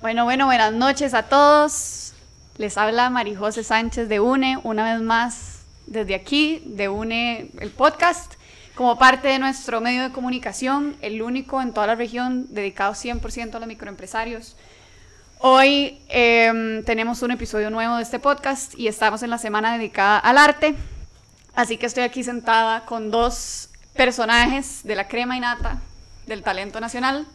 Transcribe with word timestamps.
Bueno, 0.00 0.22
bueno, 0.22 0.46
buenas 0.46 0.72
noches 0.72 1.12
a 1.12 1.24
todos. 1.24 2.12
Les 2.56 2.78
habla 2.78 3.10
Marijose 3.10 3.64
Sánchez 3.64 4.08
de 4.08 4.20
UNE, 4.20 4.56
una 4.62 4.92
vez 4.92 5.02
más 5.02 5.62
desde 5.88 6.14
aquí, 6.14 6.62
de 6.66 6.88
UNE 6.88 7.50
el 7.58 7.70
podcast, 7.70 8.34
como 8.76 8.96
parte 8.96 9.26
de 9.26 9.40
nuestro 9.40 9.80
medio 9.80 10.04
de 10.04 10.12
comunicación, 10.12 10.96
el 11.00 11.20
único 11.20 11.60
en 11.60 11.74
toda 11.74 11.88
la 11.88 11.96
región 11.96 12.46
dedicado 12.54 12.92
100% 12.92 13.56
a 13.56 13.58
los 13.58 13.66
microempresarios. 13.66 14.54
Hoy 15.40 16.00
em, 16.10 16.84
tenemos 16.84 17.22
un 17.22 17.32
episodio 17.32 17.68
nuevo 17.68 17.96
de 17.96 18.04
este 18.04 18.20
podcast 18.20 18.78
y 18.78 18.86
estamos 18.86 19.24
en 19.24 19.30
la 19.30 19.38
semana 19.38 19.72
dedicada 19.72 20.20
al 20.20 20.38
arte. 20.38 20.76
Así 21.56 21.76
que 21.76 21.86
estoy 21.86 22.04
aquí 22.04 22.22
sentada 22.22 22.84
con 22.84 23.10
dos 23.10 23.70
personajes 23.94 24.84
de 24.84 24.94
la 24.94 25.08
crema 25.08 25.36
y 25.36 25.40
nata 25.40 25.80
del 26.28 26.44
talento 26.44 26.78
nacional. 26.78 27.26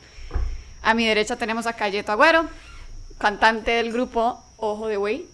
A 0.84 0.94
mi 0.94 1.08
derecha 1.08 1.38
tenemos 1.38 1.66
a 1.66 1.74
Cayeto 1.74 2.12
Agüero, 2.12 2.46
cantante 3.18 3.72
del 3.72 3.94
grupo 3.94 4.44
Ojo 4.58 4.88
de 4.88 4.98
Güey. 4.98 5.26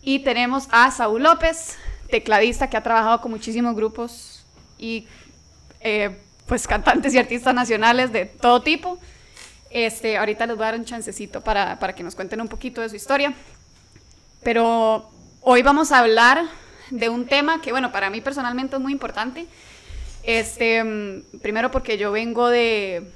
Y 0.00 0.20
tenemos 0.20 0.68
a 0.70 0.90
Saúl 0.90 1.22
López, 1.22 1.76
tecladista 2.10 2.70
que 2.70 2.78
ha 2.78 2.82
trabajado 2.82 3.20
con 3.20 3.30
muchísimos 3.30 3.76
grupos 3.76 4.46
y 4.78 5.06
eh, 5.80 6.16
pues 6.46 6.66
cantantes 6.66 7.12
y 7.12 7.18
artistas 7.18 7.54
nacionales 7.54 8.10
de 8.10 8.24
todo 8.24 8.62
tipo. 8.62 8.98
Este, 9.68 10.16
ahorita 10.16 10.46
les 10.46 10.56
voy 10.56 10.64
a 10.64 10.70
dar 10.70 10.80
un 10.80 10.86
chancecito 10.86 11.42
para, 11.42 11.78
para 11.78 11.94
que 11.94 12.02
nos 12.02 12.14
cuenten 12.14 12.40
un 12.40 12.48
poquito 12.48 12.80
de 12.80 12.88
su 12.88 12.96
historia. 12.96 13.34
Pero 14.42 15.10
hoy 15.42 15.62
vamos 15.62 15.92
a 15.92 15.98
hablar 15.98 16.46
de 16.88 17.10
un 17.10 17.26
tema 17.26 17.60
que, 17.60 17.70
bueno, 17.70 17.92
para 17.92 18.08
mí 18.08 18.22
personalmente 18.22 18.76
es 18.76 18.80
muy 18.80 18.92
importante. 18.92 19.46
Este, 20.22 20.82
mm, 20.82 21.40
primero 21.42 21.70
porque 21.70 21.98
yo 21.98 22.12
vengo 22.12 22.48
de, 22.48 23.12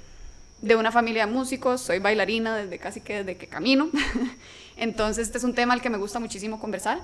de 0.62 0.76
una 0.76 0.92
familia 0.92 1.26
de 1.26 1.32
músicos, 1.32 1.80
soy 1.80 1.98
bailarina 1.98 2.56
desde 2.56 2.78
casi 2.78 3.00
que 3.00 3.24
desde 3.24 3.36
que 3.36 3.48
camino. 3.48 3.90
Entonces, 4.76 5.26
este 5.26 5.38
es 5.38 5.44
un 5.44 5.54
tema 5.54 5.74
al 5.74 5.82
que 5.82 5.90
me 5.90 5.98
gusta 5.98 6.20
muchísimo 6.20 6.60
conversar. 6.60 7.00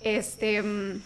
Este, 0.00 0.62
mm, 0.62 1.02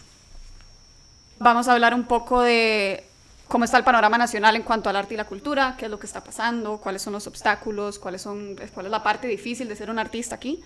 vamos 1.39 1.67
a 1.67 1.73
hablar 1.73 1.93
un 1.93 2.05
poco 2.05 2.41
de 2.41 3.03
cómo 3.49 3.65
está 3.65 3.77
el 3.77 3.83
panorama 3.83 4.17
nacional 4.17 4.55
en 4.55 4.63
cuanto 4.63 4.89
al 4.89 4.95
arte 4.95 5.13
y 5.13 5.17
la 5.17 5.25
cultura, 5.25 5.75
qué 5.77 5.85
es 5.85 5.91
lo 5.91 5.99
que 5.99 6.07
está 6.07 6.23
pasando, 6.23 6.77
cuáles 6.77 7.01
son 7.01 7.13
los 7.13 7.27
obstáculos, 7.27 7.99
cuáles 7.99 8.21
son, 8.21 8.55
cuál 8.73 8.85
es 8.85 8.91
la 8.91 9.03
parte 9.03 9.27
difícil 9.27 9.67
de 9.67 9.75
ser 9.75 9.89
un 9.89 9.99
artista 9.99 10.35
aquí. 10.35 10.61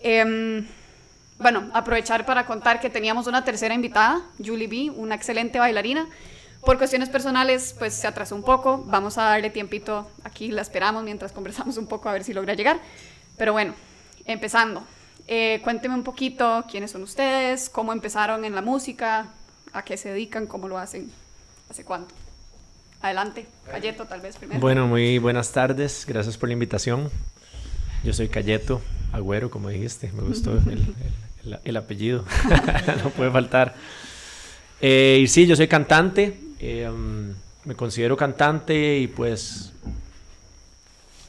Em, 0.00 0.66
bueno, 1.38 1.70
aprovechar 1.74 2.24
para 2.24 2.46
contar 2.46 2.80
que 2.80 2.88
teníamos 2.88 3.26
una 3.26 3.44
tercera 3.44 3.74
invitada, 3.74 4.22
Julie 4.38 4.68
B., 4.68 4.90
una 4.96 5.16
excelente 5.16 5.58
bailarina 5.58 6.08
por 6.64 6.78
cuestiones 6.78 7.08
personales, 7.08 7.74
pues 7.78 7.94
se 7.94 8.06
atrasó 8.06 8.34
un 8.36 8.42
poco. 8.42 8.84
Vamos 8.86 9.18
a 9.18 9.24
darle 9.24 9.50
tiempito 9.50 10.10
aquí, 10.24 10.50
la 10.50 10.62
esperamos 10.62 11.02
mientras 11.04 11.32
conversamos 11.32 11.76
un 11.76 11.86
poco 11.86 12.08
a 12.08 12.12
ver 12.12 12.24
si 12.24 12.32
logra 12.34 12.54
llegar. 12.54 12.80
Pero 13.36 13.52
bueno, 13.52 13.74
empezando. 14.26 14.84
Eh, 15.26 15.60
cuénteme 15.62 15.94
un 15.94 16.02
poquito 16.02 16.64
quiénes 16.70 16.90
son 16.90 17.02
ustedes, 17.02 17.70
cómo 17.70 17.92
empezaron 17.92 18.44
en 18.44 18.54
la 18.54 18.62
música, 18.62 19.28
a 19.72 19.84
qué 19.84 19.96
se 19.96 20.10
dedican, 20.10 20.46
cómo 20.46 20.68
lo 20.68 20.76
hacen, 20.76 21.10
hace 21.70 21.84
cuánto. 21.84 22.14
Adelante, 23.00 23.46
Cayeto, 23.70 24.04
tal 24.06 24.20
vez 24.20 24.36
primero. 24.36 24.60
Bueno, 24.60 24.86
muy 24.86 25.18
buenas 25.18 25.52
tardes, 25.52 26.04
gracias 26.06 26.36
por 26.36 26.48
la 26.48 26.54
invitación. 26.54 27.10
Yo 28.02 28.12
soy 28.12 28.28
Cayeto 28.28 28.82
Agüero, 29.12 29.50
como 29.50 29.68
dijiste, 29.68 30.10
me 30.12 30.22
gustó 30.22 30.58
el, 31.64 31.76
apellido, 31.76 32.24
no 33.04 33.10
puede 33.10 33.30
faltar. 33.30 33.74
Eh, 34.80 35.20
y 35.22 35.28
sí, 35.28 35.46
yo 35.46 35.56
soy 35.56 35.68
cantante, 35.68 36.38
Em, 36.60 37.34
me 37.64 37.74
considero 37.74 38.16
cantante 38.16 38.98
y 38.98 39.06
pues, 39.06 39.72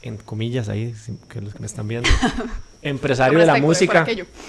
en 0.02 0.18
comillas 0.18 0.68
ahí, 0.68 0.94
que 1.28 1.40
los 1.40 1.54
que 1.54 1.60
me 1.60 1.66
están 1.66 1.88
viendo, 1.88 2.08
empresario 2.82 3.38
de 3.38 3.46
la 3.46 3.56
música. 3.56 4.06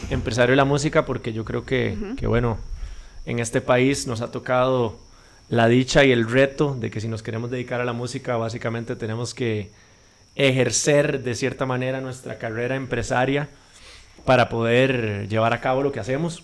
Empresario 0.09 0.52
de 0.52 0.58
la 0.58 0.66
música 0.66 1.06
porque 1.06 1.31
yo 1.34 1.46
creo 1.46 1.66
que, 1.66 1.97
que, 2.18 2.28
bueno, 2.28 2.58
en 3.25 3.40
este 3.40 3.62
país 3.62 4.08
nos 4.08 4.22
ha 4.22 4.31
tocado 4.31 4.97
la 5.50 5.68
dicha 5.68 6.03
y 6.03 6.12
el 6.12 6.30
reto 6.30 6.75
de 6.80 6.90
que 6.90 7.00
si 7.00 7.08
nos 7.08 7.24
queremos 7.24 7.50
dedicar 7.50 7.79
a 7.79 7.85
la 7.85 7.94
música, 7.94 8.35
básicamente 8.38 8.96
tenemos 8.96 9.34
que 9.34 9.69
ejercer 10.35 11.24
de 11.24 11.35
cierta 11.35 11.66
manera 11.66 12.02
nuestra 12.02 12.40
carrera 12.40 12.75
empresaria 12.75 13.50
para 14.25 14.50
poder 14.50 15.28
llevar 15.29 15.53
a 15.53 15.62
cabo 15.62 15.84
lo 15.84 15.91
que 15.91 16.00
hacemos. 16.00 16.44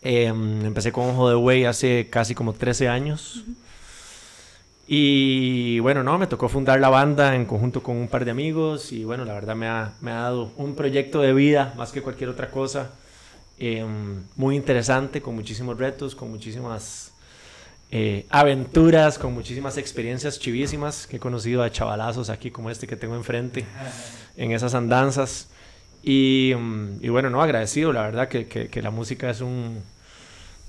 Em, 0.00 0.64
empecé 0.64 0.92
con 0.92 1.10
Ojo 1.10 1.28
de 1.28 1.34
Güey 1.34 1.64
hace 1.64 2.08
casi 2.10 2.34
como 2.34 2.52
13 2.52 2.88
años. 2.88 3.44
Y 4.86 5.80
bueno, 5.80 6.02
no, 6.02 6.16
me 6.18 6.26
tocó 6.26 6.48
fundar 6.48 6.80
la 6.80 6.88
banda 6.88 7.34
en 7.34 7.44
conjunto 7.44 7.82
con 7.82 7.96
un 7.96 8.08
par 8.08 8.24
de 8.24 8.30
amigos 8.30 8.90
y 8.90 9.04
bueno, 9.04 9.26
la 9.26 9.34
verdad 9.34 9.54
me 9.54 9.68
ha, 9.68 9.92
me 10.00 10.12
ha 10.12 10.22
dado 10.22 10.50
un 10.56 10.74
proyecto 10.74 11.20
de 11.20 11.34
vida 11.34 11.74
más 11.76 11.92
que 11.92 12.00
cualquier 12.00 12.30
otra 12.30 12.50
cosa. 12.50 12.92
Em, 13.58 14.22
muy 14.36 14.56
interesante, 14.56 15.20
con 15.20 15.34
muchísimos 15.34 15.76
retos, 15.76 16.14
con 16.14 16.30
muchísimas 16.30 17.12
eh, 17.90 18.24
aventuras, 18.30 19.18
con 19.18 19.34
muchísimas 19.34 19.76
experiencias 19.78 20.38
chivísimas 20.38 21.06
que 21.06 21.16
he 21.16 21.20
conocido 21.20 21.62
a 21.62 21.70
chavalazos 21.70 22.30
aquí 22.30 22.50
como 22.50 22.70
este 22.70 22.86
que 22.86 22.96
tengo 22.96 23.16
enfrente 23.16 23.66
en 24.36 24.52
esas 24.52 24.74
andanzas. 24.74 25.48
Y, 26.08 26.54
mm, 26.54 27.04
y 27.04 27.10
bueno, 27.10 27.28
no, 27.28 27.42
agradecido, 27.42 27.92
la 27.92 28.00
verdad 28.00 28.28
que, 28.28 28.48
que, 28.48 28.82
la 28.82 28.90
música 28.90 29.28
es 29.28 29.42
un... 29.42 29.82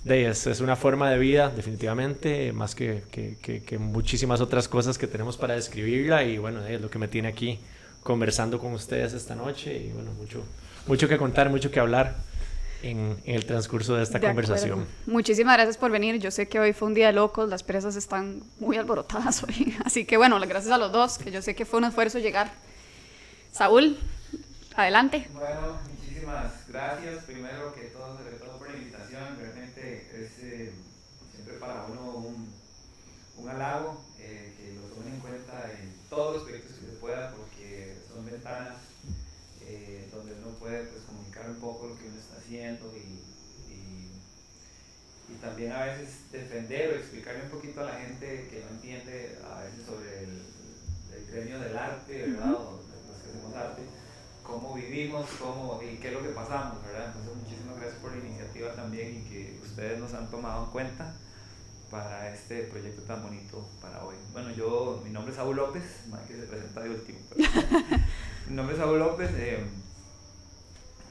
De, 0.03 0.27
es, 0.27 0.45
es, 0.47 0.59
una 0.59 0.75
forma 0.75 1.09
de 1.09 1.17
vida, 1.17 1.49
definitivamente, 1.49 2.51
más 2.51 2.75
que, 2.75 3.03
que, 3.09 3.77
muchísimas 3.77 4.41
otras 4.41 4.67
cosas 4.67 4.97
que 4.97 5.07
tenemos 5.07 5.37
para 5.37 5.55
describirla. 5.55 6.25
Y 6.25 6.39
bueno, 6.39 6.65
es 6.65 6.81
lo 6.81 6.89
que 6.89 6.99
me 6.99 7.07
tiene 7.07 7.29
aquí 7.29 7.57
conversando 8.03 8.59
con 8.59 8.73
ustedes 8.73 9.13
esta 9.13 9.33
noche. 9.33 9.77
Y 9.77 9.93
bueno, 9.93 10.11
mucho, 10.11 10.43
mucho 10.87 11.07
que 11.07 11.17
contar, 11.17 11.49
mucho 11.49 11.71
que 11.71 11.79
hablar 11.79 12.17
en, 12.83 13.15
el 13.23 13.45
transcurso 13.45 13.95
de 13.95 14.03
esta 14.03 14.19
conversación. 14.19 14.87
Muchísimas 15.05 15.55
gracias 15.55 15.77
por 15.77 15.89
venir. 15.89 16.19
Yo 16.19 16.31
sé 16.31 16.49
que 16.49 16.59
hoy 16.59 16.73
fue 16.73 16.89
un 16.89 16.93
día 16.93 17.07
de 17.07 17.13
locos, 17.13 17.47
las 17.47 17.63
presas 17.63 17.95
están 17.95 18.43
muy 18.59 18.75
alborotadas 18.75 19.41
hoy. 19.47 19.73
Así 19.85 20.03
que 20.03 20.17
bueno, 20.17 20.37
gracias 20.37 20.73
a 20.73 20.77
los 20.77 20.91
dos, 20.91 21.17
que 21.17 21.31
yo 21.31 21.41
sé 21.41 21.55
que 21.55 21.63
fue 21.63 21.79
un 21.79 21.85
esfuerzo 21.85 22.19
llegar. 22.19 22.51
Saúl, 23.53 23.97
Adelante. 24.79 25.27
Bueno, 25.33 25.77
muchísimas 25.91 26.65
gracias. 26.69 27.25
Primero 27.25 27.75
que 27.75 27.91
todo, 27.91 28.15
sobre 28.17 28.37
todo 28.37 28.57
por 28.57 28.71
la 28.71 28.77
invitación. 28.77 29.37
Realmente 29.37 30.07
es 30.15 30.39
eh, 30.41 30.71
siempre 31.33 31.55
para 31.55 31.83
uno 31.83 32.15
un, 32.15 32.53
un 33.35 33.49
halago 33.49 34.01
eh, 34.19 34.55
que 34.55 34.75
lo 34.75 34.87
tomen 34.95 35.15
en 35.15 35.19
cuenta 35.19 35.69
en 35.73 35.93
todos 36.09 36.35
los 36.35 36.43
proyectos 36.43 36.77
que 36.77 36.85
se 36.85 36.93
pueda, 36.93 37.31
porque 37.31 37.97
son 38.07 38.25
ventanas 38.25 38.77
eh, 39.67 40.07
donde 40.13 40.35
uno 40.35 40.51
puede 40.57 40.85
pues, 40.85 41.03
comunicar 41.03 41.49
un 41.49 41.59
poco 41.59 41.87
lo 41.87 41.99
que 41.99 42.07
uno 42.07 42.17
está 42.17 42.37
haciendo 42.37 42.95
y, 42.95 43.19
y, 43.73 45.35
también 45.41 45.73
a 45.73 45.85
veces 45.85 46.31
defender 46.31 46.91
o 46.91 46.95
explicarle 46.95 47.43
un 47.43 47.49
poquito 47.49 47.81
a 47.81 47.91
la 47.91 47.99
gente 47.99 48.47
que 48.49 48.63
no 48.63 48.69
entiende 48.75 49.39
a 49.43 49.63
veces 49.63 49.85
sobre 49.85 50.23
el, 50.23 50.41
el 51.15 51.25
gremio 51.31 51.59
del 51.59 51.77
arte, 51.77 52.27
¿verdad? 52.27 52.53
O 52.53 52.81
los 53.07 53.21
que 53.21 53.29
hacemos 53.29 53.55
arte 53.55 53.98
cómo 54.49 54.73
vivimos 54.73 55.25
cómo, 55.39 55.79
y 55.83 55.97
qué 55.97 56.07
es 56.07 56.13
lo 56.13 56.23
que 56.23 56.29
pasamos, 56.29 56.81
¿verdad? 56.83 57.07
Entonces 57.07 57.35
muchísimas 57.35 57.77
gracias 57.77 58.01
por 58.01 58.11
la 58.11 58.25
iniciativa 58.25 58.73
también 58.73 59.17
y 59.17 59.29
que 59.29 59.59
ustedes 59.63 59.99
nos 59.99 60.13
han 60.13 60.29
tomado 60.29 60.65
en 60.65 60.71
cuenta 60.71 61.15
para 61.91 62.33
este 62.33 62.63
proyecto 62.63 63.01
tan 63.03 63.23
bonito 63.23 63.67
para 63.81 64.03
hoy. 64.03 64.15
Bueno, 64.31 64.51
yo, 64.51 65.01
mi 65.03 65.11
nombre 65.11 65.31
es 65.31 65.37
Saúl 65.37 65.55
López, 65.55 65.83
más 66.09 66.21
que 66.21 66.35
se 66.35 66.43
presenta 66.43 66.81
de 66.81 66.89
último. 66.89 67.19
mi 68.47 68.55
nombre 68.55 68.75
es 68.75 68.81
Saúl 68.81 68.99
López, 68.99 69.29
eh, 69.35 69.65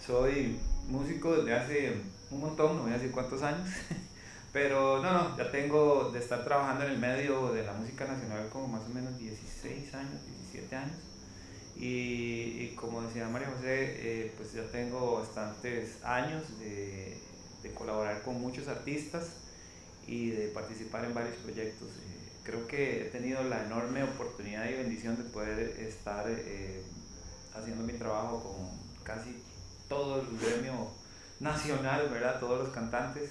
soy 0.05 0.59
músico 0.89 1.37
desde 1.37 1.55
hace 1.55 2.03
un 2.31 2.41
montón, 2.41 2.77
no 2.77 2.83
voy 2.83 2.93
a 2.93 2.95
decir 2.95 3.11
cuántos 3.11 3.43
años, 3.43 3.69
pero 4.53 5.03
no, 5.03 5.13
no, 5.13 5.37
ya 5.37 5.51
tengo 5.51 6.11
de 6.13 6.19
estar 6.19 6.45
trabajando 6.45 6.85
en 6.85 6.93
el 6.93 6.99
medio 6.99 7.53
de 7.53 7.65
la 7.65 7.73
música 7.73 8.05
nacional 8.05 8.49
como 8.51 8.69
más 8.69 8.83
o 8.83 8.89
menos 8.89 9.17
16 9.19 9.95
años, 9.95 10.27
17 10.53 10.77
años. 10.77 11.08
Y, 11.81 12.71
como 12.75 13.03
decía 13.03 13.29
María 13.29 13.51
José, 13.57 13.95
eh, 13.99 14.33
pues 14.37 14.53
ya 14.53 14.65
tengo 14.65 15.21
bastantes 15.21 16.03
años 16.03 16.43
de, 16.59 17.17
de, 17.63 17.71
colaborar 17.73 18.23
con 18.23 18.41
muchos 18.41 18.67
artistas 18.67 19.29
y 20.05 20.31
de 20.31 20.49
participar 20.49 21.05
en 21.05 21.15
varios 21.15 21.37
proyectos. 21.37 21.89
Eh, 21.89 22.33
creo 22.43 22.67
que 22.67 23.03
he 23.03 23.05
tenido 23.11 23.45
la 23.45 23.65
enorme 23.65 24.03
oportunidad 24.03 24.69
y 24.69 24.73
bendición 24.73 25.17
de 25.17 25.25
poder 25.25 25.79
estar 25.79 26.25
eh, 26.29 26.83
haciendo 27.55 27.85
mi 27.85 27.93
trabajo 27.93 28.43
con 28.43 29.05
casi 29.05 29.41
todo 29.89 30.21
el 30.21 30.39
gremio 30.39 30.89
nacional, 31.39 32.09
¿verdad? 32.09 32.41
Todos 32.41 32.59
los 32.59 32.75
cantantes 32.75 33.31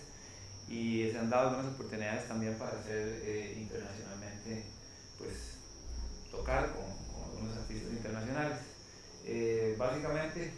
y 0.69 1.09
se 1.11 1.17
han 1.17 1.29
dado 1.29 1.49
algunas 1.49 1.73
oportunidades 1.73 2.27
también 2.29 2.55
para 2.57 2.79
hacer 2.79 3.57
internacionalmente, 3.57 4.63
pues 5.17 5.57
tocar 6.31 6.73
con 6.73 7.07
unos 7.41 7.57
artistas 7.57 7.91
internacionales. 7.91 8.57
Eh, 9.25 9.75
básicamente 9.77 10.53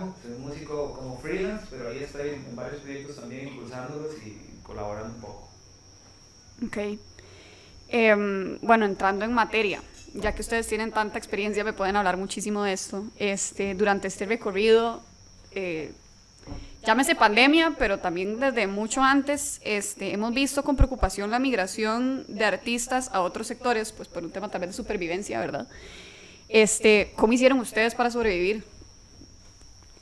hago, 0.00 0.14
soy 0.22 0.38
músico 0.38 0.94
como 0.94 1.18
freelance, 1.18 1.66
pero 1.70 1.88
ahí 1.88 1.98
estoy 2.02 2.30
en, 2.30 2.56
varios 2.56 2.80
proyectos 2.82 3.16
también 3.16 3.48
impulsándolos 3.48 4.14
y 4.24 4.62
colaborando 4.62 5.14
un 5.14 5.20
poco. 5.20 5.48
Ok. 6.66 6.98
Em, 7.88 8.58
bueno, 8.62 8.84
entrando 8.84 9.24
en 9.24 9.32
materia, 9.32 9.82
ya 10.14 10.34
que 10.34 10.42
ustedes 10.42 10.66
tienen 10.66 10.92
tanta 10.92 11.18
experiencia, 11.18 11.64
me 11.64 11.72
pueden 11.72 11.96
hablar 11.96 12.16
muchísimo 12.16 12.62
de 12.62 12.72
esto. 12.72 13.04
Este, 13.16 13.74
durante 13.74 14.08
este 14.08 14.26
recorrido, 14.26 15.02
eh, 15.52 15.92
llámese 16.84 17.14
pandemia, 17.14 17.74
pero 17.78 17.98
también 17.98 18.38
desde 18.38 18.66
mucho 18.66 19.02
antes, 19.02 19.60
este, 19.64 20.12
hemos 20.12 20.32
visto 20.32 20.62
con 20.62 20.76
preocupación 20.76 21.30
la 21.30 21.38
migración 21.38 22.24
de 22.28 22.44
artistas 22.44 23.10
a 23.12 23.22
otros 23.22 23.46
sectores, 23.46 23.92
pues 23.92 24.08
por 24.08 24.22
un 24.22 24.30
tema 24.30 24.48
también 24.48 24.70
de 24.70 24.76
supervivencia, 24.76 25.40
¿verdad? 25.40 25.66
Este, 26.48 27.12
¿Cómo 27.16 27.32
hicieron 27.32 27.58
ustedes 27.60 27.94
para 27.94 28.10
sobrevivir 28.10 28.64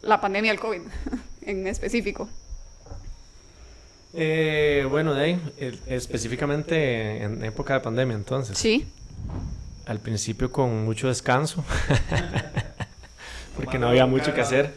la 0.09 0.21
pandemia 0.21 0.51
del 0.51 0.61
COVID 0.61 0.81
en 1.43 1.67
específico? 1.67 2.29
Eh, 4.15 4.87
bueno, 4.91 5.15
de 5.15 5.23
ahí, 5.23 5.53
específicamente 5.87 7.23
en 7.23 7.45
época 7.45 7.75
de 7.75 7.81
pandemia, 7.81 8.17
entonces. 8.17 8.57
Sí. 8.57 8.89
Al 9.87 10.01
principio 10.01 10.51
con 10.51 10.85
mucho 10.85 11.09
descanso, 11.09 11.65
porque 13.57 13.79
no 13.79 13.89
había 13.89 14.07
mucho 14.07 14.35
que 14.35 14.41
hacer. 14.41 14.73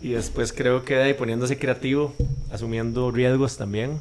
Y 0.00 0.12
después 0.12 0.52
creo 0.52 0.84
que 0.84 0.94
de 0.94 1.02
ahí 1.02 1.14
poniéndose 1.14 1.58
creativo, 1.58 2.14
asumiendo 2.50 3.10
riesgos 3.10 3.56
también. 3.56 4.00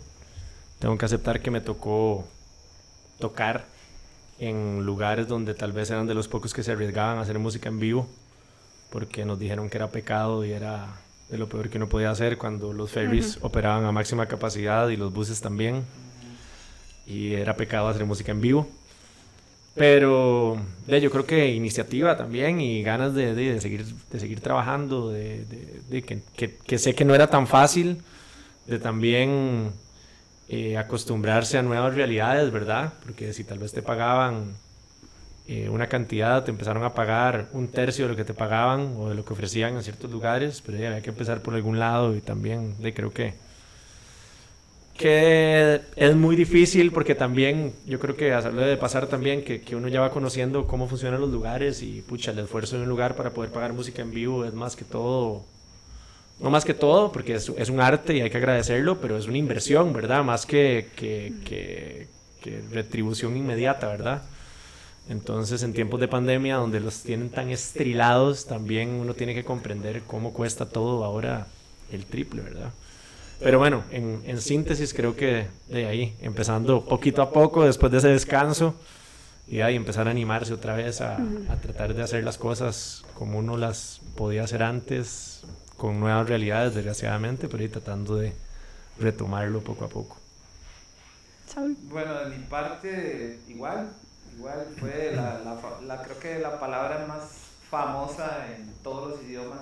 Tengo 0.79 0.97
que 0.97 1.05
aceptar 1.05 1.41
que 1.41 1.51
me 1.51 1.59
tocó 1.59 2.25
tocar 3.19 3.65
en 4.39 4.85
lugares 4.85 5.27
donde 5.27 5.53
tal 5.53 5.73
vez 5.73 5.89
eran 5.89 6.07
de 6.07 6.13
los 6.13 6.27
pocos 6.27 6.53
que 6.53 6.63
se 6.63 6.71
arriesgaban 6.71 7.17
a 7.17 7.21
hacer 7.21 7.37
música 7.37 7.67
en 7.67 7.79
vivo, 7.79 8.07
porque 8.89 9.25
nos 9.25 9.39
dijeron 9.39 9.69
que 9.69 9.77
era 9.77 9.89
pecado 9.89 10.45
y 10.45 10.51
era 10.51 10.87
de 11.29 11.37
lo 11.37 11.47
peor 11.47 11.69
que 11.69 11.77
uno 11.77 11.87
podía 11.87 12.09
hacer 12.09 12.37
cuando 12.37 12.73
los 12.73 12.89
ferries 12.91 13.37
operaban 13.41 13.85
a 13.85 13.91
máxima 13.91 14.25
capacidad 14.25 14.89
y 14.89 14.97
los 14.97 15.13
buses 15.13 15.41
también. 15.41 15.83
Y 17.05 17.33
era 17.33 17.55
pecado 17.55 17.87
hacer 17.87 18.05
música 18.05 18.31
en 18.31 18.41
vivo. 18.41 18.67
Pero 19.75 20.57
de, 20.87 20.99
yo 20.99 21.11
creo 21.11 21.25
que 21.25 21.49
iniciativa 21.49 22.17
también 22.17 22.59
y 22.59 22.83
ganas 22.83 23.13
de, 23.13 23.33
de, 23.33 23.61
seguir, 23.61 23.85
de 23.85 24.19
seguir 24.19 24.41
trabajando, 24.41 25.09
de, 25.09 25.45
que, 25.89 26.21
que, 26.35 26.57
que, 26.57 26.77
sé 26.77 26.95
que 26.95 27.05
no 27.05 27.15
era 27.15 27.27
tan 27.27 27.47
fácil, 27.47 28.01
de 28.67 28.79
también 28.79 29.71
eh, 30.49 30.77
acostumbrarse 30.77 31.57
a 31.57 31.61
nuevas 31.61 31.93
realidades, 31.95 32.51
¿verdad? 32.51 32.93
Porque 33.03 33.33
si 33.33 33.43
tal 33.43 33.59
vez 33.59 33.71
te 33.71 33.81
pagaban 33.81 34.55
eh, 35.51 35.67
una 35.67 35.87
cantidad, 35.87 36.43
te 36.43 36.51
empezaron 36.51 36.83
a 36.83 36.93
pagar 36.93 37.47
un 37.53 37.69
tercio 37.69 38.05
de 38.05 38.11
lo 38.11 38.15
que 38.15 38.23
te 38.23 38.35
pagaban 38.35 38.93
o 38.99 39.09
de 39.09 39.15
lo 39.15 39.25
que 39.25 39.33
ofrecían 39.33 39.73
en 39.73 39.81
ciertos 39.81 40.11
lugares, 40.11 40.61
pero 40.63 40.77
ya 40.77 40.89
había 40.89 41.01
que 41.01 41.09
empezar 41.09 41.41
por 41.41 41.55
algún 41.55 41.79
lado 41.79 42.15
y 42.15 42.21
también 42.21 42.75
de, 42.79 42.93
creo 42.93 43.11
que, 43.11 43.33
que 44.95 45.81
es 45.95 46.15
muy 46.15 46.35
difícil 46.35 46.91
porque 46.91 47.15
también 47.15 47.73
yo 47.87 47.97
creo 47.97 48.15
que 48.15 48.31
hacerlo 48.31 48.61
de 48.61 48.77
pasar 48.77 49.07
también 49.07 49.43
que, 49.43 49.61
que, 49.61 49.75
uno 49.75 49.87
ya 49.87 50.01
va 50.01 50.11
conociendo 50.11 50.67
cómo 50.67 50.87
funcionan 50.87 51.19
los 51.19 51.31
lugares 51.31 51.81
y 51.81 52.03
pucha, 52.03 52.29
el 52.29 52.37
esfuerzo 52.37 52.75
en 52.75 52.83
un 52.83 52.89
lugar 52.89 53.15
para 53.15 53.31
poder 53.31 53.49
pagar 53.51 53.73
música 53.73 54.03
en 54.03 54.11
vivo 54.11 54.45
es 54.45 54.53
más 54.53 54.75
que 54.75 54.85
todo 54.85 55.45
no 56.39 56.51
más 56.51 56.63
que 56.63 56.75
todo, 56.75 57.11
porque 57.11 57.33
es, 57.33 57.51
es, 57.57 57.69
un 57.69 57.81
arte 57.81 58.15
y 58.15 58.21
hay 58.21 58.29
que 58.29 58.37
agradecerlo, 58.37 59.01
pero 59.01 59.17
es 59.17 59.25
una 59.25 59.39
inversión, 59.39 59.93
¿verdad? 59.93 60.23
Más 60.23 60.45
que, 60.45 60.89
que, 60.95 61.33
que 61.43 62.61
retribución 62.71 63.35
inmediata, 63.35 63.87
¿verdad? 63.87 64.21
Entonces, 65.09 65.63
en 65.63 65.73
tiempos 65.73 65.99
de 65.99 66.07
pandemia, 66.07 66.57
donde 66.57 66.79
los 66.79 67.01
tienen 67.01 67.29
tan 67.31 67.49
estrilados, 67.49 68.45
también 68.45 68.89
uno 68.89 69.15
tiene 69.15 69.33
que 69.33 69.43
comprender 69.43 70.03
cómo 70.03 70.33
cuesta 70.33 70.67
todo 70.67 71.03
ahora 71.03 71.47
el 71.91 72.05
triple, 72.05 72.43
¿verdad? 72.43 72.71
Pero 73.39 73.57
bueno, 73.57 73.83
en, 73.89 74.21
en 74.25 74.39
síntesis, 74.39 74.93
creo 74.93 75.15
que 75.15 75.47
de 75.67 75.87
ahí, 75.87 76.15
empezando 76.21 76.85
poquito 76.85 77.23
a 77.23 77.31
poco, 77.31 77.65
después 77.65 77.91
de 77.91 77.97
ese 77.97 78.09
descanso, 78.09 78.75
y 79.47 79.61
ahí 79.61 79.75
empezar 79.75 80.07
a 80.07 80.11
animarse 80.11 80.53
otra 80.53 80.75
vez 80.75 81.01
a, 81.01 81.15
a 81.15 81.55
tratar 81.55 81.95
de 81.95 82.03
hacer 82.03 82.23
las 82.23 82.37
cosas 82.37 83.03
como 83.15 83.39
uno 83.39 83.57
las 83.57 84.01
podía 84.15 84.43
hacer 84.43 84.61
antes, 84.61 85.41
con 85.75 85.99
nuevas 85.99 86.29
realidades, 86.29 86.75
desgraciadamente, 86.75 87.47
pero 87.47 87.63
ahí 87.63 87.69
tratando 87.69 88.15
de 88.15 88.33
retomarlo 88.99 89.61
poco 89.61 89.85
a 89.85 89.89
poco. 89.89 90.17
Bueno, 91.89 92.13
de 92.19 92.37
mi 92.37 92.43
parte, 92.43 93.39
igual, 93.47 93.89
igual 94.39 94.73
fue 94.79 95.11
la, 95.13 95.39
la, 95.39 95.59
la, 95.85 96.01
creo 96.01 96.17
que 96.17 96.39
la 96.39 96.57
palabra 96.59 97.05
más 97.05 97.23
famosa 97.69 98.47
en 98.55 98.73
todos 98.81 99.11
los 99.11 99.23
idiomas 99.23 99.59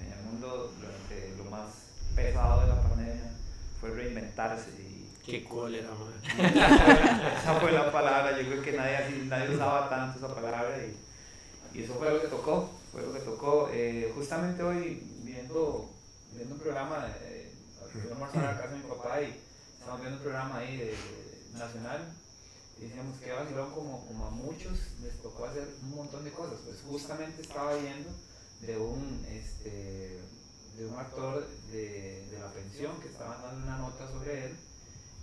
en 0.00 0.12
el 0.12 0.24
mundo 0.24 0.72
durante 0.76 1.36
lo 1.36 1.44
más 1.48 1.68
pesado 2.16 2.62
de 2.62 2.66
la 2.66 2.82
pandemia 2.82 3.30
fue 3.80 3.90
reinventarse 3.90 4.70
y 4.70 5.08
qué 5.24 5.44
cólera 5.44 5.88
man. 5.90 6.12
esa 7.40 7.54
fue 7.60 7.70
la 7.70 7.92
palabra 7.92 8.36
yo 8.36 8.48
creo 8.48 8.62
que 8.62 8.72
nadie 8.72 9.24
nadie 9.26 9.54
usaba 9.54 9.88
tanto 9.88 10.18
esa 10.18 10.34
palabra 10.34 10.76
y, 10.78 11.78
y 11.78 11.84
eso 11.84 11.94
fue 11.94 12.10
lo 12.10 12.20
que 12.20 12.26
tocó 12.26 12.70
fue 12.90 13.02
lo 13.02 13.12
que 13.12 13.20
tocó. 13.20 13.68
Eh, 13.72 14.10
justamente 14.14 14.62
hoy 14.62 15.02
viendo 15.22 15.90
viendo 16.32 16.54
un 16.54 16.60
programa 16.60 17.06
eh, 17.22 17.52
fui 17.92 18.00
a 18.00 18.14
almorzar 18.14 18.44
a 18.44 18.56
casa 18.56 18.74
de 18.74 18.78
mi 18.78 18.88
papá 18.88 19.22
y 19.22 19.38
estábamos 19.74 20.00
viendo 20.00 20.16
un 20.16 20.22
programa 20.22 20.58
ahí 20.58 20.76
de, 20.76 20.86
de 20.86 21.58
nacional 21.58 22.00
decíamos 22.86 23.18
que 23.18 23.32
vacilón 23.32 23.70
como, 23.72 24.06
como 24.06 24.26
a 24.26 24.30
muchos 24.30 24.78
les 25.02 25.14
tocó 25.22 25.46
hacer 25.46 25.68
un 25.82 25.96
montón 25.96 26.24
de 26.24 26.32
cosas. 26.32 26.58
Pues 26.64 26.78
justamente 26.88 27.42
estaba 27.42 27.74
viendo 27.74 28.10
de 28.60 28.78
un, 28.78 29.24
este, 29.30 30.18
de 30.76 30.86
un 30.86 30.98
actor 30.98 31.46
de, 31.70 32.26
de 32.30 32.38
la 32.38 32.52
pensión 32.52 33.00
que 33.00 33.08
estaban 33.08 33.42
dando 33.42 33.66
una 33.66 33.78
nota 33.78 34.08
sobre 34.08 34.46
él 34.46 34.56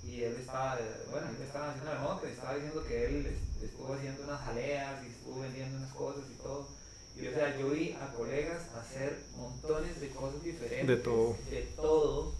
y 0.07 0.22
él 0.22 0.36
estaba, 0.40 0.78
bueno, 1.10 1.28
él 1.30 1.42
estaba 1.42 1.72
haciendo 1.72 1.94
la 1.94 2.02
nota 2.02 2.28
y 2.28 2.31
estaba 2.31 2.54
diciendo 2.56 2.84
que 2.86 3.06
él 3.06 3.38
estuvo 3.62 3.94
haciendo 3.94 4.24
unas 4.24 4.42
jaleas 4.42 5.04
y 5.04 5.08
estuvo 5.08 5.40
vendiendo 5.42 5.78
unas 5.78 5.94
cosas 5.94 6.24
y 6.31 6.42
todo. 6.42 6.68
Y 7.16 7.28
o 7.28 7.34
sea, 7.34 7.58
yo 7.58 7.69
vi 7.69 7.94
a 7.94 8.12
colegas 8.13 8.63
hacer 8.75 9.24
montones 9.36 10.00
de 10.01 10.10
cosas 10.10 10.44
diferentes. 10.44 10.88
De 10.88 10.98
todo. 10.98 11.36
De 11.50 11.62
todo 11.75 12.36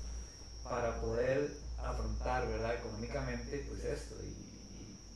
para 0.64 1.00
poder 1.02 1.58
afrontar, 1.78 2.48
¿verdad? 2.48 2.76
Económicamente, 2.76 3.66
pues 3.70 3.84
esto. 3.84 4.16
Y, 4.24 4.45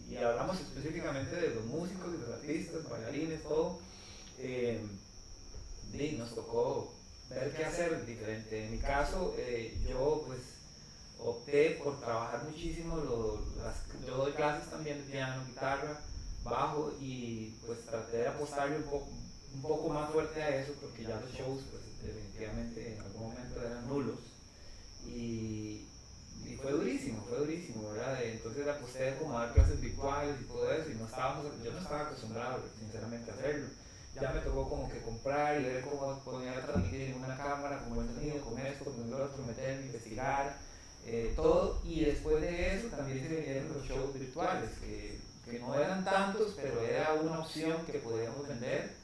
y 0.10 0.18
hablamos 0.18 0.60
específicamente 0.60 1.36
de 1.36 1.56
los 1.56 1.66
músicos, 1.66 2.12
de 2.12 2.18
los 2.18 2.30
artistas, 2.30 2.90
bailarines, 2.90 3.44
todo, 3.44 3.80
eh, 4.40 4.82
nos 6.18 6.34
tocó 6.36 6.94
ver 7.30 7.54
qué 7.56 7.66
hacer 7.66 8.06
diferente. 8.06 8.66
En 8.66 8.72
mi 8.72 8.80
caso, 8.80 9.36
eh, 9.38 9.78
yo 9.88 10.24
pues 10.26 10.40
opté 11.20 11.72
por 11.84 12.00
trabajar 12.00 12.44
muchísimo, 12.44 12.98
yo 14.08 14.18
doy 14.18 14.32
clases 14.34 14.70
también 14.70 14.98
de 15.00 15.12
piano, 15.12 15.46
guitarra, 15.46 16.00
bajo 16.44 16.94
y 17.00 17.56
pues 17.66 17.86
traté 17.86 18.18
de 18.18 18.28
apostarle 18.28 18.78
un 18.78 18.84
poco, 18.84 19.10
un 19.54 19.62
poco 19.62 19.90
más 19.90 20.12
fuerte 20.12 20.42
a 20.42 20.62
eso 20.62 20.74
porque 20.82 21.04
ya 21.04 21.20
los 21.20 21.32
shows 21.34 21.62
pues 21.70 21.84
definitivamente 22.02 22.94
en 22.94 23.02
algún 23.02 23.30
momento 23.30 23.62
eran 23.62 23.88
nulos 23.88 24.20
y, 25.06 25.86
y 26.50 26.56
fue 26.56 26.72
durísimo, 26.72 27.24
fue 27.30 27.38
durísimo, 27.38 27.92
¿verdad? 27.92 28.24
Entonces 28.24 28.68
aposté 28.68 29.16
como 29.18 29.38
a 29.38 29.46
dar 29.46 29.54
clases 29.54 29.80
virtuales 29.80 30.36
y 30.42 30.46
todo 30.46 30.72
eso 30.72 30.90
y 30.90 30.96
no 30.96 31.06
estábamos, 31.06 31.46
yo 31.64 31.72
no 31.72 31.78
estaba 31.78 32.02
acostumbrado 32.02 32.64
sinceramente 32.80 33.30
a 33.30 33.34
hacerlo. 33.36 33.68
Ya 34.16 34.32
me 34.34 34.40
tocó 34.42 34.68
como 34.68 34.90
que 34.90 35.02
comprar 35.02 35.62
y 35.62 35.66
ver 35.66 35.86
cómo 35.86 36.20
podía 36.26 36.60
transmitir 36.66 37.02
en 37.02 37.24
una 37.24 37.38
cámara, 37.38 37.84
como 37.84 38.02
el 38.02 38.08
sonido, 38.08 38.42
con 38.42 38.58
esto, 38.58 38.86
con 38.86 39.08
el 39.08 39.14
otro, 39.14 39.44
meter, 39.46 39.82
investigar, 39.82 40.58
eh, 41.06 41.34
todo. 41.36 41.80
Y 41.86 42.06
después 42.06 42.42
de 42.42 42.76
eso 42.76 42.88
también 42.88 43.22
se 43.22 43.36
vinieron 43.36 43.72
los 43.72 43.86
shows 43.86 44.14
virtuales, 44.14 44.72
que, 44.82 45.20
que 45.46 45.60
no 45.60 45.76
eran 45.76 46.04
tantos, 46.04 46.56
pero 46.60 46.82
era 46.82 47.14
una 47.14 47.40
opción 47.40 47.86
que 47.86 48.00
podíamos 48.00 48.48
vender. 48.48 48.96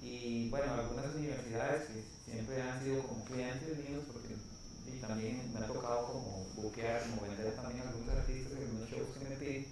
Y 0.00 0.48
bueno, 0.48 0.72
algunas 0.72 1.14
universidades 1.14 1.84
que 1.88 2.02
siempre 2.24 2.60
han 2.62 2.82
sido 2.82 3.02
como 3.02 3.24
clientes 3.26 3.76
míos, 3.78 4.02
porque 4.10 4.34
y 4.96 5.00
también 5.00 5.52
me 5.52 5.60
ha 5.60 5.66
tocado 5.66 6.06
como 6.06 6.46
buquear, 6.54 7.02
como 7.10 7.22
vender 7.22 7.54
también 7.54 7.86
a 7.86 7.90
algunos 7.90 8.16
artistas 8.16 8.52
en 8.52 8.62
algunos 8.62 8.90
shows 8.90 9.08
que 9.18 9.28
me 9.28 9.36
piden, 9.36 9.66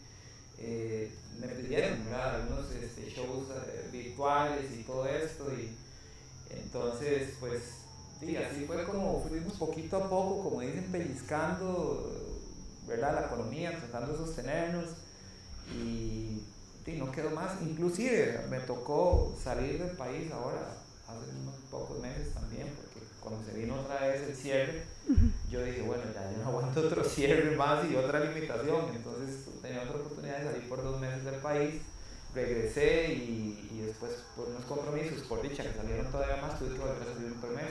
eh, 0.59 1.15
me 1.41 1.49
pidieron 1.49 2.05
¿verdad? 2.05 2.37
algunos 2.37 2.71
este, 2.71 3.11
shows 3.11 3.49
eh, 3.51 3.89
virtuales 3.91 4.71
y 4.73 4.83
todo 4.83 5.07
esto 5.07 5.51
y 5.53 5.75
entonces 6.51 7.35
pues 7.41 7.63
sí, 8.21 8.37
así 8.37 8.65
fue 8.67 8.85
como 8.85 9.23
fuimos 9.23 9.55
poquito 9.55 9.97
a 9.97 10.09
poco, 10.09 10.45
como 10.45 10.61
dicen, 10.61 10.85
pellizcando 10.93 12.41
¿verdad? 12.87 13.15
la 13.15 13.27
economía, 13.27 13.79
tratando 13.79 14.13
de 14.13 14.19
sostenernos 14.19 14.91
y 15.75 16.43
sí, 16.85 16.97
no 16.99 17.11
quedó 17.11 17.31
más, 17.31 17.63
inclusive 17.63 18.47
me 18.51 18.61
tocó 18.61 19.35
salir 19.43 19.83
del 19.83 19.97
país 19.97 20.31
ahora 20.31 20.77
hace 21.09 21.31
unos 21.41 21.57
pocos 21.71 21.99
meses 22.01 22.33
también, 22.35 22.69
porque 22.77 23.07
cuando 23.21 23.43
se 23.45 23.59
vino 23.59 23.81
otra 23.81 24.07
vez 24.07 24.23
el 24.23 24.37
cierre, 24.37 24.94
yo 25.51 25.63
dije, 25.63 25.83
bueno, 25.83 26.03
ya 26.15 26.31
yo 26.33 26.39
no 26.39 26.49
aguanto 26.49 26.81
otro 26.81 27.05
cierre 27.05 27.57
más 27.57 27.85
y 27.85 27.97
otra 27.97 28.21
limitación, 28.21 28.87
entonces 28.95 29.47
tenía 29.61 29.83
otra 29.83 29.97
oportunidad 29.97 30.39
de 30.39 30.45
salir 30.45 30.69
por 30.69 30.83
dos 30.83 31.01
meses 31.01 31.25
del 31.25 31.41
país, 31.41 31.83
regresé 32.35 33.13
y, 33.13 33.69
y 33.73 33.81
después 33.87 34.13
por 34.35 34.49
unos 34.49 34.65
compromisos, 34.65 35.23
por 35.23 35.43
dicha 35.43 35.63
que 35.63 35.75
salieron 35.75 36.11
todavía 36.11 36.37
más, 36.37 36.59
tuve 36.59 36.75
que 36.75 36.79
volver 36.79 37.03
a 37.03 37.15
salir 37.15 37.35
por 37.35 37.51
mes, 37.51 37.71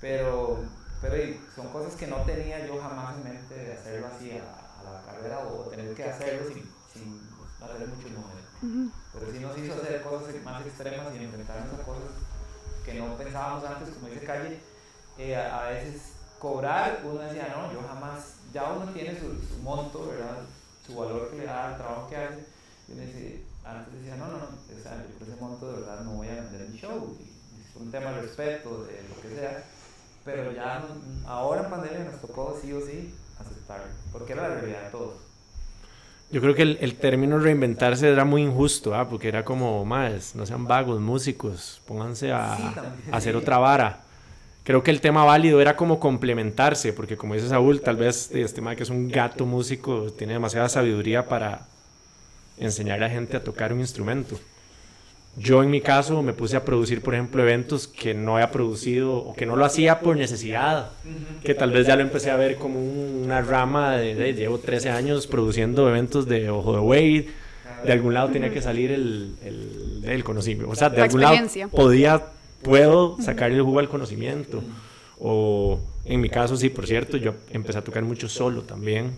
pero, 0.00 0.64
pero 1.00 1.16
son 1.54 1.68
cosas 1.72 1.94
que 1.94 2.06
no 2.06 2.16
tenía 2.22 2.66
yo 2.66 2.80
jamás 2.80 3.16
en 3.16 3.24
mente 3.24 3.54
de 3.54 3.72
hacerlo 3.72 4.06
así 4.06 4.32
a, 4.32 4.80
a 4.80 4.92
la 4.92 5.02
carrera 5.02 5.40
o 5.40 5.68
tener 5.68 5.94
que 5.94 6.04
hacerlo 6.04 6.46
sin, 6.48 6.62
sin 6.92 7.20
hacer 7.60 7.88
mucho 7.88 8.08
número. 8.08 8.40
Pero 9.12 9.32
sí 9.32 9.38
nos 9.40 10.44
más 10.44 10.66
extremas 10.66 11.14
y 11.14 11.24
enfrentarnos 11.24 11.80
a 11.80 11.82
cosas 11.82 12.10
que 12.84 12.94
no 12.94 13.16
pensábamos 13.16 13.64
antes, 13.64 13.94
como 13.94 14.08
dice 14.08 14.24
Calle, 14.24 14.60
eh, 15.18 15.36
a, 15.36 15.64
veces 15.64 16.14
cobrar, 16.40 17.02
uno 17.04 17.20
decía, 17.20 17.54
no, 17.54 17.72
yo 17.72 17.86
jamás, 17.86 18.36
ya 18.52 18.72
uno 18.72 18.90
tiene 18.92 19.16
su, 19.16 19.62
monto, 19.62 20.08
¿verdad? 20.08 20.38
Su 20.84 20.96
valor 20.96 21.30
que 21.30 21.36
le 21.36 21.44
da 21.44 21.68
al 21.68 21.76
trabajo 21.76 22.08
que 22.08 22.16
hace, 22.16 22.44
y 22.88 22.92
uno 22.92 23.02
dice, 23.02 23.44
antes 23.64 23.94
decía, 23.94 24.16
no, 24.16 24.26
no, 24.26 24.38
no, 24.38 24.44
o 24.46 24.82
sea, 24.82 24.96
yo 24.96 25.18
por 25.18 25.28
ese 25.28 25.40
monto 25.40 25.70
de 25.70 25.80
verdad 25.80 26.00
no 26.00 26.12
voy 26.12 26.28
a 26.28 26.36
vender 26.36 26.68
mi 26.68 26.78
show, 26.78 27.16
es 27.20 27.76
un 27.76 27.90
tema 27.92 28.10
de 28.12 28.22
respeto, 28.22 28.84
de 28.84 29.02
lo 29.08 29.20
que 29.20 29.36
sea, 29.36 29.64
pero 30.24 30.50
ya 30.52 30.82
ahora 31.26 31.64
en 31.64 31.70
pandemia 31.70 32.10
nos 32.10 32.20
tocó 32.20 32.58
sí 32.60 32.72
o 32.72 32.84
sí 32.84 33.14
aceptarlo, 33.38 33.86
porque 34.10 34.32
era 34.32 34.48
la 34.48 34.54
realidad 34.56 34.84
de 34.84 34.90
todos. 34.90 35.14
Yo 36.32 36.40
creo 36.40 36.54
que 36.54 36.62
el, 36.62 36.78
el 36.80 36.94
término 36.94 37.38
reinventarse 37.38 38.08
era 38.08 38.24
muy 38.24 38.42
injusto, 38.42 38.94
¿ah? 38.94 39.08
porque 39.08 39.28
era 39.28 39.44
como, 39.44 39.84
más, 39.84 40.34
no 40.36 40.46
sean 40.46 40.64
vagos, 40.64 41.00
músicos, 41.00 41.82
pónganse 41.86 42.32
a, 42.32 42.54
a 42.54 42.94
hacer 43.10 43.36
otra 43.36 43.58
vara. 43.58 44.04
Creo 44.70 44.84
que 44.84 44.92
el 44.92 45.00
tema 45.00 45.24
válido 45.24 45.60
era 45.60 45.74
como 45.74 45.98
complementarse, 45.98 46.92
porque 46.92 47.16
como 47.16 47.34
dice 47.34 47.48
Saúl, 47.48 47.80
tal 47.80 47.96
vez 47.96 48.30
este 48.32 48.60
man 48.60 48.76
que 48.76 48.84
es 48.84 48.90
un 48.90 49.08
gato 49.08 49.44
músico 49.44 50.12
tiene 50.16 50.34
demasiada 50.34 50.68
sabiduría 50.68 51.26
para 51.26 51.66
enseñar 52.56 52.98
a 52.98 53.08
la 53.08 53.10
gente 53.10 53.36
a 53.36 53.42
tocar 53.42 53.72
un 53.72 53.80
instrumento. 53.80 54.38
Yo 55.36 55.64
en 55.64 55.70
mi 55.70 55.80
caso 55.80 56.22
me 56.22 56.34
puse 56.34 56.56
a 56.56 56.64
producir, 56.64 57.02
por 57.02 57.14
ejemplo, 57.14 57.42
eventos 57.42 57.88
que 57.88 58.14
no 58.14 58.36
había 58.36 58.52
producido 58.52 59.16
o 59.16 59.34
que 59.34 59.44
no 59.44 59.56
lo 59.56 59.64
hacía 59.64 59.98
por 59.98 60.16
necesidad, 60.16 60.90
que 61.42 61.54
tal 61.54 61.72
vez 61.72 61.88
ya 61.88 61.96
lo 61.96 62.02
empecé 62.02 62.30
a 62.30 62.36
ver 62.36 62.54
como 62.54 62.78
una 62.78 63.40
rama 63.40 63.96
de, 63.96 64.34
llevo 64.34 64.58
13 64.58 64.90
años 64.90 65.26
produciendo 65.26 65.88
eventos 65.88 66.28
de 66.28 66.48
Ojo 66.48 66.74
de 66.74 66.78
Wade, 66.78 67.28
de 67.84 67.92
algún 67.92 68.14
lado 68.14 68.28
tenía 68.28 68.50
que 68.50 68.62
salir 68.62 68.92
el, 68.92 69.34
el, 69.44 70.04
el 70.04 70.22
conocimiento, 70.22 70.70
o 70.70 70.76
sea, 70.76 70.90
de 70.90 71.02
algún 71.02 71.22
lado 71.22 71.36
podía, 71.72 72.22
puedo 72.62 73.16
sacar 73.20 73.50
el 73.50 73.62
jugo 73.62 73.78
al 73.78 73.88
conocimiento. 73.88 74.62
O 75.18 75.78
en 76.04 76.20
mi 76.20 76.30
caso, 76.30 76.56
sí, 76.56 76.70
por 76.70 76.86
cierto, 76.86 77.16
yo 77.18 77.34
empecé 77.50 77.78
a 77.78 77.84
tocar 77.84 78.02
mucho 78.02 78.28
solo 78.28 78.62
también, 78.62 79.12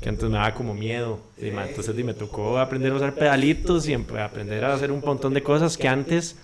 que 0.00 0.08
antes 0.08 0.24
me 0.28 0.36
daba 0.36 0.54
como 0.54 0.72
miedo. 0.72 1.20
entonces 1.36 1.94
me 1.94 2.14
tocó 2.14 2.58
aprender 2.58 2.92
a 2.92 2.96
usar 2.96 3.14
pedalitos 3.14 3.86
y 3.88 3.94
aprender 3.94 4.64
a 4.64 4.74
hacer 4.74 4.90
un 4.90 5.00
montón 5.04 5.34
de 5.34 5.42
cosas 5.42 5.76
que 5.76 5.88
antes, 5.88 6.36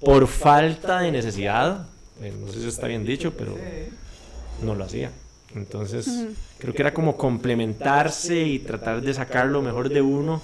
por 0.00 0.26
falta 0.26 1.00
de 1.00 1.12
necesidad, 1.12 1.86
eh, 2.22 2.32
no 2.40 2.50
sé 2.50 2.60
si 2.60 2.68
está 2.68 2.86
bien 2.86 3.04
dicho, 3.04 3.34
pero 3.36 3.56
no 4.62 4.74
lo 4.74 4.84
hacía. 4.84 5.12
Entonces, 5.54 6.08
creo 6.58 6.74
que 6.74 6.82
era 6.82 6.94
como 6.94 7.16
complementarse 7.16 8.42
y 8.42 8.58
tratar 8.58 9.02
de 9.02 9.14
sacar 9.14 9.46
lo 9.46 9.62
mejor 9.62 9.88
de 9.88 10.00
uno, 10.00 10.40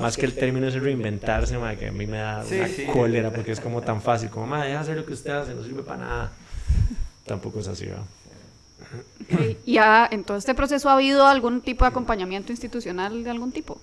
más 0.00 0.16
que 0.16 0.26
el 0.26 0.34
término 0.34 0.70
de 0.70 0.78
reinventarse, 0.78 1.58
que 1.78 1.88
a 1.88 1.92
mí 1.92 2.06
me 2.06 2.18
da 2.18 2.44
una 2.44 2.92
cólera 2.92 3.30
porque 3.30 3.52
es 3.52 3.60
como 3.60 3.80
tan 3.82 4.00
fácil, 4.00 4.30
como, 4.30 4.46
madre, 4.46 4.68
deja 4.70 4.80
hacer 4.80 4.96
lo 4.96 5.04
que 5.04 5.12
usted 5.12 5.30
hace, 5.30 5.54
no 5.54 5.62
sirve 5.62 5.82
para 5.82 5.98
nada 5.98 6.32
tampoco 7.28 7.60
es 7.60 7.68
así. 7.68 7.88
¿Y 9.64 9.78
en 9.78 10.24
todo 10.24 10.36
este 10.36 10.54
proceso 10.54 10.88
ha 10.88 10.94
habido 10.94 11.26
algún 11.26 11.60
tipo 11.60 11.84
de 11.84 11.90
acompañamiento 11.90 12.50
institucional 12.50 13.22
de 13.22 13.30
algún 13.30 13.52
tipo? 13.52 13.80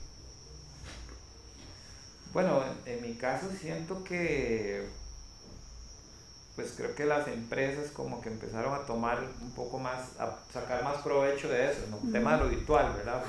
Bueno, 2.34 2.62
en, 2.86 3.02
mi 3.02 3.14
caso 3.14 3.48
siento 3.62 4.04
que, 4.04 4.86
pues 6.58 6.74
creo 6.76 6.94
que 6.94 7.06
las 7.06 7.30
empresas 7.30 7.92
como 7.92 8.20
que 8.20 8.28
empezaron 8.28 8.74
a 8.74 8.80
tomar 8.80 9.20
un 9.42 9.52
poco 9.52 9.80
más, 9.80 10.20
a 10.20 10.38
sacar 10.52 10.84
más 10.84 10.98
provecho 10.98 11.48
de 11.48 11.72
eso, 11.72 11.82
¿no? 11.90 12.12
tema 12.12 12.36
de 12.36 12.44
lo 12.44 12.50
virtual, 12.50 12.94
¿verdad? 12.98 13.24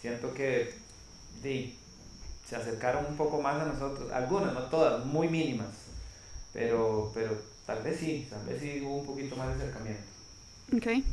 siento 0.00 0.32
que 0.32 0.74
se 2.54 2.62
acercaron 2.62 3.06
un 3.06 3.16
poco 3.16 3.40
más 3.40 3.60
a 3.60 3.66
nosotros, 3.66 4.10
algunas, 4.12 4.52
no 4.52 4.62
todas, 4.62 5.04
muy 5.04 5.28
mínimas, 5.28 5.68
pero, 6.52 7.10
pero 7.14 7.36
Tal 7.66 7.82
vez 7.82 7.98
sí, 7.98 8.26
tal 8.28 8.44
vez 8.44 8.60
sí 8.60 8.82
hubo 8.84 8.98
un 8.98 9.06
poquito 9.06 9.36
más 9.36 9.48
de 9.48 9.54
acercamiento. 9.54 10.02
Ok. 10.76 11.04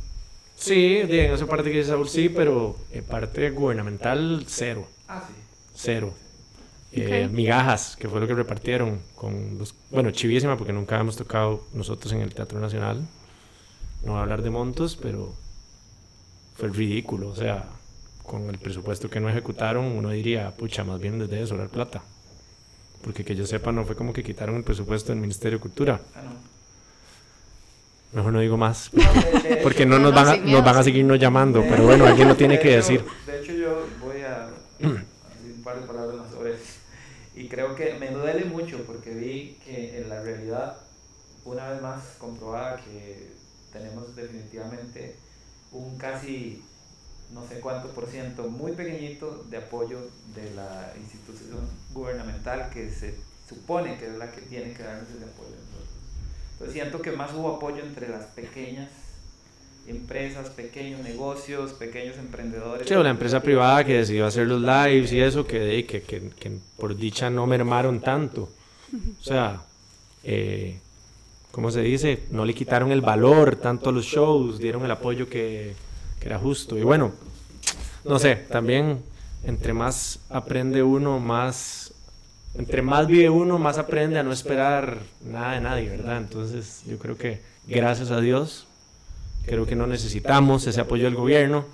Sí, 0.55 0.97
en 0.97 1.33
esa 1.33 1.45
parte 1.45 1.71
que 1.71 1.77
dice 1.77 1.89
Saúl, 1.89 2.09
sí, 2.09 2.29
pero 2.29 2.75
en 2.91 3.03
parte 3.05 3.49
gubernamental, 3.51 4.43
cero. 4.47 4.85
Ah, 5.07 5.23
sí. 5.25 5.33
Cero. 5.73 6.13
Eh, 6.91 7.29
migajas, 7.31 7.95
que 7.95 8.09
fue 8.09 8.19
lo 8.19 8.27
que 8.27 8.33
repartieron 8.33 8.99
con 9.15 9.57
los, 9.57 9.73
bueno, 9.91 10.11
chivísima 10.11 10.57
porque 10.57 10.73
nunca 10.73 10.99
hemos 10.99 11.15
tocado 11.15 11.63
nosotros 11.73 12.11
en 12.11 12.19
el 12.19 12.33
Teatro 12.33 12.59
Nacional. 12.59 13.07
No 14.03 14.11
voy 14.11 14.19
a 14.19 14.23
hablar 14.23 14.41
de 14.41 14.49
montos, 14.49 14.97
pero 15.01 15.33
fue 16.55 16.67
ridículo, 16.67 17.29
o 17.29 17.35
sea, 17.35 17.65
con 18.31 18.49
el 18.49 18.57
presupuesto 18.57 19.09
que 19.09 19.19
no 19.19 19.27
ejecutaron, 19.27 19.83
uno 19.83 20.09
diría, 20.11 20.51
pucha, 20.51 20.85
más 20.85 21.01
bien 21.01 21.19
desde 21.19 21.41
eso, 21.41 21.57
plata. 21.67 22.01
Porque 23.03 23.25
que 23.25 23.35
yo 23.35 23.45
sepa, 23.45 23.73
no 23.73 23.83
fue 23.83 23.97
como 23.97 24.13
que 24.13 24.23
quitaron 24.23 24.55
el 24.55 24.63
presupuesto 24.63 25.11
del 25.11 25.19
Ministerio 25.19 25.57
de 25.57 25.61
Cultura. 25.61 25.99
Ah, 26.15 26.21
no. 26.23 26.31
Mejor 28.13 28.31
no 28.31 28.39
digo 28.39 28.55
más. 28.55 28.89
porque 29.63 29.85
no 29.85 29.99
nos 29.99 30.15
van, 30.15 30.27
a, 30.29 30.37
nos 30.37 30.63
van 30.63 30.77
a 30.77 30.81
seguirnos 30.83 31.19
llamando. 31.19 31.61
Pero 31.69 31.83
bueno, 31.83 32.05
alguien 32.05 32.29
lo 32.29 32.37
tiene 32.37 32.57
que 32.57 32.77
decir. 32.77 33.03
De 33.25 33.41
hecho, 33.41 33.51
yo 33.51 33.85
voy 33.99 34.21
a 34.21 34.47
decir 34.79 35.05
un 35.57 35.63
par 35.63 35.81
de 35.81 35.85
palabras 35.85 36.15
más 36.15 36.31
sobre 36.31 36.53
eso. 36.53 36.63
Y 37.35 37.49
creo 37.49 37.75
que 37.75 37.95
me 37.95 38.11
duele 38.11 38.45
mucho 38.45 38.77
porque 38.85 39.13
vi 39.13 39.57
que 39.65 39.97
en 39.97 40.07
la 40.07 40.21
realidad, 40.21 40.77
una 41.43 41.69
vez 41.69 41.81
más 41.81 42.15
comprobada 42.17 42.77
que 42.77 43.33
tenemos 43.73 44.15
definitivamente 44.15 45.17
un 45.73 45.97
casi 45.97 46.63
no 47.33 47.47
sé 47.47 47.59
cuánto 47.59 47.89
por 47.89 48.07
ciento, 48.07 48.43
muy 48.49 48.73
pequeñito 48.73 49.45
de 49.49 49.57
apoyo 49.57 49.99
de 50.35 50.53
la 50.55 50.93
institución 50.99 51.59
gubernamental 51.93 52.69
que 52.69 52.89
se 52.89 53.15
supone 53.47 53.97
que 53.97 54.07
es 54.07 54.17
la 54.17 54.31
que 54.31 54.41
tiene 54.41 54.73
que 54.73 54.83
darnos 54.83 55.09
ese 55.09 55.23
apoyo. 55.23 55.55
Entonces 56.53 56.73
siento 56.73 57.01
que 57.01 57.11
más 57.11 57.33
hubo 57.33 57.55
apoyo 57.55 57.83
entre 57.83 58.09
las 58.09 58.25
pequeñas 58.25 58.89
empresas, 59.87 60.49
pequeños 60.49 61.01
negocios, 61.01 61.73
pequeños 61.73 62.17
emprendedores. 62.17 62.87
Sí, 62.87 62.93
o 62.93 63.01
la 63.01 63.09
empresa 63.09 63.41
privada 63.41 63.83
que 63.83 63.97
decidió 63.97 64.25
hacer 64.25 64.47
los 64.47 64.61
lives 64.61 65.11
y 65.11 65.21
eso, 65.21 65.45
que, 65.45 65.85
que, 65.85 66.03
que, 66.03 66.29
que 66.29 66.57
por 66.77 66.95
dicha 66.95 67.29
no 67.29 67.47
mermaron 67.47 67.99
tanto. 67.99 68.49
O 69.19 69.23
sea, 69.23 69.63
eh, 70.23 70.79
¿cómo 71.51 71.71
se 71.71 71.81
dice? 71.81 72.23
No 72.29 72.45
le 72.45 72.53
quitaron 72.53 72.91
el 72.91 73.01
valor 73.01 73.55
tanto 73.55 73.89
a 73.89 73.93
los 73.93 74.05
shows, 74.05 74.59
dieron 74.59 74.85
el 74.85 74.91
apoyo 74.91 75.27
que, 75.27 75.73
que 76.21 76.27
era 76.27 76.39
justo. 76.39 76.77
Y 76.77 76.83
bueno, 76.83 77.11
no 78.05 78.19
sé, 78.19 78.35
también 78.35 79.03
entre 79.43 79.73
más 79.73 80.19
aprende 80.29 80.83
uno, 80.83 81.19
más, 81.19 81.93
entre 82.55 82.81
más 82.81 83.07
vive 83.07 83.29
uno, 83.29 83.57
más 83.57 83.77
aprende 83.77 84.19
a 84.19 84.23
no 84.23 84.31
esperar 84.31 84.99
nada 85.25 85.53
de 85.53 85.61
nadie, 85.61 85.89
¿verdad? 85.89 86.17
Entonces 86.17 86.83
yo 86.87 86.97
creo 86.99 87.17
que 87.17 87.41
gracias 87.67 88.11
a 88.11 88.21
Dios, 88.21 88.67
creo 89.45 89.65
que 89.65 89.75
no 89.75 89.87
necesitamos 89.87 90.67
ese 90.67 90.79
apoyo 90.79 91.05
del 91.05 91.15
gobierno. 91.15 91.65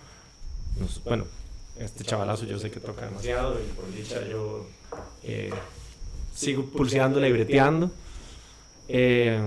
bueno, 1.06 1.26
este 1.78 2.04
chavalazo 2.04 2.46
yo 2.46 2.58
sé 2.58 2.72
que 2.72 2.80
toca 2.80 3.06
demasiado 3.06 3.60
y 3.60 3.68
por 3.74 3.92
dicha 3.94 4.26
yo 4.28 4.66
eh, 5.24 5.52
sigo 6.34 6.66
pulseando 6.66 7.24
y 7.26 7.32
breteando. 7.32 7.92
Eh, 8.88 9.40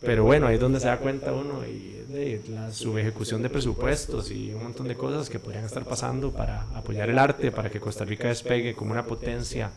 pero 0.00 0.24
bueno, 0.24 0.48
ahí 0.48 0.54
es 0.54 0.60
donde 0.60 0.80
se 0.80 0.88
da 0.88 0.98
cuenta 0.98 1.32
uno 1.32 1.64
y 1.64 1.99
de 2.10 2.42
la 2.48 2.72
subejecución 2.72 3.42
de 3.42 3.50
presupuestos 3.50 4.30
y 4.30 4.52
un 4.52 4.62
montón 4.64 4.88
de 4.88 4.96
cosas 4.96 5.30
que 5.30 5.38
podrían 5.38 5.64
estar 5.64 5.84
pasando 5.84 6.32
para 6.32 6.62
apoyar 6.74 7.08
el 7.08 7.18
arte, 7.18 7.52
para 7.52 7.70
que 7.70 7.80
Costa 7.80 8.04
Rica 8.04 8.28
despegue 8.28 8.74
como 8.74 8.92
una 8.92 9.06
potencia 9.06 9.70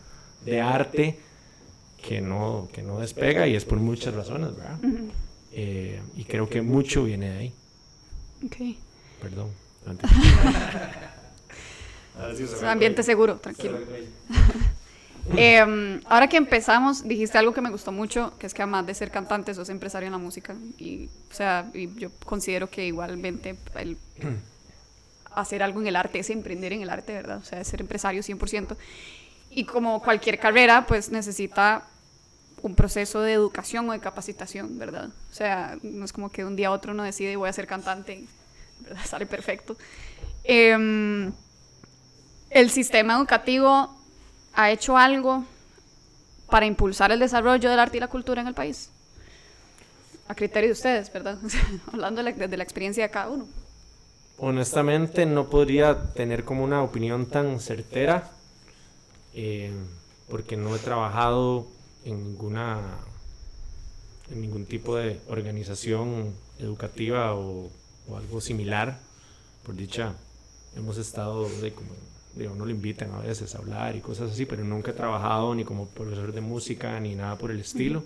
de 0.44 0.60
arte 0.60 1.18
que 2.02 2.20
no, 2.20 2.68
que 2.72 2.82
no 2.82 3.00
despega 3.00 3.46
y 3.46 3.54
es 3.54 3.64
por 3.64 3.78
muchas 3.78 4.14
razones, 4.14 4.56
¿verdad? 4.56 4.78
Eh, 5.52 6.02
y 6.16 6.24
creo 6.24 6.48
que 6.48 6.62
mucho 6.62 7.04
viene 7.04 7.30
de 7.30 7.38
ahí. 7.38 7.52
Ok. 8.44 8.56
Perdón. 9.22 9.50
ambiente 12.64 13.02
seguro, 13.02 13.36
tranquilo. 13.36 13.78
Em, 15.36 16.00
ahora 16.06 16.28
que 16.28 16.36
empezamos, 16.36 17.06
dijiste 17.06 17.38
algo 17.38 17.54
que 17.54 17.60
me 17.60 17.70
gustó 17.70 17.92
mucho, 17.92 18.36
que 18.38 18.46
es 18.46 18.54
que 18.54 18.62
además 18.62 18.86
de 18.86 18.94
ser 18.94 19.10
cantante, 19.10 19.54
sos 19.54 19.68
empresario 19.68 20.06
en 20.06 20.12
la 20.12 20.18
música. 20.18 20.54
Y, 20.78 21.08
o 21.30 21.34
sea, 21.34 21.70
yo 21.72 22.10
considero 22.24 22.68
que 22.68 22.86
igualmente 22.86 23.56
el 23.76 23.96
hacer 25.34 25.62
algo 25.62 25.80
en 25.80 25.86
el 25.86 25.96
arte 25.96 26.18
es 26.20 26.30
emprender 26.30 26.72
en 26.72 26.82
el 26.82 26.90
arte, 26.90 27.12
¿verdad? 27.12 27.38
O 27.38 27.44
sea, 27.44 27.60
es 27.60 27.68
ser 27.68 27.80
empresario 27.80 28.22
100%. 28.22 28.76
Y 29.50 29.64
como 29.64 30.02
cualquier 30.02 30.38
carrera, 30.38 30.86
pues 30.86 31.10
necesita 31.10 31.86
un 32.62 32.74
proceso 32.74 33.20
de 33.20 33.32
educación 33.32 33.88
o 33.88 33.92
de 33.92 34.00
capacitación, 34.00 34.78
¿verdad? 34.78 35.10
O 35.30 35.34
sea, 35.34 35.76
no 35.82 36.04
es 36.04 36.12
como 36.12 36.30
que 36.30 36.42
de 36.42 36.48
un 36.48 36.56
día 36.56 36.68
a 36.68 36.70
otro 36.70 36.92
uno 36.92 37.02
decide 37.02 37.36
voy 37.36 37.48
a 37.48 37.52
ser 37.52 37.66
cantante 37.66 38.14
y 38.14 38.28
¿verdad? 38.80 39.04
sale 39.04 39.26
perfecto. 39.26 39.76
Em, 40.44 41.32
el 42.50 42.70
sistema 42.70 43.14
educativo 43.14 44.03
ha 44.54 44.70
hecho 44.70 44.96
algo 44.96 45.44
para 46.50 46.66
impulsar 46.66 47.10
el 47.12 47.18
desarrollo 47.18 47.70
del 47.70 47.78
arte 47.78 47.96
y 47.96 48.00
la 48.00 48.08
cultura 48.08 48.40
en 48.40 48.48
el 48.48 48.54
país? 48.54 48.90
A 50.28 50.34
criterio 50.34 50.68
de 50.68 50.72
ustedes, 50.72 51.12
¿verdad? 51.12 51.38
Hablando 51.92 52.22
de 52.22 52.56
la, 52.56 52.62
experiencia 52.62 53.04
de 53.04 53.10
cada 53.10 53.28
uno. 53.28 53.46
Honestamente 54.38 55.26
no 55.26 55.48
podría 55.48 56.12
tener 56.12 56.44
como 56.44 56.64
una 56.64 56.82
opinión 56.82 57.26
tan 57.26 57.60
certera 57.60 58.30
eh, 59.34 59.72
porque 60.28 60.56
no 60.56 60.74
he 60.74 60.78
trabajado 60.78 61.66
en 62.04 62.22
ninguna 62.24 62.80
en 64.30 64.40
ningún 64.40 64.64
tipo 64.64 64.96
de 64.96 65.20
organización 65.28 66.34
educativa 66.58 67.34
o, 67.34 67.70
o 68.08 68.16
algo 68.16 68.40
similar. 68.40 68.98
Por 69.64 69.76
dicha, 69.76 70.14
hemos 70.76 70.96
estado 70.96 71.48
de 71.60 71.72
como 71.72 71.90
digo, 72.36 72.54
no 72.54 72.64
lo 72.64 72.70
invitan 72.70 73.12
a 73.12 73.18
veces 73.18 73.54
a 73.54 73.58
hablar 73.58 73.96
y 73.96 74.00
cosas 74.00 74.32
así, 74.32 74.46
pero 74.46 74.64
nunca 74.64 74.90
he 74.90 74.94
trabajado 74.94 75.54
ni 75.54 75.64
como 75.64 75.86
profesor 75.88 76.32
de 76.32 76.40
música 76.40 76.98
ni 77.00 77.14
nada 77.14 77.36
por 77.38 77.50
el 77.50 77.60
estilo. 77.60 78.02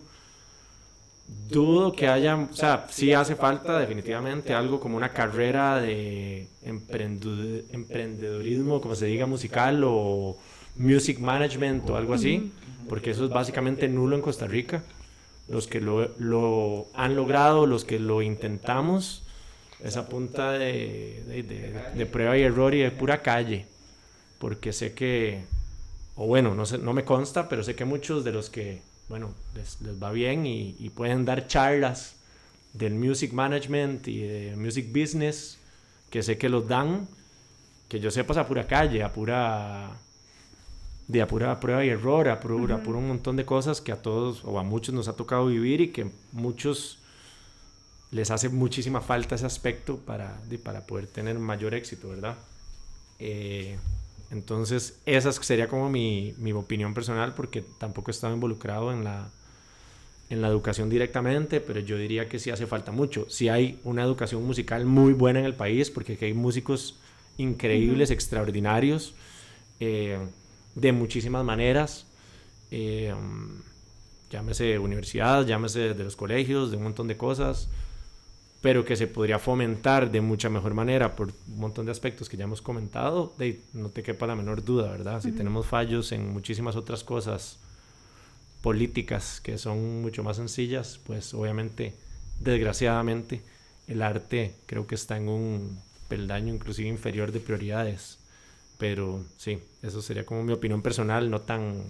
Dudo 1.49 1.92
que 1.92 2.08
haya, 2.08 2.37
o 2.37 2.54
sea, 2.54 2.87
sí 2.90 3.12
hace 3.12 3.37
falta 3.37 3.78
definitivamente 3.78 4.54
algo 4.54 4.80
como 4.80 4.97
una 4.97 5.11
carrera 5.11 5.80
de 5.80 6.49
emprendedurismo, 6.62 8.80
como 8.80 8.94
se 8.94 9.06
diga, 9.06 9.26
musical 9.26 9.82
o 9.85 10.38
music 10.76 11.18
management 11.18 11.88
o 11.90 11.97
algo 11.97 12.14
así, 12.14 12.52
porque 12.88 13.11
eso 13.11 13.25
es 13.25 13.30
básicamente 13.30 13.88
nulo 13.88 14.16
en 14.16 14.23
Costa 14.23 14.47
Rica. 14.47 14.85
Los 15.49 15.66
que 15.66 15.80
lo, 15.80 16.87
han 16.94 17.16
logrado, 17.16 17.66
los 17.66 17.85
que 17.85 17.99
lo 17.99 18.23
intentamos, 18.23 19.25
esa 19.82 20.08
punta 20.08 20.52
de, 20.52 21.23
de, 21.26 21.42
de 21.94 22.06
prueba 22.06 22.37
y 22.37 22.42
error 22.42 22.75
y 22.75 22.80
de 22.80 22.90
pura 22.90 23.23
calle 23.23 23.66
porque 24.38 24.73
sé 24.73 24.95
que, 24.95 25.45
o 26.16 26.26
bueno, 26.26 26.54
no, 26.54 26.66
sé, 26.66 26.78
no 26.78 26.92
me 26.92 27.04
consta, 27.04 27.49
pero 27.49 27.62
sé 27.62 27.75
que 27.75 27.85
muchos 27.85 28.25
de 28.25 28.33
los 28.33 28.50
que, 28.50 28.83
bueno, 29.09 29.35
les, 29.54 29.80
les 29.80 30.02
va 30.02 30.11
bien 30.12 30.47
y, 30.47 30.76
y, 30.78 30.90
pueden 30.90 31.25
dar 31.25 31.47
charlas 31.47 32.16
del 32.73 32.95
music 32.95 33.33
management 33.33 34.07
y 34.09 34.21
de 34.21 34.57
music 34.57 34.88
business, 34.92 35.59
que 36.11 36.23
sé 36.23 36.38
que 36.38 36.49
los 36.49 36.68
dan, 36.68 37.09
que 37.88 38.00
yo 38.00 38.11
sepa 38.11 38.38
a 38.40 38.47
pura 38.47 38.66
calle, 38.66 39.02
a 39.02 39.12
pura 39.12 39.90
de 41.09 41.23
a 41.23 41.26
pura 41.26 41.59
prueba 41.59 41.85
y 41.85 41.88
error, 41.88 42.28
a 42.28 42.38
pura, 42.38 42.76
a 42.76 42.83
pura 42.83 42.99
un 42.99 43.09
montón 43.09 43.37
de 43.37 43.47
cosas 43.47 43.80
que 43.80 43.92
a 43.92 44.02
todos 44.02 44.45
o 44.45 44.59
a 44.59 44.62
muchos 44.62 44.95
nos 44.95 45.09
ha 45.09 45.14
tocado 45.14 45.47
vivir 45.47 45.80
y 45.80 45.88
que 45.88 46.11
muchos 46.33 46.99
les 48.11 48.30
hace 48.30 48.50
muchísima 48.50 49.00
falta 49.00 49.35
ese 49.35 49.47
aspecto 49.47 49.97
para, 49.97 50.38
para 50.62 50.87
poder 50.87 51.07
tener 51.07 51.38
mayor 51.38 51.75
éxito, 51.75 52.11
¿verdad? 52.11 52.37
Eh, 53.18 53.78
entonces, 54.30 55.00
esa 55.06 55.32
sería 55.32 55.68
como 55.68 55.88
mi, 55.88 56.35
mi 56.38 56.52
opinión 56.52 56.92
personal, 56.94 57.35
porque 57.35 57.64
tampoco 57.78 58.11
he 58.11 58.12
estado 58.12 58.35
involucrado 58.35 58.92
en 58.92 59.04
la, 59.04 59.30
en 60.28 60.42
la 60.42 60.49
educación 60.49 60.90
directamente, 60.90 61.61
pero 61.61 61.80
yo 61.80 61.97
diría 61.97 62.28
que 62.28 62.38
sí 62.38 62.50
hace 62.50 62.66
falta 62.66 62.92
mucho. 62.92 63.26
Sí 63.30 63.49
hay 63.49 63.80
una 63.85 64.02
educación 64.02 64.44
musical 64.44 64.85
muy 64.85 65.14
buena 65.14 65.40
en 65.40 65.47
el 65.47 65.54
país, 65.54 65.90
porque 65.90 66.14
aquí 66.14 66.26
hay 66.26 66.35
músicos 66.35 66.97
increíbles, 67.38 68.11
extraordinarios, 68.11 69.14
eh, 69.80 70.18
de 70.75 70.92
muchísimas 70.92 71.44
maneras. 71.44 72.06
Eh, 72.70 73.14
llámese 74.30 74.78
universidad, 74.78 75.47
llámese 75.47 75.94
de 75.94 76.04
los 76.04 76.16
colegios, 76.16 76.70
de 76.70 76.76
un 76.76 76.82
montón 76.82 77.08
de 77.08 77.16
cosas 77.16 77.70
pero 78.61 78.85
que 78.85 78.97
se 78.97 79.07
podría 79.07 79.38
fomentar 79.38 80.11
de 80.11 80.21
mucha 80.21 80.49
mejor 80.49 80.75
manera 80.75 81.15
por 81.15 81.29
un 81.29 81.59
montón 81.59 81.87
de 81.87 81.93
aspectos 81.93 82.29
que 82.29 82.37
ya 82.37 82.45
hemos 82.45 82.61
comentado, 82.61 83.33
de, 83.38 83.61
no 83.73 83.88
te 83.88 84.03
quepa 84.03 84.27
la 84.27 84.35
menor 84.35 84.65
duda, 84.65 84.91
¿verdad? 84.91 85.23
Si 85.23 85.31
tenemos 85.33 85.67
fallos 85.67 86.11
en 86.12 86.33
muchísimas 86.33 86.75
otras 86.75 87.05
cosas 87.05 87.59
políticas 88.62 89.41
que 89.41 89.59
son 89.59 90.03
mucho 90.03 90.25
más 90.25 90.37
sencillas, 90.37 90.99
pues 91.07 91.35
obviamente, 91.35 91.95
desgraciadamente, 92.41 93.43
el 93.87 94.03
arte 94.03 94.55
creo 94.67 94.87
que 94.87 94.97
está 94.97 95.17
en 95.17 95.29
un 95.29 95.81
peldaño 96.09 96.53
inclusive 96.53 96.88
inferior 96.88 97.31
de 97.31 97.41
prioridades. 97.41 98.19
Pero 98.77 99.25
sí, 99.37 99.61
eso 99.83 100.03
sería 100.03 100.25
como 100.25 100.43
mi 100.43 100.53
opinión 100.53 100.83
personal, 100.83 101.31
no 101.31 101.41
tan 101.41 101.83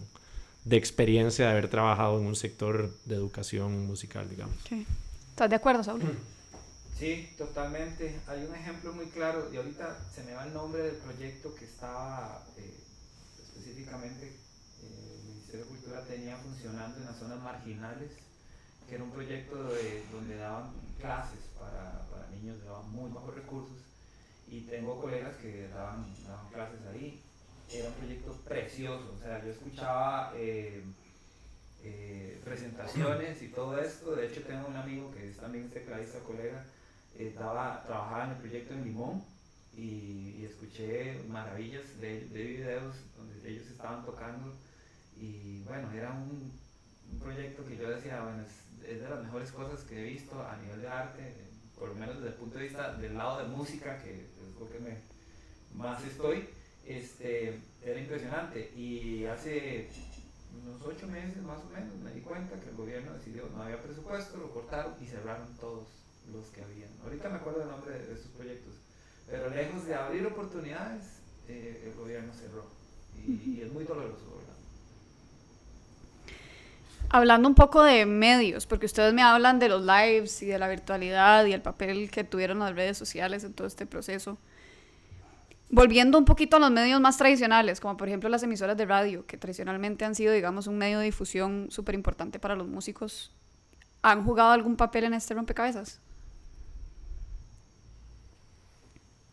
de 0.64 0.76
experiencia 0.76 1.46
de 1.46 1.52
haber 1.52 1.68
trabajado 1.68 2.18
en 2.18 2.26
un 2.26 2.36
sector 2.36 2.90
de 3.04 3.14
educación 3.14 3.86
musical, 3.86 4.28
digamos. 4.28 4.54
Sí. 4.68 4.86
¿Estás 5.30 5.50
de 5.50 5.56
acuerdo, 5.56 5.84
Saúl? 5.84 6.02
Sí, 6.98 7.32
totalmente. 7.38 8.20
Hay 8.26 8.44
un 8.44 8.54
ejemplo 8.56 8.92
muy 8.92 9.06
claro 9.06 9.48
y 9.52 9.56
ahorita 9.56 10.10
se 10.12 10.24
me 10.24 10.34
va 10.34 10.44
el 10.44 10.52
nombre 10.52 10.82
del 10.82 10.96
proyecto 10.96 11.54
que 11.54 11.64
estaba 11.64 12.44
eh, 12.56 12.74
específicamente 13.40 14.26
eh, 14.82 15.20
el 15.20 15.28
Ministerio 15.28 15.60
de 15.64 15.70
Cultura 15.70 16.04
tenía 16.04 16.36
funcionando 16.38 16.98
en 16.98 17.04
las 17.04 17.16
zonas 17.16 17.40
marginales, 17.40 18.10
que 18.88 18.96
era 18.96 19.04
un 19.04 19.12
proyecto 19.12 19.54
donde 20.10 20.36
daban 20.38 20.72
clases 20.98 21.38
para, 21.56 22.04
para, 22.10 22.26
niños 22.30 22.60
de 22.60 22.68
muy 22.90 23.12
bajos 23.12 23.32
recursos 23.32 23.78
y 24.48 24.62
tengo 24.62 25.00
colegas 25.00 25.36
que 25.36 25.68
daban, 25.68 26.04
daban, 26.26 26.48
clases 26.48 26.80
ahí. 26.92 27.22
Era 27.72 27.90
un 27.90 27.94
proyecto 27.94 28.32
precioso, 28.44 29.14
o 29.16 29.22
sea, 29.22 29.44
yo 29.44 29.52
escuchaba... 29.52 30.32
Eh, 30.36 30.82
presentaciones 32.44 33.40
y 33.42 33.48
todo 33.48 33.78
esto. 33.78 34.16
De 34.16 34.26
hecho, 34.26 34.42
tengo 34.42 34.66
un 34.66 34.76
amigo 34.76 35.12
que 35.12 35.28
es 35.28 35.36
también 35.36 35.70
tecladista 35.70 36.18
colega 36.20 36.64
estaba, 37.18 37.82
trabajaba 37.84 38.24
en 38.24 38.30
el 38.30 38.36
proyecto 38.36 38.74
en 38.74 38.84
Limón 38.84 39.24
y, 39.76 40.44
escuché 40.44 41.22
maravillas 41.28 42.00
de, 42.00 42.20
de, 42.28 42.44
videos 42.44 42.96
donde 43.16 43.48
ellos 43.48 43.66
estaban 43.68 44.04
tocando 44.04 44.52
y 45.16 45.60
bueno, 45.62 45.90
era 45.92 46.10
un, 46.12 46.52
un 47.12 47.18
proyecto 47.18 47.64
que 47.66 47.76
yo 47.76 47.90
decía, 47.90 48.22
bueno, 48.22 48.42
es, 48.42 48.88
es, 48.88 49.00
de 49.00 49.08
las 49.08 49.22
mejores 49.22 49.52
cosas 49.52 49.80
que 49.84 50.00
he 50.00 50.10
visto 50.10 50.40
a 50.40 50.56
nivel 50.56 50.80
de 50.80 50.88
arte, 50.88 51.34
por 51.78 51.90
lo 51.90 51.94
menos 51.94 52.16
desde 52.16 52.28
el 52.28 52.34
punto 52.34 52.58
de 52.58 52.64
vista 52.64 52.94
del 52.94 53.16
lado 53.16 53.38
de 53.38 53.48
música, 53.48 54.02
que 54.02 54.22
es 54.22 54.58
lo 54.58 54.68
que 54.70 54.78
me, 54.78 54.98
más 55.74 56.02
estoy, 56.04 56.48
este, 56.84 57.60
era 57.82 58.00
impresionante. 58.00 58.72
Y 58.76 59.24
hace 59.26 59.88
unos 60.62 60.82
ocho 60.82 61.06
meses 61.06 61.42
más 61.42 61.58
o 61.60 61.68
menos 61.70 61.94
me 61.96 62.12
di 62.12 62.20
cuenta 62.20 62.58
que 62.60 62.70
el 62.70 62.76
gobierno 62.76 63.12
decidió, 63.12 63.48
no 63.54 63.62
había 63.62 63.82
presupuesto, 63.82 64.38
lo 64.38 64.50
cortaron 64.50 64.94
y 65.00 65.06
cerraron 65.06 65.54
todos 65.58 65.86
los 66.32 66.46
que 66.46 66.62
habían. 66.62 66.90
Ahorita 67.04 67.28
me 67.28 67.36
acuerdo 67.36 67.62
el 67.62 67.68
nombre 67.68 67.92
de, 67.92 68.12
estos 68.12 68.30
proyectos, 68.32 68.74
pero 69.28 69.50
lejos 69.50 69.86
de 69.86 69.94
abrir 69.94 70.26
oportunidades, 70.26 71.04
eh, 71.48 71.84
el 71.86 71.94
gobierno 71.94 72.32
cerró. 72.32 72.66
Y, 73.26 73.60
es 73.60 73.72
muy 73.72 73.84
doloroso, 73.84 74.24
¿verdad? 74.36 74.54
Hablando 77.10 77.48
un 77.48 77.54
poco 77.54 77.82
de 77.82 78.06
medios, 78.06 78.66
porque 78.66 78.86
ustedes 78.86 79.12
me 79.14 79.22
hablan 79.22 79.58
de 79.58 79.68
los 79.68 79.82
lives 79.84 80.42
y 80.42 80.46
de 80.46 80.58
la 80.58 80.68
virtualidad 80.68 81.44
y 81.46 81.52
el 81.52 81.62
papel 81.62 82.10
que 82.10 82.24
tuvieron 82.24 82.58
las 82.58 82.74
redes 82.74 82.96
sociales 82.98 83.44
en 83.44 83.54
todo 83.54 83.66
este 83.66 83.86
proceso. 83.86 84.38
Volviendo 85.70 86.16
un 86.16 86.24
poquito 86.24 86.56
a 86.56 86.60
los 86.60 86.70
medios 86.70 87.00
más 87.00 87.18
tradicionales, 87.18 87.80
como 87.80 87.96
por 87.96 88.08
ejemplo 88.08 88.28
las 88.30 88.42
emisoras 88.42 88.76
de 88.76 88.86
radio, 88.86 89.26
que 89.26 89.36
tradicionalmente 89.36 90.04
han 90.04 90.14
sido, 90.14 90.32
digamos, 90.32 90.66
un 90.66 90.78
medio 90.78 90.98
de 90.98 91.06
difusión 91.06 91.66
súper 91.70 91.94
importante 91.94 92.38
para 92.38 92.56
los 92.56 92.66
músicos, 92.66 93.32
¿han 94.02 94.24
jugado 94.24 94.52
algún 94.52 94.76
papel 94.76 95.04
en 95.04 95.14
este 95.14 95.34
rompecabezas? 95.34 96.00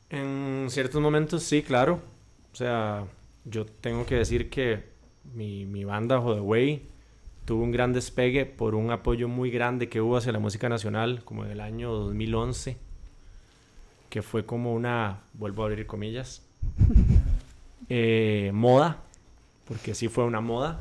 En 0.10 0.68
ciertos 0.70 1.02
momentos 1.02 1.44
sí, 1.44 1.62
claro. 1.62 2.00
O 2.54 2.56
sea, 2.56 3.06
yo 3.46 3.66
tengo 3.66 4.06
que 4.06 4.16
decir 4.16 4.50
que 4.50 4.84
mi, 5.34 5.66
mi 5.66 5.84
banda 5.84 6.20
Jodeway 6.20 6.84
tuvo 7.46 7.64
un 7.64 7.72
gran 7.72 7.94
despegue 7.94 8.46
por 8.46 8.76
un 8.76 8.92
apoyo 8.92 9.28
muy 9.28 9.52
grande 9.52 9.90
que 9.90 10.02
hubo 10.02 10.18
hacia 10.18 10.32
la 10.32 10.40
música 10.40 10.70
nacional, 10.70 11.24
como 11.26 11.46
en 11.46 11.52
el 11.52 11.62
año 11.62 11.92
2011, 11.92 12.78
que 14.10 14.22
fue 14.22 14.46
como 14.46 14.74
una, 14.74 15.22
vuelvo 15.34 15.64
a 15.64 15.68
abrir 15.68 15.86
comillas, 15.86 16.42
eh, 17.90 18.52
moda, 18.54 18.98
porque 19.68 19.94
sí 19.96 20.08
fue 20.08 20.24
una 20.24 20.42
moda. 20.42 20.80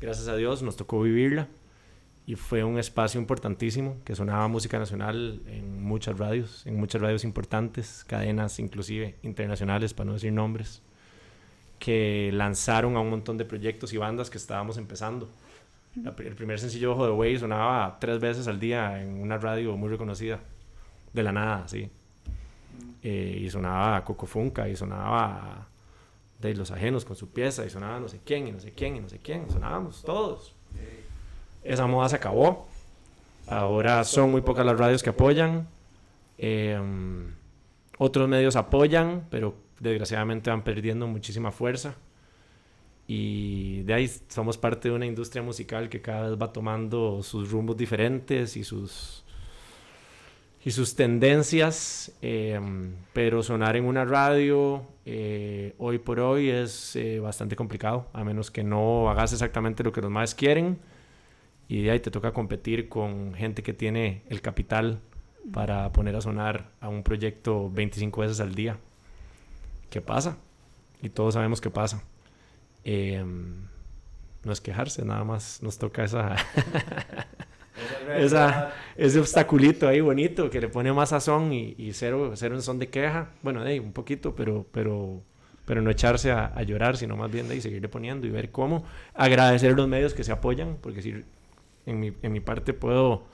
Gracias 0.00 0.28
a 0.28 0.36
Dios 0.36 0.62
nos 0.62 0.76
tocó 0.76 1.00
vivirla 1.00 1.48
y 2.26 2.34
fue 2.34 2.64
un 2.64 2.76
espacio 2.76 3.20
importantísimo 3.20 3.98
que 4.04 4.16
sonaba 4.16 4.48
música 4.48 4.80
nacional 4.80 5.40
en 5.46 5.80
muchas 5.80 6.18
radios, 6.18 6.66
en 6.66 6.76
muchas 6.76 7.00
radios 7.00 7.22
importantes, 7.22 8.04
cadenas 8.04 8.58
inclusive 8.58 9.14
internacionales, 9.22 9.94
para 9.94 10.08
no 10.08 10.14
decir 10.14 10.32
nombres, 10.32 10.82
que 11.78 12.30
lanzaron 12.32 12.96
a 12.96 13.00
un 13.00 13.10
montón 13.10 13.38
de 13.38 13.44
proyectos 13.44 13.92
y 13.92 13.96
bandas 13.96 14.28
que 14.28 14.38
estábamos 14.38 14.76
empezando. 14.76 15.28
el 15.94 16.34
primer 16.34 16.58
sencillo 16.58 16.92
Ojo 16.92 17.06
de 17.06 17.12
Way 17.12 17.38
sonaba 17.38 17.96
tres 18.00 18.18
veces 18.18 18.48
al 18.48 18.58
día 18.58 19.00
en 19.00 19.20
una 19.20 19.38
radio 19.38 19.76
muy 19.76 19.88
reconocida, 19.88 20.40
de 21.12 21.22
la 21.22 21.30
nada, 21.30 21.68
sí. 21.68 21.88
Eh, 23.04 23.38
y 23.40 23.48
sonaba 23.50 24.04
Coco 24.04 24.26
Funka 24.26 24.68
y 24.68 24.74
sonaba 24.74 25.68
de 26.40 26.54
los 26.54 26.72
ajenos 26.72 27.04
con 27.04 27.14
su 27.14 27.30
pieza 27.30 27.64
y 27.64 27.70
sonaba 27.70 28.00
no 28.00 28.08
sé 28.08 28.20
quién 28.24 28.48
y 28.48 28.52
no 28.52 28.58
sé 28.58 28.72
quién 28.72 28.96
y 28.96 29.00
no 29.00 29.08
sé 29.08 29.20
quién, 29.20 29.48
sonábamos 29.48 30.02
todos 30.02 30.55
esa 31.66 31.86
moda 31.86 32.08
se 32.08 32.16
acabó. 32.16 32.66
Ahora 33.46 34.02
son 34.04 34.30
muy 34.30 34.40
pocas 34.40 34.66
las 34.66 34.78
radios 34.78 35.02
que 35.02 35.10
apoyan. 35.10 35.68
Em, 36.38 37.32
otros 37.98 38.28
medios 38.28 38.56
apoyan, 38.56 39.26
pero 39.30 39.54
desgraciadamente 39.80 40.50
van 40.50 40.62
perdiendo 40.62 41.06
muchísima 41.06 41.52
fuerza. 41.52 41.94
Y 43.06 43.82
de 43.82 43.94
ahí 43.94 44.10
somos 44.28 44.58
parte 44.58 44.88
de 44.88 44.94
una 44.94 45.06
industria 45.06 45.42
musical 45.42 45.88
que 45.88 46.02
cada 46.02 46.30
vez 46.30 46.38
va 46.40 46.52
tomando 46.52 47.22
sus 47.22 47.50
rumbos 47.50 47.76
diferentes 47.76 48.56
y 48.56 48.64
sus, 48.64 49.22
y 50.64 50.72
sus 50.72 50.96
tendencias. 50.96 52.10
Em, 52.20 52.94
pero 53.12 53.44
sonar 53.44 53.76
en 53.76 53.84
una 53.84 54.04
radio 54.04 54.82
eh, 55.04 55.74
hoy 55.78 55.98
por 55.98 56.18
hoy 56.18 56.50
es 56.50 56.96
eh, 56.96 57.20
bastante 57.20 57.54
complicado, 57.54 58.08
a 58.12 58.24
menos 58.24 58.50
que 58.50 58.64
no 58.64 59.08
hagas 59.08 59.32
exactamente 59.32 59.84
lo 59.84 59.92
que 59.92 60.00
los 60.00 60.10
más 60.10 60.34
quieren 60.34 60.78
y 61.68 61.88
ahí 61.88 62.00
te 62.00 62.10
toca 62.10 62.32
competir 62.32 62.88
con 62.88 63.34
gente 63.34 63.62
que 63.62 63.72
tiene 63.72 64.22
el 64.28 64.40
capital 64.40 65.00
para 65.52 65.92
poner 65.92 66.14
a 66.16 66.20
sonar 66.20 66.70
a 66.80 66.88
un 66.88 67.02
proyecto 67.02 67.70
25 67.70 68.20
veces 68.20 68.40
al 68.40 68.54
día. 68.54 68.76
¿Qué 69.90 70.00
pasa? 70.00 70.36
Y 71.02 71.08
todos 71.08 71.34
sabemos 71.34 71.60
qué 71.60 71.70
pasa. 71.70 72.02
Em, 72.84 73.66
no 74.44 74.52
es 74.52 74.60
quejarse, 74.60 75.04
nada 75.04 75.24
más 75.24 75.62
nos 75.62 75.78
toca 75.78 76.04
esa, 76.04 76.36
esa 78.16 78.72
ese 78.96 79.18
obstaculito 79.18 79.88
ahí 79.88 80.00
bonito 80.00 80.48
que 80.50 80.60
le 80.60 80.68
pone 80.68 80.92
más 80.92 81.10
sazón 81.10 81.52
y, 81.52 81.74
y 81.78 81.92
cero, 81.92 82.32
cero 82.36 82.54
en 82.54 82.62
son 82.62 82.78
de 82.78 82.88
queja. 82.88 83.30
Bueno, 83.42 83.64
de 83.64 83.80
un 83.80 83.92
poquito, 83.92 84.34
pero, 84.36 84.66
pero, 84.72 85.20
pero 85.64 85.82
no 85.82 85.90
echarse 85.90 86.30
a, 86.30 86.46
a 86.46 86.62
llorar, 86.62 86.96
sino 86.96 87.16
más 87.16 87.30
bien 87.30 87.48
de 87.48 87.54
ahí 87.54 87.60
seguirle 87.60 87.88
poniendo 87.88 88.26
y 88.26 88.30
ver 88.30 88.50
cómo 88.50 88.84
agradecer 89.14 89.74
los 89.74 89.88
medios 89.88 90.14
que 90.14 90.22
se 90.24 90.32
apoyan, 90.32 90.76
porque 90.80 91.02
si 91.02 91.24
en 91.86 92.00
mi, 92.00 92.12
en 92.22 92.32
mi 92.32 92.40
parte 92.40 92.74
puedo 92.74 93.24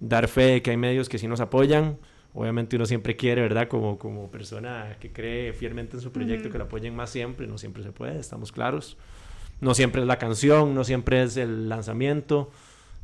dar 0.00 0.28
fe 0.28 0.42
de 0.42 0.62
que 0.62 0.70
hay 0.70 0.76
medios 0.76 1.08
que 1.08 1.18
sí 1.18 1.26
nos 1.26 1.40
apoyan. 1.40 1.98
Obviamente 2.34 2.76
uno 2.76 2.86
siempre 2.86 3.16
quiere, 3.16 3.42
¿verdad? 3.42 3.68
Como, 3.68 3.98
como 3.98 4.30
persona 4.30 4.96
que 5.00 5.10
cree 5.10 5.52
fielmente 5.52 5.96
en 5.96 6.02
su 6.02 6.12
proyecto, 6.12 6.50
que 6.50 6.58
lo 6.58 6.64
apoyen 6.64 6.94
más 6.94 7.10
siempre, 7.10 7.46
no 7.46 7.58
siempre 7.58 7.82
se 7.82 7.90
puede, 7.90 8.18
estamos 8.20 8.52
claros. 8.52 8.96
No 9.60 9.74
siempre 9.74 10.02
es 10.02 10.06
la 10.06 10.18
canción, 10.18 10.74
no 10.74 10.84
siempre 10.84 11.22
es 11.22 11.36
el 11.36 11.68
lanzamiento, 11.68 12.50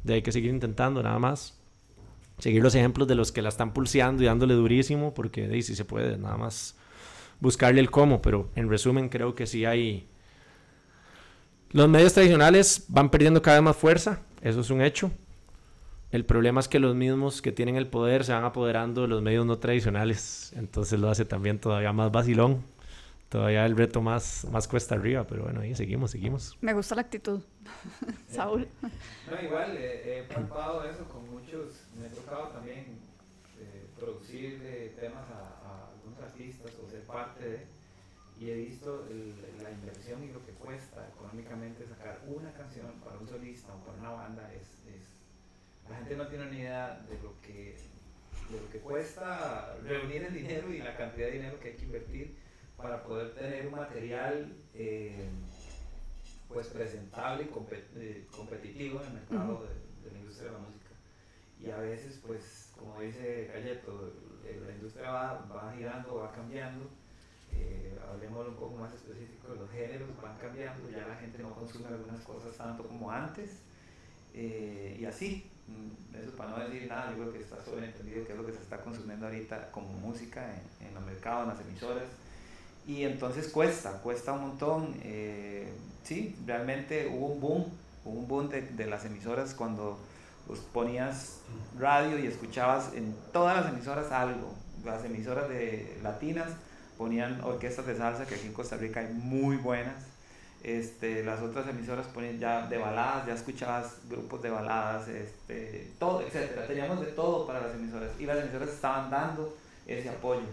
de 0.05 0.15
hay 0.15 0.23
que 0.23 0.31
seguir 0.31 0.51
intentando 0.51 1.03
nada 1.03 1.19
más. 1.19 1.59
Seguir 2.39 2.63
los 2.63 2.75
ejemplos 2.75 3.09
de 3.09 3.15
los 3.15 3.33
que 3.33 3.43
la 3.43 3.49
están 3.49 3.73
pulseando 3.73 4.23
y 4.23 4.27
dándole 4.27 4.55
durísimo, 4.55 5.15
porque 5.15 5.49
de 5.49 5.55
ahí 5.55 5.63
sí 5.63 5.75
se 5.75 5.85
puede, 5.85 6.17
nada 6.17 6.37
más 6.37 6.77
buscarle 7.41 7.81
el 7.81 7.91
cómo, 7.91 8.23
pero 8.23 8.51
en 8.55 8.69
resumen 8.69 9.09
creo 9.09 9.35
que 9.35 9.47
sí 9.47 9.65
hay... 9.65 10.09
Los 11.75 11.89
medios 11.89 12.13
tradicionales 12.13 12.85
van 12.87 13.11
perdiendo 13.11 13.43
cada 13.43 13.57
vez 13.57 13.65
más 13.65 13.77
fuerza, 13.77 14.21
eso 14.43 14.61
es 14.61 14.71
un 14.71 14.81
hecho. 14.81 15.11
El 16.13 16.25
problema 16.25 16.61
es 16.61 16.69
que 16.69 16.79
los 16.79 16.95
mismos 16.95 17.43
que 17.43 17.51
tienen 17.51 17.75
el 17.75 17.89
poder 17.89 18.25
se 18.25 18.33
van 18.33 18.45
apoderando 18.45 19.03
de 19.03 19.09
los 19.09 19.21
medios 19.23 19.45
no 19.45 19.59
tradicionales, 19.59 20.53
entonces 20.55 21.01
lo 21.01 21.11
hace 21.11 21.25
también 21.25 21.59
todavía 21.59 21.93
más 21.93 22.13
vacilón, 22.13 22.63
todavía 23.29 23.67
el 23.67 23.77
reto 23.77 24.01
más, 24.01 24.47
más 24.53 24.69
cuesta 24.69 24.95
arriba, 24.95 25.27
pero 25.27 25.43
bueno, 25.43 25.63
ahí 25.63 25.75
seguimos, 25.75 26.13
seguimos. 26.13 26.57
Me 26.61 26.75
gusta 26.75 26.95
la 26.95 27.01
actitud. 27.01 27.41
Saúl. 28.31 28.69
No, 29.29 29.45
igual 29.45 29.77
eh, 29.77 30.21
he 30.29 30.33
palpado 30.33 30.85
eso 30.85 31.03
con 31.07 31.29
muchos, 31.29 31.75
me 32.01 32.07
he 32.07 32.11
tocado 32.11 32.51
también 32.51 33.01
eh, 33.59 33.85
producir 33.99 34.61
eh, 34.63 34.95
temas 35.01 35.25
a, 35.29 35.41
a 35.67 35.91
algunos 35.93 36.21
artistas 36.23 36.71
o 36.81 36.89
ser 36.89 37.03
parte 37.03 37.45
de, 37.45 37.74
y 38.45 38.51
he 38.51 38.55
visto 38.57 39.07
el- 39.09 39.63
la 39.63 39.71
inversión 39.71 40.23
y 40.23 40.29
lo 40.31 40.45
que 40.45 40.53
cuesta 40.53 41.09
económicamente 41.09 41.87
sacar 41.87 42.21
una 42.27 42.53
canción 42.53 42.93
para 43.03 43.17
un 43.19 43.27
solista 43.27 43.75
o 43.75 43.83
para 43.85 43.99
una 43.99 44.11
banda, 44.11 44.53
es, 44.53 44.67
es- 44.87 45.89
la 45.89 45.97
gente 45.97 46.17
no 46.17 46.27
tiene 46.29 46.51
ni 46.51 46.59
idea 46.59 47.03
de 47.09 47.19
lo 47.23 47.41
que 47.41 47.77
de 48.51 48.61
lo 48.61 48.71
que 48.71 48.79
cuesta 48.81 49.75
reunir 49.83 50.23
el 50.25 50.35
dinero 50.35 50.71
y 50.71 50.79
la 50.81 50.95
cantidad 50.99 51.29
de 51.29 51.33
dinero 51.33 51.59
que 51.61 51.69
hay 51.69 51.77
que 51.77 51.85
invertir 51.87 52.37
para 52.77 53.03
poder 53.03 53.35
tener 53.35 53.67
un 53.67 53.73
material 53.73 54.55
eh, 54.75 55.25
pues 56.49 56.67
presentable 56.67 57.45
y 57.45 57.47
compe- 57.47 57.85
eh, 57.97 58.27
competitivo 58.37 59.01
en 59.01 59.07
el 59.07 59.13
mercado 59.15 59.55
Ujú. 59.55 59.65
de, 59.65 60.05
de 60.05 60.13
la 60.13 60.19
industria 60.19 60.49
de 60.51 60.53
la 60.53 60.59
música. 60.59 60.91
Y 61.59 61.71
a 61.71 61.79
veces, 61.79 62.21
pues, 62.27 62.71
como 62.77 63.01
dice 63.01 63.49
Cayeto, 63.51 64.13
eh, 64.45 64.61
la 64.67 64.73
industria 64.73 65.11
va, 65.11 65.47
va 65.47 65.73
girando, 65.75 66.17
va 66.17 66.33
cambiando. 66.33 66.91
Eh, 67.57 67.99
hablemos 68.11 68.49
un 68.49 68.55
poco 68.55 68.77
más 68.77 68.93
específico, 68.93 69.55
los 69.55 69.71
géneros 69.71 70.09
van 70.23 70.37
cambiando, 70.39 70.91
ya 70.91 71.07
la 71.07 71.17
gente 71.17 71.39
no 71.43 71.55
consume 71.55 71.89
algunas 71.89 72.21
cosas 72.21 72.57
tanto 72.57 72.87
como 72.87 73.11
antes. 73.11 73.51
Eh, 74.35 74.97
y 75.01 75.05
así, 75.05 75.49
mm, 75.69 76.17
eso 76.17 76.37
para 76.37 76.51
no 76.51 76.59
decir 76.59 76.89
nada, 76.89 77.11
yo 77.11 77.19
creo 77.19 77.33
que 77.33 77.39
está 77.41 77.63
sobreentendido 77.65 78.25
que 78.27 78.33
es 78.33 78.39
lo 78.39 78.45
que 78.47 78.53
se 78.53 78.63
está 78.63 78.81
consumiendo 78.81 79.27
ahorita 79.27 79.71
como 79.71 79.89
música 79.93 80.45
en, 80.81 80.89
en 80.89 80.95
los 80.95 81.05
mercados, 81.05 81.43
en 81.45 81.49
las 81.49 81.61
emisoras. 81.61 82.05
Y 82.87 83.05
entonces 83.05 83.49
cuesta, 83.49 84.01
cuesta 84.03 84.33
un 84.33 84.41
montón. 84.49 84.95
eh, 85.03 85.73
sí, 86.03 86.37
realmente 86.47 87.09
hubo 87.09 87.27
un 87.29 87.41
boom, 87.41 87.65
hubo 88.05 88.19
un 88.21 88.29
boom 88.29 88.49
de, 88.51 88.63
de 88.63 88.87
las 88.87 89.05
emisoras 89.07 89.55
cuando 89.55 89.99
pues, 90.47 90.61
ponías 90.61 91.41
radio 91.79 92.19
y 92.19 92.27
escuchabas 92.27 92.93
en 92.95 93.15
todas 93.33 93.57
las 93.65 93.73
emisoras 93.73 94.13
algo. 94.13 94.55
Las 94.85 95.05
emisoras 95.05 95.49
de 95.49 95.99
latinas 96.03 96.51
ponían 96.97 97.41
orquestas 97.43 97.87
de 97.87 97.97
salsa, 97.97 98.27
que 98.27 98.35
aquí 98.37 98.47
en 98.47 98.53
Costa 98.53 98.77
Rica 98.77 99.01
hay 99.01 99.13
muy 99.13 99.57
buenas. 99.57 99.95
Este, 100.63 101.23
las 101.23 101.43
otras 101.43 101.69
emisoras 101.69 102.07
ponían 102.07 102.39
ya 102.39 102.67
de 102.67 102.79
baladas, 102.79 103.27
ya 103.27 103.35
escuchabas 103.35 103.97
grupos 104.09 104.41
de 104.43 104.49
baladas, 104.51 105.09
este, 105.09 105.93
todo, 105.99 106.23
etcétera. 106.23 106.67
Teníamos 106.67 107.01
de 107.01 107.09
todo 107.09 107.47
para 107.47 107.61
las 107.61 107.75
emisoras 107.75 108.11
y 108.19 108.25
las 108.25 108.39
emisoras 108.39 108.71
estaban 108.71 109.11
dando 109.11 109.57
ese 109.87 110.09
apoyo. 110.09 110.47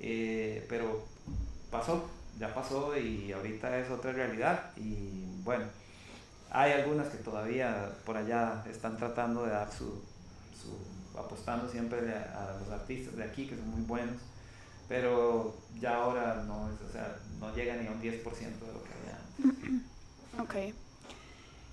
Eh, 0.00 0.66
pero 0.68 1.04
pasó, 1.70 2.10
ya 2.38 2.52
pasó 2.52 2.98
y 2.98 3.30
ahorita 3.30 3.78
es 3.78 3.90
otra 3.90 4.12
realidad 4.12 4.70
y 4.76 5.24
bueno, 5.44 5.66
hay 6.50 6.72
algunas 6.72 7.08
que 7.08 7.18
todavía 7.18 7.92
por 8.04 8.16
allá 8.16 8.64
están 8.68 8.96
tratando 8.96 9.44
de 9.44 9.52
dar 9.52 9.70
su, 9.70 10.02
su 10.60 11.18
apostando 11.18 11.68
siempre 11.68 11.98
a, 12.12 12.54
a 12.54 12.58
los 12.58 12.68
artistas 12.70 13.16
de 13.16 13.22
aquí 13.22 13.46
que 13.46 13.56
son 13.56 13.68
muy 13.68 13.82
buenos, 13.82 14.16
pero 14.88 15.56
ya 15.80 15.96
ahora 15.96 16.44
no 16.46 16.70
es, 16.70 16.80
o 16.88 16.92
sea, 16.92 17.16
no 17.40 17.54
llega 17.54 17.76
ni 17.76 17.86
a 17.86 17.90
un 17.90 18.00
10% 18.00 18.02
de 18.02 18.72
lo 18.72 18.82
que 18.82 18.90
había. 18.92 20.42
Ok. 20.42 20.74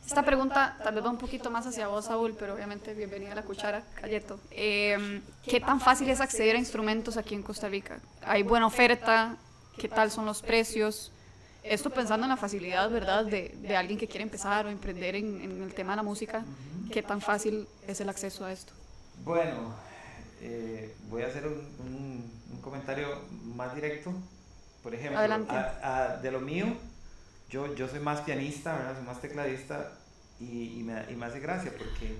Esta 0.06 0.24
pregunta 0.24 0.78
tal 0.84 0.96
vez 0.96 1.06
va 1.06 1.10
un 1.10 1.18
poquito 1.18 1.50
más 1.50 1.66
hacia 1.68 1.88
vos, 1.88 2.06
Saúl, 2.06 2.36
pero 2.38 2.54
obviamente 2.56 2.94
bienvenida 2.94 3.32
a 3.32 3.36
la 3.36 3.44
cuchara, 3.44 3.84
Cayeto. 3.96 4.40
Eh, 4.50 5.22
¿Qué 5.44 5.62
tan 5.62 5.80
fácil 5.80 6.10
es 6.10 6.20
acceder 6.20 6.56
a 6.56 6.60
instrumentos 6.60 7.18
aquí 7.18 7.36
en 7.36 7.44
Costa 7.44 7.70
Rica? 7.70 8.00
¿Hay 8.24 8.44
buena 8.44 8.68
oferta? 8.68 9.38
¿Qué 9.78 9.88
tal 9.88 10.12
son 10.12 10.26
los 10.26 10.42
precios? 10.42 11.12
Esto 11.64 11.92
pensando 11.92 12.26
en 12.26 12.30
la 12.30 12.38
facilidad, 12.38 12.90
¿verdad?, 12.90 13.26
de, 13.26 13.56
de 13.62 13.78
alguien 13.78 14.00
que 14.00 14.08
quiere 14.08 14.24
empezar 14.24 14.66
o 14.66 14.70
emprender 14.70 15.16
en, 15.16 15.42
en 15.42 15.62
el 15.62 15.74
tema 15.74 15.94
de 15.94 15.98
la 15.98 16.04
música. 16.04 16.44
¿Qué 16.92 17.04
tan 17.04 17.22
fácil 17.22 17.68
es 17.88 18.02
el 18.02 18.10
acceso 18.10 18.44
a 18.44 18.52
esto? 18.52 18.74
Bueno, 19.24 19.74
eh, 20.42 20.94
voy 21.10 21.24
a 21.24 21.28
hacer 21.28 21.48
un, 21.48 21.54
un- 21.80 22.32
un 22.54 22.62
comentario 22.62 23.08
más 23.56 23.74
directo. 23.76 24.14
Por 24.84 24.94
ejemplo, 24.96 25.20
a- 25.58 26.14
a- 26.14 26.18
de 26.18 26.32
lo 26.32 26.40
mío, 26.42 26.66
yo, 27.50 27.74
yo 27.76 27.88
soy 27.88 28.00
más 28.00 28.22
pianista, 28.22 28.76
¿verdad? 28.76 28.96
soy 28.96 29.06
más 29.06 29.22
tecladista 29.22 29.92
y, 30.40 30.80
y 30.80 30.84
me, 30.84 31.12
y 31.12 31.16
me 31.16 31.26
hace 31.28 31.40
gracia 31.40 31.72
porque 31.78 32.16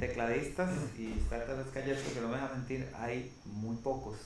tecladistas 0.00 0.70
y 0.98 1.14
startups 1.26 1.70
Cayeto, 1.74 2.12
que 2.14 2.20
no 2.20 2.28
me 2.28 2.34
deja 2.36 2.48
mentir, 2.54 2.88
hay 2.98 3.30
muy 3.44 3.76
pocos. 3.76 4.16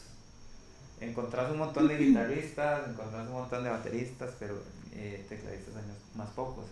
Encontrás 1.01 1.51
un 1.51 1.59
montón 1.59 1.89
de 1.89 1.97
guitarristas, 1.97 2.89
encontrás 2.91 3.27
un 3.27 3.33
montón 3.33 3.65
de 3.65 3.71
bateristas, 3.71 4.31
pero 4.39 4.63
eh, 4.93 5.25
tecladistas 5.29 5.75
hay 5.77 5.83
más 6.15 6.29
pocos. 6.31 6.67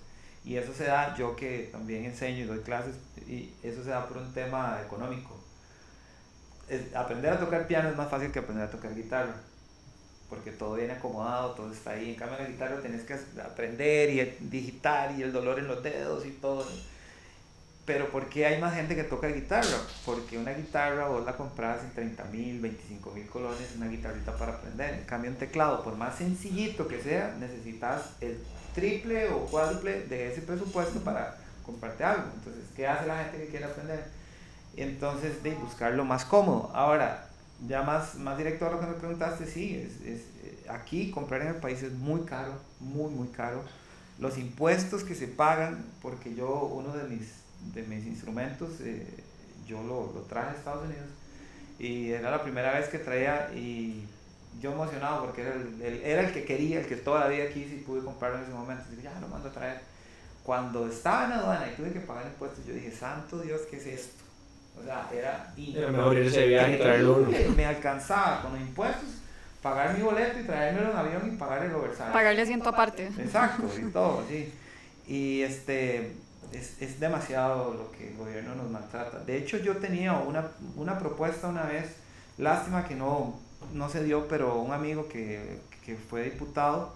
Y 0.45 0.57
eso 0.57 0.73
se 0.73 0.85
da, 0.85 1.17
yo 1.17 1.35
que 1.35 1.69
también 1.73 2.05
enseño 2.05 2.45
y 2.45 2.47
doy 2.47 2.61
clases, 2.61 2.95
y 3.27 3.53
eso 3.63 3.83
se 3.83 3.91
da 3.91 4.07
por 4.07 4.19
un 4.19 4.33
tema 4.33 4.81
económico. 4.85 5.37
Aprender 6.95 7.33
a 7.33 7.41
tocar 7.41 7.67
piano 7.67 7.89
es 7.89 7.97
más 7.97 8.11
fácil 8.11 8.31
que 8.31 8.41
aprender 8.41 8.65
a 8.65 8.71
tocar 8.71 8.95
guitarra, 8.95 9.35
porque 10.29 10.51
todo 10.51 10.75
viene 10.75 10.93
acomodado, 10.93 11.53
todo 11.53 11.73
está 11.73 11.93
ahí. 11.93 12.11
En 12.11 12.17
cambio, 12.17 12.39
la 12.39 12.47
guitarra 12.47 12.81
tenés 12.81 13.03
que 13.03 13.17
aprender 13.41 14.11
y 14.11 14.37
digitar 14.49 15.19
y 15.19 15.23
el 15.23 15.33
dolor 15.33 15.59
en 15.59 15.69
los 15.69 15.83
dedos 15.83 16.27
y 16.27 16.31
todo. 16.33 16.67
Pero 17.87 18.11
¿por 18.11 18.29
qué 18.29 18.45
hay 18.45 18.61
más 18.61 18.75
gente 18.75 18.95
que 18.95 19.05
toca 19.05 19.29
guitarra? 19.29 19.79
Porque 20.05 20.37
una 20.37 20.53
guitarra 20.53 21.09
vos 21.09 21.25
la 21.25 21.35
compras 21.35 21.83
en 21.85 21.95
30 21.95 22.25
mil, 22.25 22.61
25 22.61 23.11
mil 23.13 23.27
colones, 23.29 23.75
una 23.77 23.87
guitarrita 23.87 24.37
para 24.37 24.53
aprender. 24.53 24.93
En 24.93 25.05
cambio, 25.07 25.31
un 25.31 25.39
teclado, 25.39 25.83
por 25.83 25.97
más 25.97 26.17
sencillito 26.17 26.87
que 26.87 27.01
sea, 27.01 27.35
necesitas 27.41 28.11
el 28.21 28.39
triple 28.75 29.31
o 29.31 29.47
cuádruple 29.47 30.03
de 30.03 30.31
ese 30.31 30.43
presupuesto 30.43 31.01
para 31.01 31.39
comprarte 31.65 32.05
algo. 32.05 32.25
Entonces, 32.35 32.65
¿qué 32.77 32.87
hace 32.87 33.07
la 33.07 33.25
gente 33.25 33.39
que 33.39 33.49
quiere 33.49 33.65
aprender? 33.65 34.18
Entonces, 34.83 35.43
de 35.43 35.55
buscar 35.55 35.95
lo 35.95 36.05
más 36.05 36.25
cómodo. 36.25 36.71
Ahora, 36.75 37.29
ya 37.67 37.83
más, 37.83 38.15
más 38.17 38.39
directo 38.39 38.67
a 38.67 38.71
lo 38.71 38.81
que 38.81 38.87
me 38.87 38.95
preguntaste, 38.95 39.47
sí, 39.47 39.77
es, 39.77 40.01
es, 40.07 40.21
eh, 40.45 40.67
aquí 40.69 41.11
comprar 41.11 41.43
en 41.43 41.49
el 41.49 41.57
país 41.57 41.83
es 41.83 41.93
muy 41.93 42.23
caro, 42.23 42.53
muy, 42.81 43.11
muy 43.11 43.29
caro. 43.29 43.65
Los 44.19 44.39
impuestos 44.39 45.05
que 45.05 45.15
se 45.15 45.29
pagan, 45.29 45.85
porque 46.03 46.35
yo, 46.35 46.49
uno 46.73 46.93
de 46.97 47.05
mis, 47.05 47.29
de 47.75 47.83
mis 47.85 48.07
instrumentos, 48.07 48.81
eh, 48.81 49.07
yo 49.67 49.83
lo, 49.83 50.13
lo 50.13 50.23
traje 50.23 50.51
a 50.51 50.59
Estados 50.59 50.85
Unidos 50.87 51.07
y 51.79 52.11
era 52.11 52.31
la 52.31 52.43
primera 52.43 52.73
vez 52.73 52.89
que 52.89 52.99
traía 52.99 53.51
y 53.55 54.09
yo 54.61 54.73
emocionado 54.73 55.25
porque 55.25 55.43
era 55.43 55.55
el, 55.55 55.81
el- 55.83 56.03
era 56.03 56.23
el 56.23 56.33
que 56.33 56.45
quería, 56.45 56.81
el 56.81 56.87
que 56.87 56.97
toda 56.97 57.21
la 57.21 57.29
vida 57.29 57.49
quise 57.53 57.77
y 57.77 57.79
pude 57.81 58.03
comprarlo 58.05 58.39
en 58.39 58.45
ese 58.45 58.53
momento. 58.53 58.85
Dije, 58.91 59.03
ya 59.05 59.21
lo 59.21 59.29
mando 59.29 59.49
a 59.49 59.53
traer. 59.53 59.81
Cuando 60.45 60.89
estaba 60.89 61.27
en 61.27 61.33
aduana 61.33 61.69
y 61.73 61.77
tuve 61.77 61.93
que 61.93 62.01
pagar 62.01 62.27
impuestos, 62.27 62.65
yo 62.67 62.75
dije, 62.75 62.91
santo 62.93 63.41
Dios, 63.41 63.63
¿qué 63.71 63.77
es 63.79 63.87
esto? 63.87 64.25
O 64.81 64.85
sea, 64.85 65.09
era 65.13 65.53
Era 65.57 65.91
mejor 65.91 66.17
irse 66.17 66.41
de 66.41 66.47
viaje 66.49 66.75
y 66.77 66.79
traerlo 66.79 67.17
uno. 67.19 67.29
increíble. 67.29 67.57
Me 67.57 67.67
alcanzaba 67.67 68.43
con 68.43 68.53
los 68.53 68.61
impuestos, 68.61 69.09
pagar 69.63 69.97
mi 69.97 70.03
boleto 70.03 70.39
y 70.41 70.45
traérmelo 70.45 70.91
en 70.91 70.97
avión 70.97 71.33
y 71.33 71.37
pagar 71.37 71.65
el 71.65 71.75
overside. 71.75 72.13
Pagarle 72.13 72.43
asiento 72.43 72.69
aparte. 72.69 73.07
Exacto, 73.19 73.65
y 73.79 73.91
todo, 73.91 74.25
sí. 74.29 74.53
Y 75.07 75.43
este, 75.43 76.13
es, 76.53 76.81
es, 76.81 77.01
demasiado 77.01 77.75
lo 77.75 77.91
que 77.93 78.09
el 78.11 78.17
gobierno 78.17 78.55
nos 78.55 78.71
maltrata. 78.71 79.19
De 79.21 79.37
hecho, 79.37 79.57
yo 79.59 79.77
tenía 79.79 80.15
una, 80.15 80.49
una 80.77 80.99
propuesta 80.99 81.49
una 81.49 81.65
vez, 81.65 81.97
lástima 82.37 82.87
que 82.87 82.95
no, 82.95 83.39
no 83.73 83.89
se 83.89 84.05
dio, 84.05 84.29
pero 84.29 84.57
un 84.57 84.73
amigo 84.73 85.09
que, 85.09 85.61
que 85.85 85.97
fue 85.97 86.25
diputado, 86.25 86.95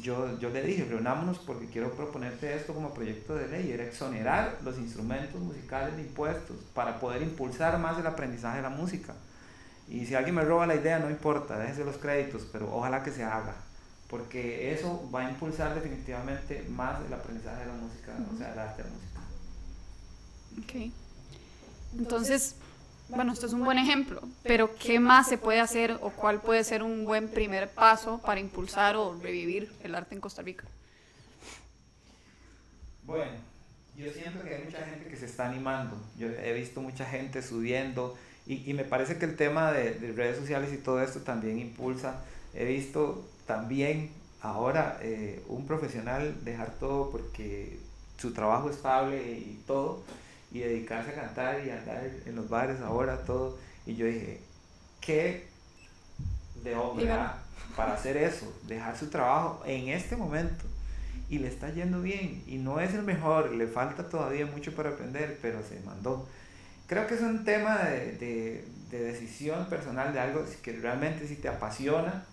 yo, 0.00 0.38
yo 0.38 0.50
le 0.50 0.62
dije, 0.62 0.84
reunámonos 0.84 1.38
porque 1.38 1.66
quiero 1.66 1.92
proponerte 1.92 2.54
esto 2.56 2.72
como 2.72 2.94
proyecto 2.94 3.34
de 3.34 3.48
ley, 3.48 3.72
era 3.72 3.84
exonerar 3.84 4.58
los 4.64 4.78
instrumentos 4.78 5.40
musicales 5.40 5.96
de 5.96 6.02
impuestos 6.02 6.56
para 6.74 6.98
poder 6.98 7.22
impulsar 7.22 7.78
más 7.78 7.98
el 7.98 8.06
aprendizaje 8.06 8.56
de 8.56 8.62
la 8.62 8.70
música. 8.70 9.14
Y 9.88 10.06
si 10.06 10.14
alguien 10.14 10.34
me 10.34 10.42
roba 10.42 10.66
la 10.66 10.76
idea, 10.76 10.98
no 10.98 11.10
importa, 11.10 11.58
déjese 11.58 11.84
los 11.84 11.96
créditos, 11.96 12.46
pero 12.50 12.74
ojalá 12.74 13.02
que 13.02 13.10
se 13.10 13.24
haga, 13.24 13.54
porque 14.08 14.72
eso 14.72 15.08
va 15.14 15.26
a 15.26 15.30
impulsar 15.30 15.74
definitivamente 15.74 16.64
más 16.70 17.04
el 17.06 17.12
aprendizaje 17.12 17.60
de 17.60 17.66
la 17.66 17.74
música, 17.74 18.12
o 18.32 18.38
sea, 18.38 18.52
el 18.52 18.58
arte 18.58 18.82
de 18.82 18.88
la 18.88 18.94
música. 18.94 19.20
Ok. 20.62 20.92
Entonces, 21.98 22.54
bueno, 23.14 23.32
esto 23.32 23.46
es 23.46 23.52
un 23.52 23.64
buen 23.64 23.78
ejemplo, 23.78 24.22
pero 24.42 24.74
¿qué 24.76 24.98
más 24.98 25.28
se 25.28 25.38
puede 25.38 25.60
hacer 25.60 25.98
o 26.00 26.10
cuál 26.10 26.40
puede 26.40 26.64
ser 26.64 26.82
un 26.82 27.04
buen 27.04 27.28
primer 27.28 27.68
paso 27.70 28.20
para 28.24 28.40
impulsar 28.40 28.96
o 28.96 29.14
revivir 29.20 29.72
el 29.82 29.94
arte 29.94 30.14
en 30.14 30.20
Costa 30.20 30.42
Rica? 30.42 30.64
Bueno, 33.04 33.32
yo 33.96 34.10
siento 34.12 34.42
que 34.42 34.54
hay 34.54 34.64
mucha 34.64 34.84
gente 34.84 35.08
que 35.08 35.16
se 35.16 35.26
está 35.26 35.48
animando. 35.48 35.96
Yo 36.18 36.28
he 36.28 36.52
visto 36.52 36.80
mucha 36.80 37.04
gente 37.04 37.42
subiendo 37.42 38.16
y, 38.46 38.68
y 38.68 38.74
me 38.74 38.84
parece 38.84 39.18
que 39.18 39.26
el 39.26 39.36
tema 39.36 39.72
de, 39.72 39.94
de, 39.94 40.12
redes 40.12 40.38
sociales 40.38 40.72
y 40.72 40.78
todo 40.78 41.02
esto 41.02 41.20
también 41.20 41.58
impulsa. 41.58 42.22
He 42.54 42.64
visto 42.64 43.28
también 43.46 44.10
ahora 44.40 44.98
eh, 45.02 45.42
un 45.48 45.66
profesional 45.66 46.44
dejar 46.44 46.72
todo 46.78 47.10
porque 47.10 47.78
su 48.16 48.32
trabajo 48.32 48.70
es 48.70 48.76
estable 48.76 49.20
y 49.38 49.60
todo 49.66 50.02
y 50.52 50.60
dedicarse 50.60 51.10
a 51.10 51.14
cantar 51.14 51.64
y 51.64 51.70
andar 51.70 52.10
en 52.26 52.36
los 52.36 52.48
bares 52.48 52.80
ahora, 52.80 53.24
todo. 53.24 53.58
Y 53.86 53.94
yo 53.94 54.06
dije, 54.06 54.40
¿qué 55.00 55.46
de 56.62 56.76
hombre 56.76 57.08
para 57.76 57.94
hacer 57.94 58.16
eso? 58.16 58.52
Dejar 58.66 58.96
su 58.96 59.08
trabajo 59.08 59.62
en 59.66 59.88
este 59.88 60.16
momento. 60.16 60.64
Y 61.28 61.38
le 61.38 61.48
está 61.48 61.70
yendo 61.70 62.02
bien. 62.02 62.42
Y 62.46 62.58
no 62.58 62.80
es 62.80 62.92
el 62.94 63.02
mejor, 63.02 63.52
le 63.52 63.66
falta 63.66 64.08
todavía 64.08 64.44
mucho 64.46 64.74
para 64.74 64.90
aprender, 64.90 65.38
pero 65.40 65.62
se 65.62 65.80
mandó. 65.80 66.28
Creo 66.86 67.06
que 67.06 67.14
es 67.14 67.22
un 67.22 67.44
tema 67.44 67.78
de, 67.84 68.12
de, 68.12 68.64
de 68.90 69.04
decisión 69.04 69.66
personal 69.70 70.12
de 70.12 70.20
algo 70.20 70.44
que 70.62 70.72
realmente 70.72 71.26
si 71.26 71.36
te 71.36 71.48
apasiona, 71.48 72.26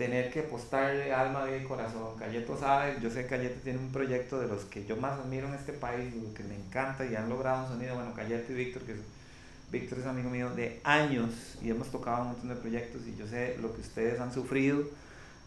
tener 0.00 0.30
que 0.30 0.40
apostarle 0.40 1.12
alma, 1.12 1.44
vida 1.44 1.58
y 1.58 1.64
corazón. 1.64 2.16
Cayeto 2.18 2.56
sabe, 2.56 2.96
yo 3.02 3.10
sé 3.10 3.24
que 3.24 3.28
Cayeto 3.36 3.60
tiene 3.60 3.78
un 3.78 3.92
proyecto 3.92 4.40
de 4.40 4.48
los 4.48 4.64
que 4.64 4.86
yo 4.86 4.96
más 4.96 5.20
admiro 5.20 5.46
en 5.46 5.52
este 5.52 5.74
país, 5.74 6.14
lo 6.14 6.32
que 6.32 6.42
me 6.42 6.56
encanta 6.56 7.04
y 7.04 7.14
han 7.14 7.28
logrado 7.28 7.64
un 7.64 7.72
sonido, 7.72 7.96
bueno, 7.96 8.14
Cayeto 8.14 8.50
y 8.50 8.54
Víctor, 8.54 8.84
que 8.84 8.92
es, 8.92 8.98
Víctor 9.70 9.98
es 9.98 10.06
amigo 10.06 10.30
mío 10.30 10.48
de 10.54 10.80
años 10.84 11.58
y 11.62 11.68
hemos 11.68 11.90
tocado 11.90 12.22
un 12.22 12.28
montón 12.28 12.48
de 12.48 12.54
proyectos 12.54 13.02
y 13.06 13.14
yo 13.14 13.26
sé 13.26 13.58
lo 13.60 13.74
que 13.74 13.82
ustedes 13.82 14.18
han 14.20 14.32
sufrido 14.32 14.84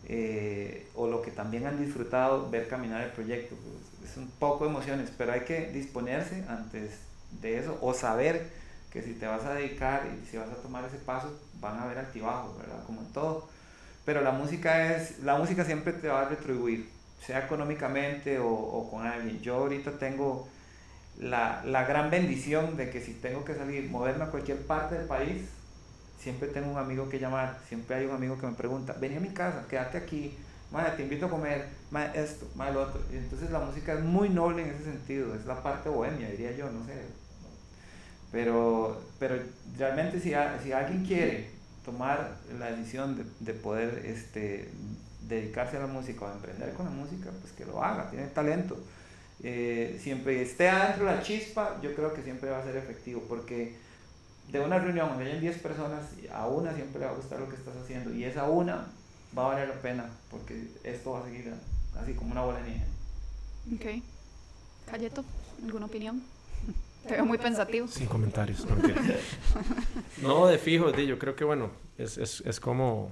eh, 0.07 0.85
o 0.93 1.07
lo 1.07 1.23
que 1.23 1.31
también 1.31 1.65
han 1.65 1.83
disfrutado 1.83 2.47
ver 2.51 2.67
caminar 2.67 3.01
el 3.01 3.11
proyecto. 3.11 3.55
Pues, 3.55 4.11
es 4.11 4.17
un 4.17 4.29
poco 4.37 4.65
de 4.65 4.69
emociones, 4.69 5.09
pero 5.17 5.31
hay 5.31 5.45
que 5.45 5.71
disponerse 5.71 6.43
antes 6.47 6.91
de 7.41 7.57
eso 7.57 7.75
o 7.81 7.91
saber 7.95 8.51
que 8.91 9.01
si 9.01 9.13
te 9.13 9.25
vas 9.25 9.43
a 9.45 9.55
dedicar 9.55 10.03
y 10.05 10.27
si 10.27 10.37
vas 10.37 10.49
a 10.49 10.61
tomar 10.61 10.85
ese 10.85 10.99
paso, 10.99 11.33
van 11.59 11.79
a 11.79 11.85
haber 11.85 11.97
altibajos, 11.97 12.55
¿verdad? 12.59 12.83
Como 12.85 13.01
en 13.01 13.07
todo 13.07 13.51
pero 14.05 14.21
la 14.21 14.31
música 14.31 14.95
es, 14.95 15.19
la 15.19 15.37
música 15.37 15.63
siempre 15.63 15.93
te 15.93 16.07
va 16.07 16.23
a 16.23 16.29
retribuir, 16.29 16.89
sea 17.25 17.39
económicamente 17.39 18.39
o, 18.39 18.49
o 18.49 18.89
con 18.89 19.05
alguien. 19.05 19.41
Yo 19.41 19.55
ahorita 19.55 19.91
tengo 19.91 20.47
la, 21.19 21.63
la, 21.65 21.85
gran 21.85 22.09
bendición 22.09 22.75
de 22.75 22.89
que 22.89 23.01
si 23.01 23.13
tengo 23.13 23.45
que 23.45 23.55
salir, 23.55 23.89
moverme 23.89 24.25
a 24.25 24.27
cualquier 24.27 24.65
parte 24.65 24.95
del 24.95 25.07
país, 25.07 25.43
siempre 26.19 26.47
tengo 26.49 26.71
un 26.71 26.77
amigo 26.77 27.09
que 27.09 27.19
llamar, 27.19 27.59
siempre 27.67 27.95
hay 27.95 28.05
un 28.05 28.15
amigo 28.15 28.37
que 28.37 28.47
me 28.47 28.53
pregunta, 28.53 28.93
vení 28.99 29.17
a 29.17 29.19
mi 29.19 29.29
casa, 29.29 29.65
quédate 29.69 29.97
aquí, 29.97 30.37
madre, 30.71 30.93
te 30.97 31.03
invito 31.03 31.27
a 31.27 31.29
comer, 31.29 31.67
madre, 31.91 32.23
esto, 32.23 32.47
madre, 32.55 32.73
lo 32.73 32.81
otro. 32.81 33.01
Y 33.11 33.17
entonces 33.17 33.51
la 33.51 33.59
música 33.59 33.93
es 33.93 34.01
muy 34.01 34.29
noble 34.29 34.63
en 34.63 34.69
ese 34.69 34.83
sentido, 34.85 35.33
es 35.35 35.45
la 35.45 35.61
parte 35.61 35.89
bohemia, 35.89 36.29
diría 36.29 36.51
yo, 36.51 36.69
no 36.69 36.85
sé. 36.85 36.93
Pero, 38.31 39.01
pero 39.19 39.35
realmente 39.77 40.19
si, 40.19 40.33
si 40.63 40.71
alguien 40.71 41.05
quiere 41.05 41.51
tomar 41.83 42.37
la 42.59 42.71
decisión 42.71 43.17
de, 43.17 43.25
de, 43.39 43.53
poder 43.59 44.05
este, 44.05 44.69
dedicarse 45.27 45.77
a 45.77 45.81
la 45.81 45.87
música 45.87 46.25
o 46.25 46.31
emprender 46.31 46.73
con 46.73 46.85
la 46.85 46.91
música, 46.91 47.29
pues 47.41 47.53
que 47.53 47.65
lo 47.65 47.83
haga, 47.83 48.09
tiene 48.09 48.27
talento. 48.27 48.77
Eh, 49.41 49.99
siempre 50.01 50.41
esté 50.41 50.69
adentro 50.69 51.05
la 51.05 51.21
chispa, 51.21 51.79
yo 51.81 51.93
creo 51.95 52.13
que 52.13 52.21
siempre 52.23 52.49
va 52.49 52.59
a 52.59 52.63
ser 52.63 52.77
efectivo, 52.77 53.23
porque 53.27 53.75
de 54.51 54.59
una 54.59 54.79
reunión 54.79 55.09
donde 55.09 55.25
hayan 55.25 55.41
10 55.41 55.57
personas, 55.59 56.03
a 56.33 56.47
una 56.47 56.73
siempre 56.73 56.99
le 56.99 57.05
va 57.07 57.11
a 57.11 57.15
gustar 57.15 57.39
lo 57.39 57.49
que 57.49 57.55
estás 57.55 57.75
haciendo, 57.75 58.13
y 58.13 58.23
esa 58.23 58.49
una 58.49 58.87
va 59.37 59.45
a 59.45 59.47
valer 59.49 59.69
la 59.69 59.81
pena, 59.81 60.09
porque 60.29 60.67
esto 60.83 61.11
va 61.11 61.19
a 61.19 61.25
seguir 61.25 61.53
así 61.99 62.13
como 62.13 62.31
una 62.31 62.41
bola 62.41 62.59
de 62.61 62.69
nieve. 62.69 62.85
Ok. 63.75 64.03
Cayeto, 64.89 65.23
¿alguna 65.63 65.85
opinión? 65.85 66.21
Te 67.07 67.15
veo 67.15 67.25
muy 67.25 67.37
pensativo. 67.37 67.87
Sin 67.87 68.07
comentarios. 68.07 68.65
No, 70.21 70.47
de 70.47 70.57
fijo, 70.57 70.91
de, 70.93 71.05
yo 71.05 71.19
creo 71.19 71.35
que 71.35 71.43
bueno, 71.43 71.71
es, 71.97 72.17
es, 72.17 72.41
es 72.45 72.59
como... 72.61 73.11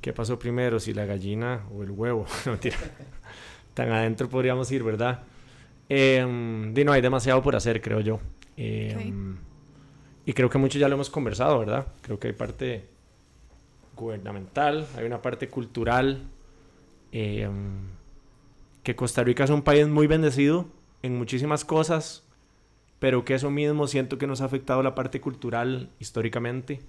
¿Qué 0.00 0.14
pasó 0.14 0.38
primero? 0.38 0.80
Si 0.80 0.94
la 0.94 1.04
gallina 1.04 1.64
o 1.74 1.82
el 1.82 1.90
huevo. 1.90 2.26
No, 2.46 2.58
tira. 2.58 2.78
Tan 3.74 3.92
adentro 3.92 4.28
podríamos 4.28 4.70
ir, 4.72 4.82
¿verdad? 4.82 5.24
Eh, 5.90 6.24
no, 6.26 6.92
hay 6.92 7.02
demasiado 7.02 7.42
por 7.42 7.54
hacer, 7.54 7.82
creo 7.82 8.00
yo. 8.00 8.20
Eh, 8.56 8.92
okay. 8.94 9.14
Y 10.24 10.32
creo 10.32 10.48
que 10.48 10.56
mucho 10.56 10.78
ya 10.78 10.88
lo 10.88 10.94
hemos 10.94 11.10
conversado, 11.10 11.58
¿verdad? 11.58 11.86
Creo 12.00 12.18
que 12.18 12.28
hay 12.28 12.32
parte 12.32 12.88
gubernamental, 13.94 14.86
hay 14.96 15.04
una 15.04 15.20
parte 15.20 15.48
cultural. 15.48 16.22
Eh, 17.12 17.48
que 18.82 18.94
Costa 18.94 19.24
Rica 19.24 19.44
es 19.44 19.50
un 19.50 19.62
país 19.62 19.88
muy 19.88 20.06
bendecido 20.06 20.66
en 21.02 21.16
muchísimas 21.16 21.64
cosas, 21.64 22.23
pero 23.04 23.22
que 23.22 23.34
eso 23.34 23.50
mismo 23.50 23.86
siento 23.86 24.16
que 24.16 24.26
nos 24.26 24.40
ha 24.40 24.46
afectado 24.46 24.82
la 24.82 24.94
parte 24.94 25.20
cultural 25.20 25.90
históricamente, 25.98 26.80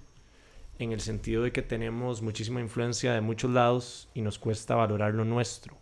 en 0.78 0.92
el 0.92 1.02
sentido 1.02 1.42
de 1.42 1.52
que 1.52 1.60
tenemos 1.60 2.22
muchísima 2.22 2.62
influencia 2.62 3.12
de 3.12 3.20
muchos 3.20 3.50
lados 3.50 4.08
y 4.14 4.22
nos 4.22 4.38
cuesta 4.38 4.76
valorar 4.76 5.12
lo 5.12 5.26
nuestro. 5.26 5.76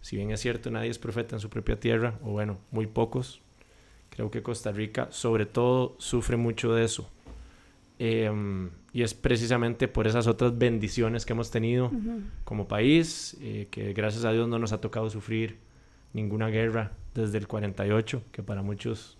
Si 0.00 0.16
bien 0.16 0.32
es 0.32 0.40
cierto, 0.40 0.72
nadie 0.72 0.90
es 0.90 0.98
profeta 0.98 1.36
en 1.36 1.40
su 1.40 1.48
propia 1.48 1.78
tierra, 1.78 2.18
o 2.24 2.32
bueno, 2.32 2.58
muy 2.72 2.88
pocos, 2.88 3.40
creo 4.10 4.32
que 4.32 4.42
Costa 4.42 4.72
Rica 4.72 5.06
sobre 5.12 5.46
todo 5.46 5.94
sufre 5.98 6.36
mucho 6.36 6.74
de 6.74 6.84
eso. 6.84 7.08
Eh, 8.00 8.68
y 8.92 9.02
es 9.02 9.14
precisamente 9.14 9.86
por 9.86 10.08
esas 10.08 10.26
otras 10.26 10.58
bendiciones 10.58 11.24
que 11.24 11.34
hemos 11.34 11.52
tenido 11.52 11.86
uh 11.86 11.92
-huh. 11.92 12.22
como 12.42 12.66
país, 12.66 13.36
eh, 13.40 13.68
que 13.70 13.92
gracias 13.92 14.24
a 14.24 14.32
Dios 14.32 14.48
no 14.48 14.58
nos 14.58 14.72
ha 14.72 14.80
tocado 14.80 15.08
sufrir 15.08 15.58
ninguna 16.14 16.48
guerra 16.48 16.90
desde 17.14 17.38
el 17.38 17.46
48, 17.46 18.24
que 18.32 18.42
para 18.42 18.62
muchos 18.62 19.18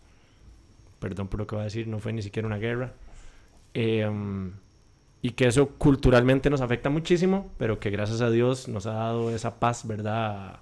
perdón 1.02 1.28
por 1.28 1.40
lo 1.40 1.46
que 1.46 1.56
voy 1.56 1.62
a 1.62 1.64
decir, 1.64 1.88
no 1.88 1.98
fue 1.98 2.12
ni 2.12 2.22
siquiera 2.22 2.46
una 2.46 2.58
guerra. 2.58 2.92
Eh, 3.74 4.08
y 5.24 5.30
que 5.30 5.46
eso 5.46 5.68
culturalmente 5.78 6.50
nos 6.50 6.60
afecta 6.60 6.90
muchísimo, 6.90 7.50
pero 7.56 7.78
que 7.78 7.90
gracias 7.90 8.20
a 8.20 8.30
Dios 8.30 8.66
nos 8.68 8.86
ha 8.86 8.92
dado 8.92 9.30
esa 9.34 9.60
paz, 9.60 9.86
¿verdad? 9.86 10.58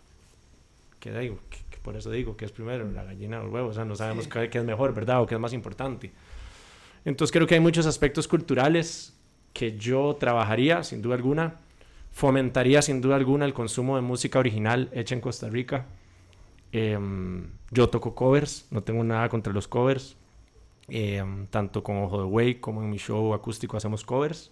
Que 0.98 1.18
digo, 1.18 1.38
que, 1.48 1.58
que 1.70 1.78
por 1.78 1.96
eso 1.96 2.10
digo 2.10 2.36
que 2.36 2.44
es 2.44 2.52
primero 2.52 2.90
la 2.90 3.04
gallina 3.04 3.40
o 3.40 3.44
el 3.44 3.48
huevo, 3.48 3.68
o 3.68 3.72
sea, 3.72 3.86
no 3.86 3.96
sabemos 3.96 4.24
sí. 4.24 4.30
qué, 4.30 4.50
qué 4.50 4.58
es 4.58 4.64
mejor, 4.64 4.94
¿verdad? 4.94 5.22
O 5.22 5.26
qué 5.26 5.34
es 5.34 5.40
más 5.40 5.54
importante. 5.54 6.12
Entonces 7.06 7.32
creo 7.32 7.46
que 7.46 7.54
hay 7.54 7.60
muchos 7.60 7.86
aspectos 7.86 8.28
culturales 8.28 9.14
que 9.54 9.78
yo 9.78 10.16
trabajaría, 10.20 10.82
sin 10.84 11.00
duda 11.00 11.14
alguna, 11.14 11.54
fomentaría 12.12 12.82
sin 12.82 13.00
duda 13.00 13.16
alguna 13.16 13.46
el 13.46 13.54
consumo 13.54 13.96
de 13.96 14.02
música 14.02 14.38
original 14.38 14.90
hecha 14.92 15.14
en 15.14 15.22
Costa 15.22 15.48
Rica. 15.48 15.86
Eh, 16.72 16.98
yo 17.70 17.88
toco 17.88 18.14
covers, 18.14 18.66
no 18.70 18.82
tengo 18.82 19.02
nada 19.04 19.30
contra 19.30 19.54
los 19.54 19.66
covers, 19.66 20.16
eh, 20.90 21.24
tanto 21.50 21.82
con 21.82 21.96
Ojo 21.98 22.18
de 22.18 22.24
Way 22.24 22.54
como 22.56 22.82
en 22.82 22.90
mi 22.90 22.98
show 22.98 23.34
acústico 23.34 23.76
hacemos 23.76 24.04
covers. 24.04 24.50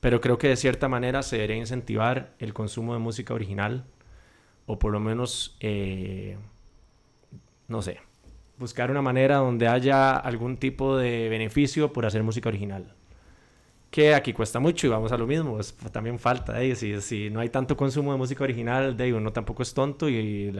Pero 0.00 0.20
creo 0.20 0.38
que 0.38 0.48
de 0.48 0.56
cierta 0.56 0.88
manera 0.88 1.22
se 1.22 1.36
debería 1.36 1.56
incentivar 1.56 2.32
el 2.38 2.54
consumo 2.54 2.94
de 2.94 3.00
música 3.00 3.34
original. 3.34 3.84
O 4.66 4.78
por 4.78 4.92
lo 4.92 5.00
menos, 5.00 5.56
eh, 5.60 6.38
no 7.68 7.82
sé, 7.82 8.00
buscar 8.58 8.90
una 8.90 9.02
manera 9.02 9.38
donde 9.38 9.66
haya 9.68 10.16
algún 10.16 10.56
tipo 10.56 10.96
de 10.96 11.28
beneficio 11.28 11.92
por 11.92 12.06
hacer 12.06 12.22
música 12.22 12.48
original. 12.48 12.94
Que 13.90 14.14
aquí 14.14 14.32
cuesta 14.32 14.60
mucho 14.60 14.86
y 14.86 14.90
vamos 14.90 15.10
a 15.10 15.18
lo 15.18 15.26
mismo, 15.26 15.58
también 15.90 16.18
falta. 16.18 16.62
Eh, 16.62 16.76
si, 16.76 17.30
no 17.30 17.40
hay 17.40 17.48
tanto 17.48 17.76
consumo 17.76 18.12
de 18.12 18.18
música 18.18 18.44
original, 18.44 18.96
de 18.96 19.12
uno 19.12 19.32
tampoco 19.32 19.64
es 19.64 19.74
tonto 19.74 20.08
y 20.08 20.52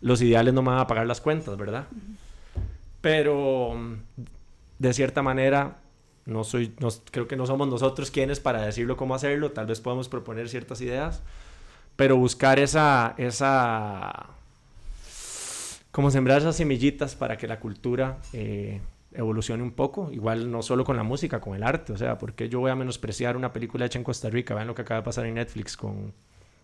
los 0.00 0.20
ideales 0.22 0.52
no 0.52 0.62
van 0.62 0.78
a 0.78 0.86
pagar 0.86 1.06
las 1.06 1.20
cuentas, 1.20 1.56
¿verdad? 1.56 1.86
Pero 3.08 3.74
de 4.78 4.92
cierta 4.92 5.22
manera, 5.22 5.78
no 6.26 6.44
soy, 6.44 6.74
creo 7.10 7.26
que 7.26 7.36
no 7.36 7.46
somos 7.46 7.66
nosotros 7.66 8.10
quienes 8.10 8.38
para 8.38 8.60
decirlo 8.60 8.98
cómo 8.98 9.14
hacerlo, 9.14 9.52
tal 9.52 9.64
vez 9.64 9.80
podemos 9.80 10.10
proponer 10.10 10.50
ciertas 10.50 10.82
ideas, 10.82 11.22
pero 11.96 12.18
buscar 12.18 12.58
esa, 12.58 13.14
esa 13.16 14.26
como 15.90 16.10
sembrar 16.10 16.42
esas 16.42 16.56
semillitas 16.56 17.16
para 17.16 17.38
que 17.38 17.46
la 17.46 17.60
cultura 17.60 18.18
eh, 18.34 18.82
evolucione 19.12 19.62
un 19.62 19.72
poco, 19.72 20.12
igual 20.12 20.50
no 20.50 20.60
solo 20.60 20.84
con 20.84 20.98
la 20.98 21.02
música, 21.02 21.40
con 21.40 21.56
el 21.56 21.62
arte, 21.62 21.94
o 21.94 21.96
sea, 21.96 22.18
porque 22.18 22.50
yo 22.50 22.60
voy 22.60 22.70
a 22.70 22.74
menospreciar 22.74 23.38
una 23.38 23.54
película 23.54 23.86
hecha 23.86 23.98
en 23.98 24.04
Costa 24.04 24.28
Rica, 24.28 24.54
vean 24.54 24.66
lo 24.66 24.74
que 24.74 24.82
acaba 24.82 25.00
de 25.00 25.04
pasar 25.06 25.24
en 25.24 25.36
Netflix 25.36 25.78
con 25.78 26.12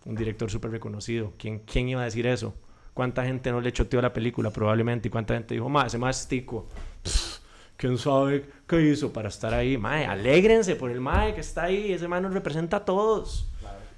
un 0.05 0.15
director 0.15 0.51
súper 0.51 0.73
reconocido, 0.73 1.33
¿Quién, 1.39 1.61
¿quién 1.61 1.89
iba 1.89 2.03
a 2.03 2.05
decir 2.05 2.27
eso? 2.27 2.53
¿Cuánta 2.95 3.25
gente 3.25 3.51
no 3.51 3.61
le 3.61 3.73
choteó 3.73 4.01
la 4.01 4.13
película 4.13 4.51
probablemente? 4.51 5.09
¿Y 5.09 5.11
cuánta 5.11 5.35
gente 5.35 5.55
dijo, 5.55 5.69
más 5.69 5.89
ese 5.89 5.99
más 5.99 6.29
tico? 6.29 6.69
¿Quién 7.77 7.99
sabe 7.99 8.47
qué 8.69 8.81
hizo 8.81 9.13
para 9.13 9.29
estar 9.29 9.53
ahí? 9.53 9.77
Mae, 9.77 10.07
alégrense 10.07 10.77
por 10.77 10.93
el 10.93 11.01
Mae 11.01 11.35
que 11.35 11.41
está 11.41 11.65
ahí, 11.65 11.93
ese 11.93 12.07
Mae 12.07 12.21
nos 12.21 12.33
representa 12.33 12.79
a 12.79 12.85
todos. 12.85 13.51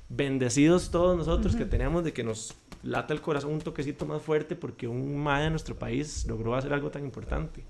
Bendecidos 0.08 0.90
todos 0.90 1.16
nosotros 1.16 1.54
que 1.54 1.66
tenemos 1.66 2.04
de 2.04 2.12
que 2.14 2.24
nos 2.24 2.54
lata 2.82 3.12
el 3.12 3.20
corazón 3.20 3.52
un 3.52 3.60
toquecito 3.60 4.06
más 4.06 4.22
fuerte 4.22 4.56
porque 4.56 4.88
un 4.88 5.18
Mae 5.18 5.44
de 5.44 5.50
nuestro 5.50 5.74
país 5.74 6.24
logró 6.26 6.54
hacer 6.54 6.72
algo 6.72 6.90
tan 6.90 7.04
importante. 7.04 7.64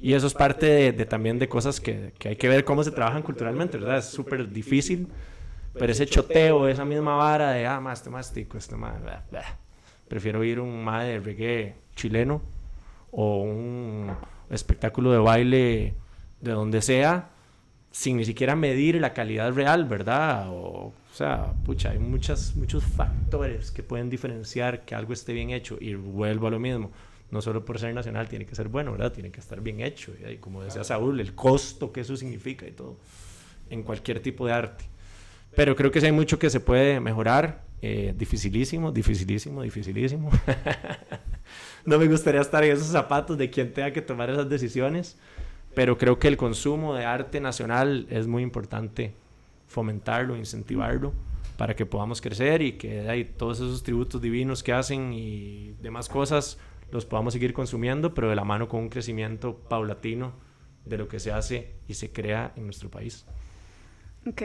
Y 0.00 0.14
eso 0.14 0.26
es 0.26 0.34
parte 0.34 0.92
de, 0.92 1.04
también 1.04 1.38
de 1.38 1.48
cosas 1.48 1.78
que, 1.78 2.12
que, 2.18 2.30
hay 2.30 2.36
que 2.36 2.48
ver 2.48 2.64
cómo 2.64 2.82
se 2.82 2.90
trabajan 2.90 3.22
culturalmente, 3.22 3.78
¿verdad? 3.78 3.98
Es 3.98 4.06
súper 4.06 4.50
difícil, 4.50 5.06
pero 5.74 5.92
ese 5.92 6.06
choteo, 6.06 6.66
esa 6.66 6.84
misma 6.84 7.14
vara 7.16 7.52
de, 7.52 7.66
ah, 7.66 7.80
más 7.80 8.00
este 8.00 8.48
este 8.56 8.76
más, 8.76 8.94
prefiero 10.10 10.44
ir 10.44 10.60
un 10.60 10.84
más 10.84 11.04
de 11.04 11.20
reggae 11.20 11.76
chileno 11.96 12.42
o 13.10 13.42
un 13.42 14.10
espectáculo 14.50 15.12
de 15.12 15.18
baile 15.18 15.94
de 16.42 16.52
donde 16.52 16.82
sea, 16.82 17.30
sin 17.90 18.18
ni 18.18 18.26
siquiera 18.26 18.56
medir 18.56 19.00
la 19.00 19.14
calidad 19.14 19.54
real, 19.54 19.86
¿verdad? 19.86 20.48
O, 20.50 20.88
o 20.88 20.94
sea, 21.14 21.54
pucha, 21.64 21.92
hay 21.92 21.98
muchas, 21.98 22.54
muchos 22.56 22.84
factores 22.84 23.70
que 23.70 23.82
pueden 23.82 24.10
diferenciar 24.10 24.84
que 24.84 24.94
algo 24.94 25.12
esté 25.12 25.32
bien 25.32 25.50
hecho. 25.50 25.78
Y 25.80 25.94
vuelvo 25.94 26.48
a 26.48 26.50
lo 26.50 26.58
mismo 26.58 26.90
no 27.30 27.40
solo 27.40 27.64
por 27.64 27.78
ser 27.78 27.94
nacional 27.94 28.28
tiene 28.28 28.44
que 28.44 28.54
ser 28.54 28.68
bueno, 28.68 28.92
¿verdad? 28.92 29.12
Tiene 29.12 29.30
que 29.30 29.40
estar 29.40 29.60
bien 29.60 29.80
hecho. 29.80 30.12
Y 30.28 30.36
como 30.36 30.62
decía 30.62 30.84
Saúl, 30.84 31.20
el 31.20 31.34
costo 31.34 31.92
que 31.92 32.00
eso 32.00 32.16
significa 32.16 32.66
y 32.66 32.72
todo, 32.72 32.96
en 33.70 33.82
cualquier 33.82 34.20
tipo 34.20 34.46
de 34.46 34.52
arte. 34.52 34.84
Pero 35.54 35.76
creo 35.76 35.90
que 35.90 36.00
sí 36.00 36.06
hay 36.06 36.12
mucho 36.12 36.38
que 36.38 36.50
se 36.50 36.60
puede 36.60 37.00
mejorar. 37.00 37.62
Eh, 37.82 38.12
dificilísimo, 38.16 38.92
dificilísimo, 38.92 39.62
dificilísimo. 39.62 40.30
no 41.86 41.98
me 41.98 42.06
gustaría 42.08 42.42
estar 42.42 42.62
en 42.62 42.72
esos 42.72 42.88
zapatos 42.88 43.38
de 43.38 43.48
quien 43.48 43.72
tenga 43.72 43.92
que 43.92 44.02
tomar 44.02 44.28
esas 44.28 44.48
decisiones, 44.48 45.16
pero 45.74 45.96
creo 45.96 46.18
que 46.18 46.28
el 46.28 46.36
consumo 46.36 46.94
de 46.94 47.06
arte 47.06 47.40
nacional 47.40 48.06
es 48.10 48.26
muy 48.26 48.42
importante 48.42 49.14
fomentarlo, 49.66 50.36
incentivarlo 50.36 51.14
para 51.56 51.74
que 51.74 51.86
podamos 51.86 52.20
crecer 52.20 52.60
y 52.60 52.72
que 52.72 53.08
hay 53.08 53.24
todos 53.24 53.58
esos 53.58 53.82
tributos 53.82 54.20
divinos 54.20 54.62
que 54.62 54.72
hacen 54.72 55.12
y 55.14 55.72
demás 55.80 56.08
cosas 56.08 56.58
los 56.90 57.06
podamos 57.06 57.32
seguir 57.32 57.52
consumiendo, 57.52 58.12
pero 58.14 58.28
de 58.28 58.36
la 58.36 58.44
mano 58.44 58.68
con 58.68 58.80
un 58.80 58.88
crecimiento 58.88 59.56
paulatino 59.56 60.32
de 60.84 60.98
lo 60.98 61.08
que 61.08 61.20
se 61.20 61.32
hace 61.32 61.76
y 61.86 61.94
se 61.94 62.12
crea 62.12 62.52
en 62.56 62.64
nuestro 62.64 62.90
país. 62.90 63.24
Ok. 64.26 64.42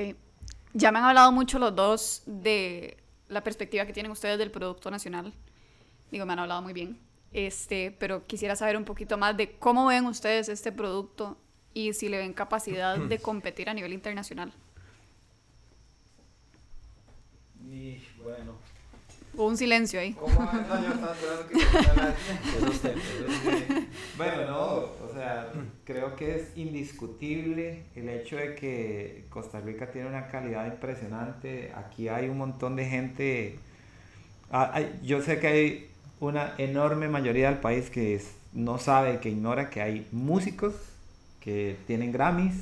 Ya 0.73 0.91
me 0.91 0.99
han 0.99 1.05
hablado 1.05 1.31
mucho 1.31 1.57
los 1.57 1.75
dos 1.75 2.23
de 2.25 2.97
la 3.27 3.43
perspectiva 3.43 3.85
que 3.85 3.93
tienen 3.93 4.11
ustedes 4.11 4.37
del 4.37 4.51
producto 4.51 4.91
nacional. 4.91 5.33
Digo, 6.11 6.25
me 6.25 6.33
han 6.33 6.39
hablado 6.39 6.61
muy 6.61 6.73
bien. 6.73 6.97
Este, 7.33 7.91
pero 7.99 8.25
quisiera 8.25 8.55
saber 8.55 8.77
un 8.77 8.85
poquito 8.85 9.17
más 9.17 9.35
de 9.35 9.57
cómo 9.57 9.87
ven 9.87 10.05
ustedes 10.05 10.47
este 10.47 10.71
producto 10.71 11.37
y 11.73 11.91
si 11.93 12.07
le 12.07 12.19
ven 12.19 12.33
capacidad 12.33 12.97
de 12.97 13.19
competir 13.21 13.69
a 13.69 13.73
nivel 13.73 13.93
internacional. 13.93 14.53
Y 17.69 18.01
bueno, 18.23 18.57
Hubo 19.35 19.47
un 19.47 19.57
silencio 19.57 19.99
ahí. 19.99 20.15
Bueno, 24.17 24.45
no, 24.45 24.65
o 25.05 25.11
sea, 25.13 25.51
creo 25.83 26.15
que 26.15 26.35
es 26.35 26.55
indiscutible 26.55 27.83
el 27.95 28.07
hecho 28.07 28.37
de 28.37 28.55
que 28.55 29.25
Costa 29.29 29.59
Rica 29.59 29.91
tiene 29.91 30.07
una 30.07 30.27
calidad 30.27 30.65
impresionante. 30.67 31.73
Aquí 31.75 32.07
hay 32.07 32.29
un 32.29 32.37
montón 32.37 32.77
de 32.77 32.85
gente. 32.85 33.59
Ah, 34.51 34.79
yo 35.03 35.21
sé 35.21 35.39
que 35.39 35.47
hay 35.47 35.89
una 36.19 36.53
enorme 36.57 37.09
mayoría 37.09 37.49
del 37.49 37.59
país 37.59 37.89
que 37.89 38.21
no 38.53 38.77
sabe, 38.77 39.19
que 39.19 39.29
ignora 39.29 39.69
que 39.69 39.81
hay 39.81 40.07
músicos 40.11 40.73
que 41.41 41.77
tienen 41.87 42.11
Grammys, 42.11 42.55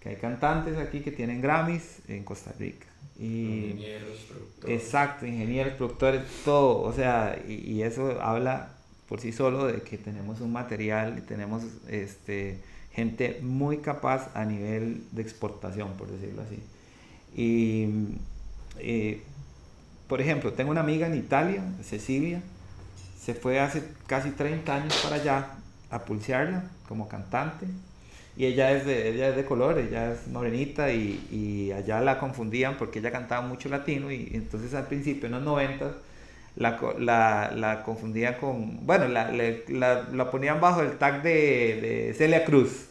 que 0.00 0.10
hay 0.10 0.16
cantantes 0.16 0.76
aquí 0.78 1.00
que 1.00 1.12
tienen 1.12 1.40
Grammys 1.40 2.00
en 2.08 2.24
Costa 2.24 2.52
Rica. 2.58 2.86
Y, 3.18 3.70
ingenieros, 3.70 4.18
productores. 4.28 4.82
Exacto, 4.82 5.26
ingenieros, 5.26 5.74
productores, 5.74 6.22
todo. 6.44 6.82
O 6.82 6.92
sea, 6.92 7.42
y, 7.46 7.82
eso 7.82 8.20
habla 8.20 8.72
por 9.08 9.20
sí 9.20 9.32
solo 9.32 9.66
de 9.66 9.82
que 9.82 9.98
tenemos 9.98 10.40
un 10.40 10.52
material 10.52 11.18
y 11.18 11.20
tenemos 11.22 11.62
este, 11.88 12.58
gente 12.92 13.40
muy 13.42 13.78
capaz 13.78 14.30
a 14.34 14.44
nivel 14.44 15.04
de 15.12 15.22
exportación, 15.22 15.92
por 15.96 16.10
decirlo 16.10 16.42
así. 16.42 16.58
Y, 17.34 17.88
eh, 18.78 19.22
por 20.08 20.20
ejemplo, 20.20 20.52
tengo 20.52 20.70
una 20.70 20.80
amiga 20.80 21.06
en 21.06 21.16
Italia, 21.16 21.62
Cecilia, 21.82 22.42
se 23.18 23.34
fue 23.34 23.58
hace 23.58 23.82
casi 24.06 24.30
30 24.30 24.74
años 24.74 25.00
para 25.02 25.16
allá 25.16 25.56
a 25.90 26.04
pulsearla 26.04 26.70
como 26.88 27.08
cantante 27.08 27.66
y 28.36 28.44
ella 28.44 28.72
es 28.72 28.84
de, 28.84 29.08
ella 29.08 29.28
es 29.28 29.36
de 29.36 29.46
color, 29.46 29.78
ella 29.78 30.12
es 30.12 30.28
morenita 30.28 30.92
y, 30.92 31.26
y, 31.30 31.72
allá 31.72 32.00
la 32.02 32.18
confundían 32.18 32.76
porque 32.76 32.98
ella 32.98 33.10
cantaba 33.10 33.46
mucho 33.46 33.70
latino 33.70 34.12
y 34.12 34.30
entonces 34.34 34.74
al 34.74 34.86
principio 34.86 35.26
en 35.26 35.32
los 35.32 35.42
90 35.42 35.94
la, 36.56 36.78
la, 36.98 37.52
la 37.54 37.82
confundían 37.82 38.34
con, 38.34 38.84
bueno, 38.86 39.08
la, 39.08 39.30
la, 39.32 40.08
la, 40.12 40.30
ponían 40.30 40.60
bajo 40.60 40.82
el 40.82 40.98
tag 40.98 41.22
de, 41.22 41.30
de 41.80 42.14
Celia 42.14 42.44
Cruz, 42.44 42.88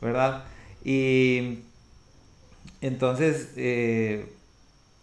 ¿verdad? 0.00 0.44
Y 0.82 1.60
entonces 2.80 3.50
eh, 3.56 4.32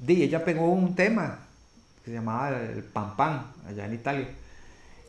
ella 0.07 0.43
pegó 0.43 0.69
un 0.71 0.95
tema 0.95 1.39
que 2.03 2.11
se 2.11 2.15
llamaba 2.17 2.49
el 2.49 2.83
Pam 2.83 3.15
Pam 3.15 3.43
allá 3.67 3.85
en 3.85 3.93
Italia. 3.93 4.27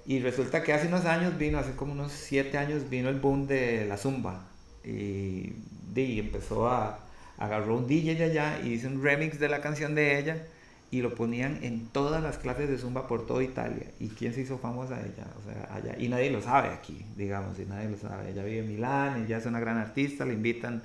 Y 0.07 0.21
resulta 0.21 0.63
que 0.63 0.73
hace 0.73 0.89
unos 0.89 1.05
años 1.05 1.37
vino, 1.39 1.59
hace 1.59 1.73
como 1.73 1.93
unos 1.93 2.13
siete 2.13 2.57
años, 2.59 2.89
vino 2.89 3.11
el 3.11 3.21
boom 3.21 3.47
de 3.47 3.85
la 3.87 3.99
zumba 3.99 4.49
y, 4.89 5.55
y 5.95 6.21
empezó 6.21 6.69
a 6.69 7.01
agarró 7.39 7.77
un 7.77 7.87
DJ 7.87 8.23
allá 8.25 8.61
y 8.63 8.73
hizo 8.73 8.89
un 8.89 9.03
remix 9.03 9.39
de 9.39 9.49
la 9.49 9.61
canción 9.61 9.95
de 9.95 10.19
ella 10.19 10.43
y 10.91 11.03
lo 11.03 11.15
ponían 11.15 11.59
en 11.63 11.87
todas 11.89 12.23
las 12.23 12.39
clases 12.39 12.69
de 12.69 12.79
zumba 12.79 13.07
por 13.07 13.27
toda 13.27 13.43
Italia. 13.43 13.87
¿Y 14.01 14.09
quién 14.09 14.33
se 14.33 14.41
hizo 14.41 14.59
famosa 14.59 14.99
ella? 15.01 15.27
O 15.39 15.45
sea, 15.45 15.75
allá. 15.75 15.97
Y 15.99 16.09
nadie 16.09 16.31
lo 16.31 16.41
sabe 16.41 16.71
aquí, 16.71 17.05
digamos, 17.17 17.59
y 17.59 17.67
nadie 17.67 17.91
lo 17.91 17.99
sabe. 17.99 18.31
Ella 18.31 18.43
vive 18.43 18.61
en 18.61 18.69
Milán, 18.69 19.25
ella 19.25 19.39
es 19.39 19.47
una 19.47 19.61
gran 19.61 19.77
artista, 19.77 20.25
le 20.25 20.33
invitan 20.35 20.83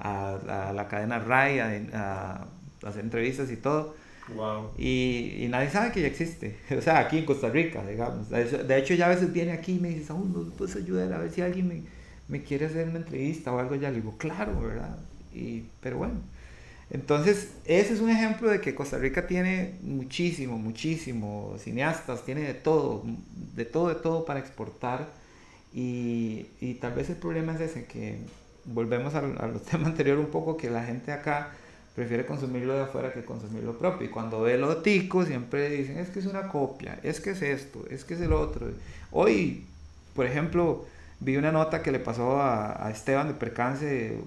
a, 0.00 0.72
la 0.74 0.88
cadena 0.88 1.20
RAI 1.20 1.60
a, 1.94 2.46
hacer 2.84 3.04
entrevistas 3.04 3.50
y 3.50 3.56
todo. 3.56 3.94
Wow. 4.34 4.72
Y, 4.76 5.36
y, 5.38 5.48
nadie 5.48 5.70
sabe 5.70 5.92
que 5.92 6.00
ella 6.00 6.08
existe. 6.08 6.56
O 6.76 6.80
sea, 6.80 6.98
aquí 6.98 7.18
en 7.18 7.24
Costa 7.24 7.48
Rica, 7.48 7.86
digamos. 7.86 8.28
De 8.30 8.78
hecho, 8.78 8.94
ya 8.94 9.06
a 9.06 9.10
veces 9.10 9.32
viene 9.32 9.52
aquí 9.52 9.76
y 9.76 9.78
me 9.78 9.90
dice, 9.90 10.12
¿no 10.12 10.50
puedes 10.58 10.74
ayudar? 10.74 11.12
A 11.12 11.18
ver 11.18 11.30
si 11.30 11.42
alguien 11.42 11.68
me 11.68 11.82
me 12.28 12.42
quiere 12.42 12.66
hacer 12.66 12.88
una 12.88 12.98
entrevista 12.98 13.52
o 13.52 13.58
algo, 13.58 13.74
ya 13.76 13.90
le 13.90 13.96
digo, 13.96 14.16
claro, 14.18 14.60
¿verdad? 14.60 14.98
Y, 15.32 15.64
pero 15.80 15.98
bueno, 15.98 16.14
entonces 16.90 17.48
ese 17.64 17.94
es 17.94 18.00
un 18.00 18.10
ejemplo 18.10 18.50
de 18.50 18.60
que 18.60 18.74
Costa 18.74 18.98
Rica 18.98 19.26
tiene 19.26 19.74
muchísimo, 19.82 20.58
muchísimo 20.58 21.56
cineastas, 21.58 22.24
tiene 22.24 22.42
de 22.42 22.54
todo, 22.54 23.04
de 23.56 23.64
todo, 23.64 23.88
de 23.88 23.96
todo 23.96 24.24
para 24.24 24.40
exportar. 24.40 25.08
Y, 25.72 26.46
y 26.60 26.74
tal 26.74 26.94
vez 26.94 27.10
el 27.10 27.16
problema 27.16 27.54
es 27.54 27.60
ese, 27.62 27.86
que 27.86 28.18
volvemos 28.64 29.14
a, 29.14 29.18
a 29.20 29.48
los 29.48 29.62
temas 29.66 29.88
anteriores 29.88 30.24
un 30.24 30.30
poco, 30.30 30.56
que 30.56 30.70
la 30.70 30.84
gente 30.84 31.12
acá 31.12 31.52
prefiere 31.94 32.26
consumirlo 32.26 32.74
de 32.74 32.82
afuera 32.82 33.12
que 33.12 33.24
consumirlo 33.24 33.78
propio. 33.78 34.06
Y 34.06 34.10
cuando 34.10 34.42
ve 34.42 34.58
lo 34.58 34.78
tico, 34.78 35.24
siempre 35.24 35.70
dicen, 35.70 35.98
es 35.98 36.10
que 36.10 36.20
es 36.20 36.26
una 36.26 36.48
copia, 36.48 36.98
es 37.02 37.20
que 37.20 37.30
es 37.30 37.42
esto, 37.42 37.84
es 37.90 38.04
que 38.04 38.14
es 38.14 38.20
el 38.20 38.32
otro. 38.32 38.68
Hoy, 39.10 39.66
por 40.14 40.26
ejemplo, 40.26 40.86
vi 41.24 41.36
una 41.36 41.50
nota 41.50 41.82
que 41.82 41.90
le 41.90 41.98
pasó 41.98 42.40
a, 42.40 42.90
Esteban 42.90 43.28
de 43.28 43.34
Percance 43.34 44.18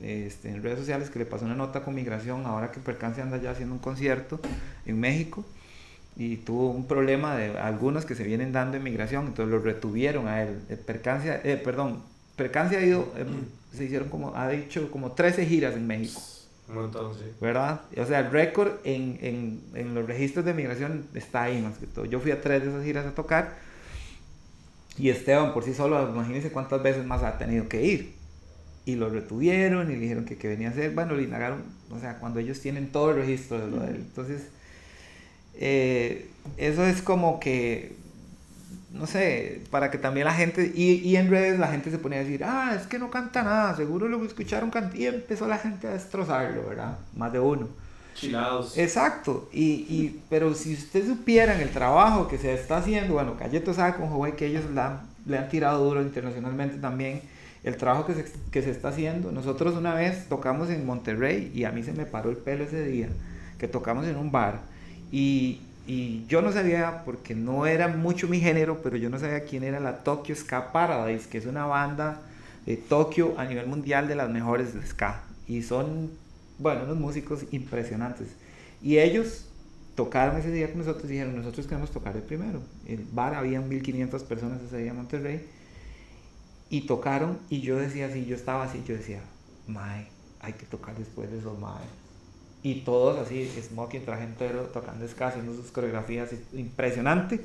este, 0.00 0.50
en 0.50 0.62
redes 0.62 0.78
sociales, 0.78 1.10
que 1.10 1.18
le 1.18 1.26
pasó 1.26 1.44
una 1.44 1.56
nota 1.56 1.82
con 1.82 1.94
migración, 1.94 2.46
ahora 2.46 2.70
que 2.70 2.78
Percance 2.78 3.20
anda 3.20 3.38
ya 3.38 3.50
haciendo 3.50 3.74
un 3.74 3.80
concierto 3.80 4.38
en 4.86 5.00
México 5.00 5.44
y 6.16 6.38
tuvo 6.38 6.70
un 6.70 6.86
problema 6.86 7.36
de 7.36 7.58
algunos 7.58 8.06
que 8.06 8.14
se 8.14 8.22
vienen 8.22 8.52
dando 8.52 8.76
en 8.76 8.84
migración, 8.84 9.26
entonces 9.26 9.52
lo 9.52 9.60
retuvieron 9.60 10.28
a 10.28 10.42
él. 10.42 10.60
Eh, 10.68 10.76
Percance, 10.76 11.40
eh, 11.44 11.56
perdón, 11.56 12.00
Percance 12.36 12.76
ha 12.76 12.84
ido, 12.84 13.12
eh, 13.16 13.26
se 13.76 13.84
hicieron 13.84 14.08
como, 14.08 14.34
ha 14.36 14.48
dicho 14.48 14.90
como 14.90 15.12
13 15.12 15.44
giras 15.46 15.74
en 15.74 15.86
México. 15.86 16.22
Un 16.68 16.74
montón, 16.76 17.14
sí. 17.14 17.24
¿Verdad? 17.40 17.82
O 17.96 18.06
sea, 18.06 18.20
el 18.20 18.30
récord 18.30 18.72
en, 18.84 19.18
en, 19.20 19.60
en 19.74 19.94
los 19.94 20.06
registros 20.06 20.44
de 20.44 20.54
migración 20.54 21.06
está 21.14 21.44
ahí 21.44 21.60
más 21.60 21.78
que 21.78 21.86
todo. 21.86 22.06
Yo 22.06 22.18
fui 22.18 22.30
a 22.30 22.40
tres 22.40 22.62
de 22.62 22.70
esas 22.70 22.84
giras 22.84 23.06
a 23.06 23.14
tocar 23.14 23.65
y 24.98 25.10
Esteban 25.10 25.52
por 25.52 25.64
sí 25.64 25.74
solo, 25.74 26.08
imagínense 26.08 26.50
cuántas 26.50 26.82
veces 26.82 27.04
más 27.04 27.22
ha 27.22 27.38
tenido 27.38 27.68
que 27.68 27.84
ir. 27.84 28.14
Y 28.84 28.94
lo 28.94 29.08
retuvieron 29.08 29.90
y 29.90 29.94
le 29.94 30.00
dijeron 30.00 30.24
que, 30.24 30.36
que 30.36 30.48
venía 30.48 30.68
a 30.68 30.70
hacer. 30.70 30.92
Bueno, 30.92 31.14
le 31.14 31.24
indagaron, 31.24 31.64
o 31.90 31.98
sea, 31.98 32.18
cuando 32.18 32.38
ellos 32.38 32.60
tienen 32.60 32.92
todo 32.92 33.10
el 33.10 33.16
registro 33.16 33.58
de 33.58 33.70
lo 33.70 33.82
de 33.82 33.90
él. 33.90 33.96
Entonces, 33.96 34.48
eh, 35.54 36.28
eso 36.56 36.84
es 36.84 37.02
como 37.02 37.40
que 37.40 37.96
no 38.96 39.06
sé, 39.06 39.60
para 39.70 39.90
que 39.90 39.98
también 39.98 40.26
la 40.26 40.32
gente, 40.32 40.72
y, 40.74 40.94
y, 40.94 41.16
en 41.16 41.30
redes 41.30 41.58
la 41.58 41.68
gente 41.68 41.90
se 41.90 41.98
ponía 41.98 42.18
a 42.18 42.22
decir, 42.22 42.42
ah, 42.44 42.74
es 42.80 42.86
que 42.86 42.98
no 42.98 43.10
canta 43.10 43.42
nada, 43.42 43.76
seguro 43.76 44.08
lo 44.08 44.24
escucharon 44.24 44.70
cantar, 44.70 44.98
y 44.98 45.06
empezó 45.06 45.46
la 45.46 45.58
gente 45.58 45.86
a 45.86 45.92
destrozarlo, 45.92 46.68
¿verdad? 46.68 46.98
Más 47.14 47.32
de 47.32 47.40
uno. 47.40 47.68
Chilados. 48.16 48.76
Exacto, 48.76 49.48
y, 49.52 49.62
y, 49.62 50.20
pero 50.28 50.54
si 50.54 50.74
usted 50.74 51.06
supiera 51.06 51.54
en 51.54 51.60
el 51.60 51.70
trabajo 51.70 52.26
que 52.28 52.38
se 52.38 52.52
está 52.52 52.78
haciendo, 52.78 53.14
bueno, 53.14 53.36
Cayeto 53.36 53.72
sabe 53.72 53.94
con 53.96 54.10
Huawei 54.10 54.34
que 54.34 54.46
ellos 54.46 54.64
la, 54.74 55.02
le 55.26 55.38
han 55.38 55.48
tirado 55.48 55.84
duro 55.84 56.02
internacionalmente 56.02 56.78
también, 56.78 57.20
el 57.62 57.76
trabajo 57.76 58.06
que 58.06 58.14
se, 58.14 58.24
que 58.50 58.62
se 58.62 58.70
está 58.70 58.88
haciendo. 58.88 59.32
Nosotros 59.32 59.74
una 59.74 59.94
vez 59.94 60.28
tocamos 60.28 60.70
en 60.70 60.86
Monterrey 60.86 61.52
y 61.54 61.64
a 61.64 61.72
mí 61.72 61.82
se 61.82 61.92
me 61.92 62.06
paró 62.06 62.30
el 62.30 62.36
pelo 62.36 62.64
ese 62.64 62.84
día, 62.84 63.08
que 63.58 63.68
tocamos 63.68 64.06
en 64.06 64.16
un 64.16 64.32
bar, 64.32 64.60
y, 65.12 65.60
y 65.86 66.24
yo 66.26 66.42
no 66.42 66.50
sabía, 66.52 67.02
porque 67.04 67.34
no 67.34 67.66
era 67.66 67.88
mucho 67.88 68.26
mi 68.28 68.40
género, 68.40 68.80
pero 68.82 68.96
yo 68.96 69.08
no 69.08 69.18
sabía 69.18 69.44
quién 69.44 69.62
era 69.62 69.78
la 69.78 69.98
Tokyo 69.98 70.34
Ska 70.34 70.72
Paradise, 70.72 71.28
que 71.28 71.38
es 71.38 71.46
una 71.46 71.66
banda 71.66 72.20
de 72.66 72.76
Tokio 72.76 73.34
a 73.38 73.44
nivel 73.44 73.66
mundial 73.66 74.08
de 74.08 74.16
las 74.16 74.28
mejores 74.28 74.74
de 74.74 74.84
ska. 74.84 75.22
Y 75.46 75.62
son, 75.62 76.10
bueno, 76.58 76.84
unos 76.84 76.96
músicos 76.96 77.44
impresionantes. 77.50 78.28
Y 78.82 78.98
ellos 78.98 79.46
tocaron 79.94 80.36
ese 80.36 80.50
día 80.50 80.68
con 80.68 80.78
nosotros 80.78 81.04
y 81.06 81.14
dijeron, 81.14 81.36
nosotros 81.36 81.66
queremos 81.66 81.90
tocar 81.90 82.16
el 82.16 82.22
primero. 82.22 82.60
El 82.86 83.04
bar, 83.12 83.34
había 83.34 83.60
1500 83.60 84.22
personas 84.24 84.62
ese 84.62 84.78
día 84.78 84.90
en 84.90 84.96
Monterrey. 84.96 85.46
Y 86.68 86.82
tocaron 86.82 87.38
y 87.48 87.60
yo 87.60 87.76
decía 87.76 88.06
así, 88.06 88.26
yo 88.26 88.34
estaba 88.34 88.64
así, 88.64 88.82
yo 88.86 88.94
decía, 88.94 89.20
mae, 89.68 90.08
hay 90.40 90.52
que 90.54 90.66
tocar 90.66 90.96
después 90.96 91.30
de 91.30 91.38
esos 91.38 91.58
mae 91.58 91.84
y 92.66 92.80
todos 92.80 93.16
así, 93.24 93.48
smoking, 93.62 94.04
traje 94.04 94.24
entero, 94.24 94.62
tocando 94.72 95.06
ska, 95.06 95.28
haciendo 95.28 95.54
sus 95.54 95.70
coreografías, 95.70 96.30
impresionante. 96.52 97.40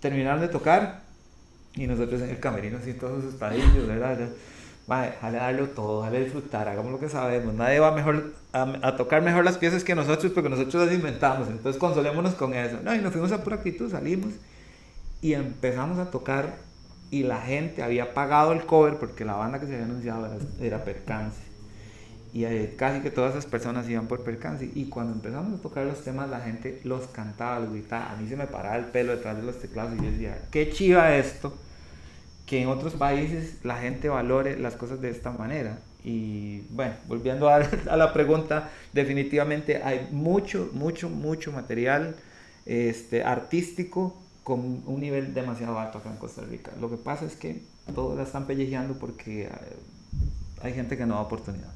Terminaron 0.00 0.40
de 0.40 0.48
tocar 0.48 1.02
y 1.74 1.86
nosotros 1.86 2.22
en 2.22 2.30
el 2.30 2.40
camerino 2.40 2.78
así 2.78 2.94
todos 2.94 3.22
asustadillos, 3.22 3.86
¿verdad? 3.86 4.30
Dale 4.86 5.16
darlo 5.20 5.66
todo, 5.70 6.02
dale 6.02 6.20
disfrutar, 6.20 6.68
hagamos 6.68 6.92
lo 6.92 7.00
que 7.00 7.08
sabemos. 7.08 7.54
Nadie 7.54 7.80
va 7.80 7.92
mejor 7.92 8.34
a, 8.52 8.96
tocar 8.96 9.22
mejor 9.22 9.44
las 9.44 9.58
piezas 9.58 9.82
que 9.82 9.94
nosotros 9.94 10.32
porque 10.32 10.48
nosotros 10.48 10.86
las 10.86 10.94
inventamos. 10.94 11.48
Entonces 11.48 11.80
consolémonos 11.80 12.34
con 12.34 12.54
eso. 12.54 12.78
No, 12.84 12.94
y 12.94 12.98
nos 12.98 13.12
fuimos 13.12 13.32
a 13.32 13.42
pura 13.42 13.56
actitud, 13.56 13.90
salimos 13.90 14.34
y 15.20 15.32
empezamos 15.32 15.98
a 15.98 16.10
tocar 16.10 16.54
y 17.10 17.24
la 17.24 17.40
gente 17.40 17.82
había 17.82 18.14
pagado 18.14 18.52
el 18.52 18.64
cover 18.64 18.96
porque 18.96 19.24
la 19.24 19.34
banda 19.34 19.58
que 19.58 19.66
se 19.66 19.74
había 19.74 19.86
anunciado 19.86 20.26
era, 20.26 20.36
era 20.60 20.84
Percance 20.84 21.46
y 22.36 22.44
eh, 22.44 22.74
casi 22.76 23.00
que 23.00 23.10
todas 23.10 23.30
esas 23.30 23.46
personas 23.46 23.88
iban 23.88 24.08
por 24.08 24.22
percance. 24.22 24.70
Y 24.74 24.90
cuando 24.90 25.14
empezamos 25.14 25.58
a 25.58 25.62
tocar 25.62 25.86
los 25.86 26.04
temas, 26.04 26.28
la 26.28 26.40
gente 26.40 26.82
los 26.84 27.06
cantaba, 27.06 27.60
los 27.60 27.72
gritaba. 27.72 28.12
A 28.12 28.16
mí 28.16 28.28
se 28.28 28.36
me 28.36 28.46
paraba 28.46 28.76
el 28.76 28.84
pelo 28.84 29.16
detrás 29.16 29.38
de 29.38 29.42
los 29.42 29.58
teclados 29.58 29.94
y 29.94 30.04
yo 30.04 30.10
decía, 30.10 30.42
qué 30.50 30.68
chiva 30.68 31.16
esto, 31.16 31.56
que 32.46 32.62
en 32.62 32.68
otros 32.68 32.94
países 32.94 33.56
la 33.64 33.76
gente 33.76 34.08
valore 34.08 34.58
las 34.58 34.76
cosas 34.76 35.00
de 35.00 35.10
esta 35.10 35.32
manera. 35.32 35.78
Y 36.04 36.60
bueno, 36.70 36.94
volviendo 37.08 37.48
a, 37.48 37.56
a 37.90 37.96
la 37.96 38.12
pregunta, 38.12 38.70
definitivamente 38.92 39.82
hay 39.82 40.08
mucho, 40.12 40.70
mucho, 40.72 41.10
mucho 41.10 41.52
material 41.52 42.16
este, 42.64 43.22
artístico 43.24 44.16
con 44.44 44.82
un 44.86 45.00
nivel 45.00 45.34
demasiado 45.34 45.78
alto 45.78 45.98
acá 45.98 46.10
en 46.10 46.16
Costa 46.18 46.42
Rica. 46.42 46.70
Lo 46.80 46.88
que 46.88 46.96
pasa 46.96 47.24
es 47.24 47.34
que 47.34 47.62
todos 47.94 48.16
la 48.16 48.22
están 48.22 48.46
pellejeando 48.46 48.94
porque 48.98 49.48
hay 50.62 50.72
gente 50.72 50.96
que 50.96 51.04
no 51.04 51.14
da 51.14 51.22
oportunidad. 51.22 51.72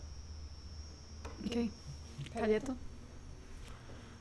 Ok. 1.44 1.70
Galleto. 2.34 2.76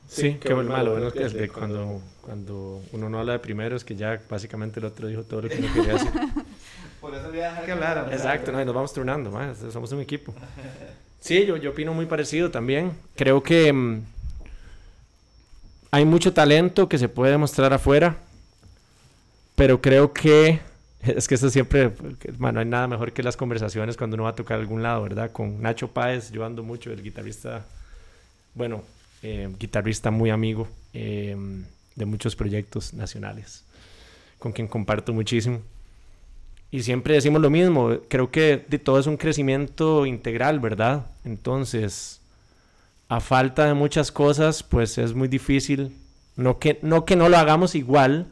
Sí, 0.08 0.38
qué 0.40 0.54
malo. 0.54 0.92
Bueno, 0.92 1.08
es 1.08 1.34
que 1.34 1.48
cuando, 1.48 2.00
cuando 2.22 2.82
uno 2.92 3.08
no 3.08 3.20
habla 3.20 3.34
de 3.34 3.38
primero 3.38 3.76
es 3.76 3.84
que 3.84 3.94
ya 3.94 4.20
básicamente 4.28 4.80
el 4.80 4.86
otro 4.86 5.06
dijo 5.06 5.22
todo 5.22 5.42
lo 5.42 5.48
que 5.48 5.60
no 5.60 5.72
quería 5.72 5.92
decir. 5.94 6.10
Por 7.00 7.14
eso 7.14 7.28
voy 7.28 7.40
a 7.40 7.50
dejar 7.50 7.64
que 7.64 7.72
hablara. 7.72 8.08
Exacto, 8.12 8.52
no, 8.52 8.64
nos 8.64 8.74
vamos 8.74 8.92
turnando, 8.92 9.32
somos 9.72 9.92
un 9.92 10.00
equipo. 10.00 10.34
Sí, 11.20 11.44
yo, 11.44 11.58
yo 11.58 11.72
opino 11.72 11.92
muy 11.92 12.06
parecido 12.06 12.50
también. 12.50 12.92
Creo 13.14 13.42
que 13.42 13.70
mm, 13.70 14.02
hay 15.90 16.06
mucho 16.06 16.32
talento 16.32 16.88
que 16.88 16.96
se 16.96 17.10
puede 17.10 17.32
demostrar 17.32 17.72
afuera, 17.74 18.16
pero 19.54 19.82
creo 19.82 20.14
que 20.14 20.60
es 21.02 21.28
que 21.28 21.34
eso 21.34 21.50
siempre, 21.50 21.92
bueno, 22.38 22.52
no 22.52 22.60
hay 22.60 22.66
nada 22.66 22.86
mejor 22.86 23.12
que 23.12 23.22
las 23.22 23.36
conversaciones 23.36 23.96
cuando 23.96 24.14
uno 24.14 24.24
va 24.24 24.30
a 24.30 24.34
tocar 24.34 24.56
a 24.56 24.60
algún 24.60 24.82
lado, 24.82 25.02
¿verdad? 25.02 25.30
Con 25.30 25.60
Nacho 25.60 25.88
Páez, 25.88 26.30
yo 26.30 26.44
ando 26.44 26.62
mucho, 26.62 26.90
el 26.90 27.02
guitarrista, 27.02 27.66
bueno, 28.54 28.82
eh, 29.22 29.48
guitarrista 29.58 30.10
muy 30.10 30.30
amigo 30.30 30.68
eh, 30.94 31.36
de 31.96 32.04
muchos 32.06 32.34
proyectos 32.34 32.94
nacionales, 32.94 33.64
con 34.38 34.52
quien 34.52 34.68
comparto 34.68 35.12
muchísimo. 35.12 35.60
Y 36.70 36.82
siempre 36.82 37.14
decimos 37.14 37.42
lo 37.42 37.50
mismo, 37.50 37.98
creo 38.08 38.30
que 38.30 38.64
de 38.68 38.78
todo 38.78 38.98
es 38.98 39.06
un 39.06 39.16
crecimiento 39.16 40.06
integral, 40.06 40.60
¿verdad? 40.60 41.06
Entonces, 41.24 42.20
a 43.08 43.18
falta 43.18 43.66
de 43.66 43.74
muchas 43.74 44.12
cosas, 44.12 44.62
pues 44.62 44.96
es 44.98 45.14
muy 45.14 45.26
difícil, 45.26 45.96
no 46.36 46.60
que 46.60 46.78
no, 46.82 47.04
que 47.04 47.16
no 47.16 47.28
lo 47.28 47.38
hagamos 47.38 47.74
igual, 47.74 48.28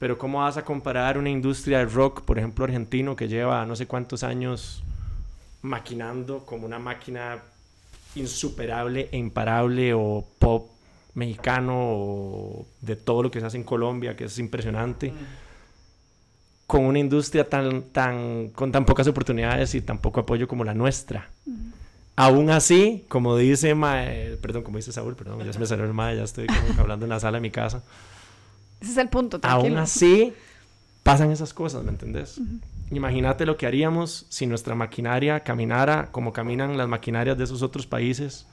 pero 0.00 0.18
¿cómo 0.18 0.40
vas 0.40 0.56
a 0.56 0.64
comparar 0.64 1.16
una 1.16 1.30
industria 1.30 1.78
de 1.78 1.84
rock, 1.84 2.22
por 2.22 2.36
ejemplo, 2.36 2.64
argentino, 2.64 3.14
que 3.14 3.28
lleva 3.28 3.64
no 3.64 3.76
sé 3.76 3.86
cuántos 3.86 4.24
años 4.24 4.82
maquinando 5.62 6.44
como 6.44 6.66
una 6.66 6.80
máquina 6.80 7.38
insuperable 8.16 9.08
e 9.12 9.16
imparable 9.16 9.94
o 9.94 10.26
pop 10.40 10.68
mexicano 11.14 11.74
o 11.76 12.66
de 12.80 12.96
todo 12.96 13.22
lo 13.22 13.30
que 13.30 13.38
se 13.38 13.46
hace 13.46 13.56
en 13.56 13.64
Colombia, 13.64 14.16
que 14.16 14.24
es 14.24 14.38
impresionante, 14.38 15.12
con 16.72 16.86
una 16.86 16.98
industria 16.98 17.46
tan, 17.46 17.82
tan, 17.82 18.48
con 18.48 18.72
tan 18.72 18.86
pocas 18.86 19.06
oportunidades 19.06 19.74
y 19.74 19.82
tan 19.82 19.98
poco 19.98 20.20
apoyo 20.20 20.48
como 20.48 20.64
la 20.64 20.72
nuestra. 20.72 21.28
Aún 22.16 22.48
así, 22.48 23.04
como 23.08 23.36
dice, 23.36 23.76
perdón, 24.40 24.62
como 24.62 24.78
dice 24.78 24.90
Saúl, 24.90 25.14
perdón, 25.14 25.44
ya 25.44 25.52
se 25.52 25.58
me 25.58 25.66
salió 25.66 25.84
el 25.84 25.92
mae, 25.92 26.16
ya 26.16 26.22
estoy 26.22 26.46
hablando 26.78 27.04
en 27.04 27.10
la 27.10 27.20
sala 27.20 27.36
de 27.36 27.42
mi 27.42 27.50
casa. 27.50 27.82
Ese 28.80 28.92
es 28.92 28.96
el 28.96 29.10
punto. 29.10 29.38
Aún 29.42 29.76
así, 29.76 30.32
pasan 31.02 31.30
esas 31.30 31.52
cosas, 31.52 31.84
¿me 31.84 31.90
entendés? 31.90 32.40
Imagínate 32.90 33.44
lo 33.44 33.58
que 33.58 33.66
haríamos 33.66 34.24
si 34.30 34.46
nuestra 34.46 34.74
maquinaria 34.74 35.40
caminara 35.40 36.08
como 36.10 36.32
caminan 36.32 36.78
las 36.78 36.88
maquinarias 36.88 37.36
de 37.36 37.44
esos 37.44 37.60
otros 37.60 37.86
países, 37.86 38.46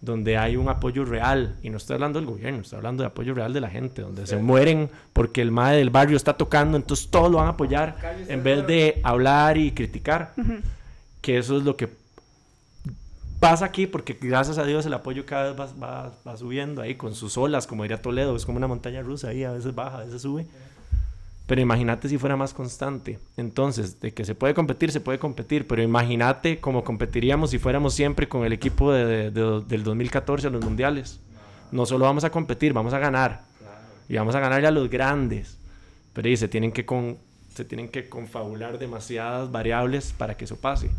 donde 0.00 0.36
hay 0.36 0.56
un 0.56 0.68
apoyo 0.68 1.04
real. 1.04 1.56
Y 1.62 1.70
no 1.70 1.76
estoy 1.76 1.94
hablando 1.94 2.18
del 2.18 2.26
gobierno, 2.26 2.60
estoy 2.60 2.76
hablando 2.76 3.02
de 3.02 3.08
apoyo 3.08 3.34
real 3.34 3.52
de 3.52 3.60
la 3.60 3.70
gente, 3.70 4.02
donde 4.02 4.26
se 4.26 4.36
mueren 4.36 4.90
porque 5.12 5.42
el 5.42 5.50
madre 5.50 5.78
del 5.78 5.90
barrio 5.90 6.16
está 6.16 6.36
tocando, 6.36 6.76
entonces 6.76 7.08
todos 7.08 7.30
lo 7.30 7.38
van 7.38 7.46
a 7.46 7.50
apoyar 7.50 7.96
en 8.28 8.42
vez 8.42 8.66
de 8.66 9.00
hablar 9.02 9.56
y 9.56 9.72
criticar. 9.72 10.34
Que 11.20 11.38
eso 11.38 11.56
es 11.56 11.64
lo 11.64 11.76
que 11.76 11.88
pasa 13.40 13.64
aquí 13.64 13.86
porque 13.86 14.16
gracias 14.20 14.58
a 14.58 14.64
Dios 14.64 14.86
el 14.86 14.94
apoyo 14.94 15.24
cada 15.24 15.52
vez 15.52 15.74
va, 15.80 16.12
va, 16.26 16.36
subiendo 16.36 16.82
ahí 16.82 16.96
con 16.96 17.14
sus 17.14 17.36
olas, 17.36 17.66
como 17.66 17.82
diría 17.82 18.02
Toledo, 18.02 18.34
es 18.36 18.44
como 18.44 18.58
una 18.58 18.66
montaña 18.66 19.02
rusa 19.02 19.28
ahí, 19.28 19.44
a 19.44 19.52
veces 19.52 19.74
baja, 19.74 19.98
a 19.98 20.04
veces 20.04 20.22
sube. 20.22 20.46
Pero 21.48 21.62
imagínate 21.62 22.10
si 22.10 22.18
fuera 22.18 22.36
más 22.36 22.52
constante. 22.52 23.18
Entonces, 23.38 23.98
de 24.00 24.12
que 24.12 24.26
se 24.26 24.34
puede 24.34 24.52
competir, 24.52 24.92
se 24.92 25.00
puede 25.00 25.18
competir, 25.18 25.66
pero 25.66 25.82
imagínate 25.82 26.60
cómo 26.60 26.84
competiríamos 26.84 27.52
si 27.52 27.58
fuéramos 27.58 27.94
siempre 27.94 28.28
con 28.28 28.44
el 28.44 28.52
equipo 28.52 28.92
de, 28.92 29.30
del 29.30 29.82
2014 29.82 30.48
a 30.48 30.50
los 30.50 30.62
mundiales. 30.62 31.20
No 31.72 31.86
solo 31.86 32.04
vamos 32.04 32.24
a 32.24 32.30
competir, 32.30 32.74
vamos 32.74 32.92
a 32.92 32.98
ganar. 32.98 33.44
Y 34.10 34.16
vamos 34.16 34.34
a 34.34 34.40
ganarle 34.40 34.68
a 34.68 34.70
los 34.70 34.90
grandes. 34.90 35.56
Pero 36.12 36.28
ahí 36.28 36.36
se 36.36 36.48
tienen 36.48 36.70
que, 36.70 36.84
con, 36.84 37.16
se 37.54 37.64
tienen 37.64 37.88
que 37.88 38.10
confabular 38.10 38.78
demasiadas 38.78 39.50
variables 39.50 40.12
para 40.12 40.36
que 40.36 40.44
eso 40.44 40.56
pase. 40.56 40.90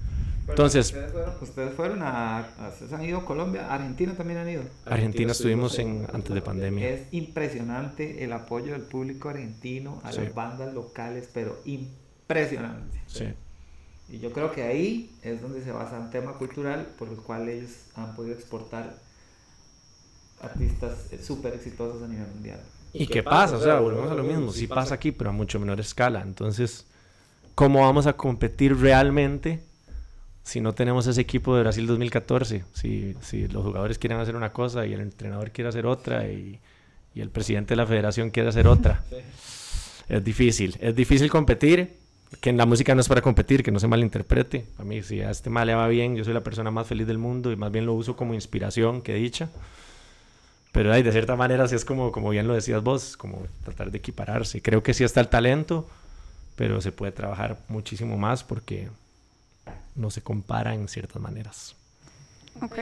Entonces, 0.50 0.96
ustedes 1.42 1.74
fueron, 1.74 2.02
a, 2.02 2.48
ustedes 2.72 2.94
han 2.94 3.04
ido 3.04 3.20
a 3.20 3.26
Colombia, 3.26 3.74
Argentina 3.74 4.14
también 4.14 4.40
han 4.40 4.50
ido. 4.50 4.64
Argentina 4.86 5.32
estuvimos 5.32 5.78
en, 5.80 6.06
antes 6.12 6.34
de 6.34 6.42
pandemia. 6.42 6.90
Es 6.90 7.02
impresionante 7.12 8.24
el 8.24 8.34
apoyo 8.34 8.74
del 8.74 8.84
público 8.84 9.30
argentino 9.30 10.02
a 10.04 10.12
las 10.12 10.34
bandas 10.34 10.74
locales, 10.74 11.30
pero 11.34 11.58
impresionante. 11.66 13.02
Sí. 13.08 13.26
Y 14.10 14.20
yo 14.20 14.32
creo 14.32 14.52
que 14.52 14.64
ahí 14.64 15.12
es 15.22 15.42
donde 15.42 15.64
se 15.64 15.72
basa 15.72 16.00
un 16.00 16.10
tema 16.10 16.34
cultural 16.34 16.88
por 16.98 17.10
el 17.10 17.18
cual 17.18 17.48
ellos 17.48 17.72
han 17.96 18.16
podido 18.16 18.34
exportar 18.34 18.96
artistas 20.42 21.10
súper 21.22 21.54
exitosos 21.54 22.02
a 22.02 22.08
nivel 22.08 22.28
mundial. 22.28 22.60
¿Y, 22.92 23.06
qué, 23.06 23.22
pasa? 23.22 23.58
O 23.58 23.62
sea, 23.62 23.80
volvemos 23.80 24.12
a 24.12 24.16
lo 24.16 24.24
mismo. 24.24 24.52
Sí 24.52 24.66
pasa 24.66 24.96
aquí, 24.96 25.12
pero 25.12 25.30
a 25.30 25.34
mucho 25.34 25.60
menor 25.60 25.80
escala. 25.80 26.22
Entonces, 26.22 26.88
¿cómo 27.54 27.82
vamos 27.82 28.08
a 28.08 28.14
competir 28.14 28.76
realmente? 28.76 29.62
Si 30.44 30.62
no 30.62 30.74
tenemos 30.74 31.08
ese 31.08 31.22
equipo 31.22 31.56
de 31.56 31.62
Brasil 31.62 31.86
2014, 31.86 32.64
si, 32.74 33.16
si 33.22 33.48
los 33.48 33.64
jugadores 33.64 34.00
quieren 34.00 34.20
hacer 34.20 34.36
una 34.36 34.52
cosa 34.52 34.86
y 34.86 34.94
el 34.94 35.02
entrenador 35.02 35.52
quiere 35.52 35.70
hacer 35.70 35.86
otra 35.86 36.28
y, 36.28 36.60
y 37.14 37.22
el 37.22 37.30
presidente 37.30 37.74
de 37.74 37.78
la 37.78 37.86
federación 37.86 38.30
quiere 38.30 38.50
hacer 38.50 38.68
otra, 38.68 39.04
es 40.10 40.24
difícil. 40.24 40.78
Es 40.82 40.96
difícil 40.96 41.30
competir, 41.30 41.98
que 42.42 42.50
en 42.50 42.58
la 42.58 42.66
música 42.66 42.94
no 42.94 43.02
es 43.02 43.08
para 43.08 43.22
competir, 43.22 43.64
que 43.64 43.72
no 43.72 43.80
se 43.80 43.88
malinterprete. 43.88 44.66
A 44.78 44.84
mí, 44.84 45.02
si 45.02 45.22
a 45.22 45.32
este 45.32 45.50
mal 45.50 45.68
le 45.68 45.76
va 45.76 45.88
bien, 45.88 46.16
yo 46.16 46.24
soy 46.24 46.34
la 46.34 46.44
persona 46.44 46.72
más 46.72 46.88
feliz 46.88 47.08
del 47.08 47.18
mundo 47.18 47.52
y 47.52 47.56
más 47.56 47.72
bien 47.72 47.86
lo 47.86 47.94
uso 47.94 48.16
como 48.16 48.34
inspiración 48.34 49.02
que 49.02 49.16
dicha. 49.16 49.50
pero 50.72 50.94
de 50.94 51.12
cierta 51.12 51.36
manera 51.36 51.68
sí 51.68 51.76
es 51.76 51.86
como, 51.86 52.12
como 52.12 52.30
bien 52.30 52.48
lo 52.48 52.54
decías 52.54 52.84
vos, 52.84 53.18
como 53.18 53.44
tratar 53.64 53.92
de 53.92 53.98
equipararse. 53.98 54.62
Creo 54.62 54.84
que 54.84 54.94
sí 54.94 55.04
está 55.04 55.22
el 55.22 55.28
talento, 55.28 55.90
pero 56.56 56.82
se 56.82 56.92
puede 56.92 57.12
trabajar 57.12 57.58
muchísimo 57.68 58.18
más 58.18 58.44
porque 58.44 58.90
no 60.00 60.10
se 60.10 60.22
compara 60.22 60.74
en 60.74 60.88
ciertas 60.88 61.22
maneras. 61.22 61.76
Ok. 62.62 62.78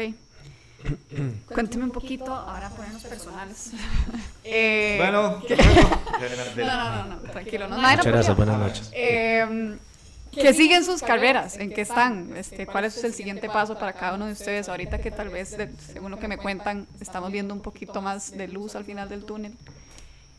Cuénteme 1.53 1.85
un 1.85 1.91
poquito, 1.91 2.33
ahora 2.33 2.69
ponernos 2.69 3.03
personales. 3.03 3.71
eh, 4.43 4.95
Bueno, 4.99 5.41
no, 6.57 6.65
no, 6.65 7.05
no, 7.07 7.15
no, 7.15 7.31
tranquilo. 7.31 7.67
No, 7.67 7.75
no, 7.77 7.81
Muchas 7.81 8.05
gracias, 8.05 8.37
buenas 8.37 8.59
noches. 8.59 8.89
Eh, 8.93 9.77
¿Qué 10.31 10.53
siguen 10.53 10.85
sus 10.85 11.01
carreras? 11.01 11.57
¿En 11.57 11.71
qué 11.73 11.81
están? 11.81 12.37
Este, 12.37 12.67
¿Cuál 12.67 12.85
es 12.85 13.03
el 13.03 13.13
siguiente 13.13 13.49
paso 13.49 13.73
para 13.79 13.93
cada 13.93 14.13
uno 14.13 14.27
de 14.27 14.33
ustedes? 14.33 14.69
Ahorita 14.69 14.99
que 14.99 15.09
tal 15.09 15.29
vez, 15.29 15.57
de- 15.57 15.71
según 15.79 16.11
lo 16.11 16.19
que 16.19 16.27
me 16.27 16.37
cuentan, 16.37 16.85
estamos 17.01 17.31
viendo 17.31 17.55
un 17.55 17.61
poquito 17.61 18.03
más 18.03 18.31
de 18.37 18.47
luz 18.47 18.75
al 18.75 18.85
final 18.85 19.09
del 19.09 19.25
túnel. 19.25 19.53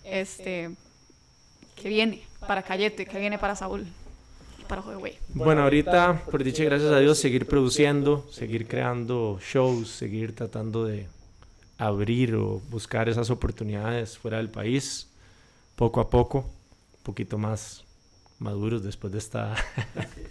Este, 0.04 0.70
¿Qué 1.74 1.88
viene 1.88 2.22
para 2.46 2.62
Cayete? 2.62 3.06
¿Qué 3.06 3.18
viene 3.18 3.38
para 3.38 3.56
Saúl? 3.56 3.88
Para 4.68 4.82
Huawei. 4.82 5.18
Bueno, 5.34 5.62
ahorita, 5.62 6.24
por 6.30 6.44
dicha 6.44 6.62
y 6.62 6.66
gracias 6.66 6.92
a 6.92 6.98
Dios, 6.98 7.18
seguir 7.18 7.46
produciendo, 7.46 8.26
seguir 8.30 8.66
creando 8.66 9.40
shows, 9.40 9.88
seguir 9.88 10.34
tratando 10.34 10.84
de 10.84 11.06
abrir 11.78 12.34
o 12.34 12.60
buscar 12.70 13.08
esas 13.08 13.30
oportunidades 13.30 14.18
fuera 14.18 14.36
del 14.36 14.50
país, 14.50 15.08
poco 15.74 16.00
a 16.00 16.10
poco, 16.10 16.40
un 16.40 17.02
poquito 17.02 17.38
más 17.38 17.84
maduros 18.38 18.82
después 18.82 19.12
de 19.12 19.18
esta 19.18 19.54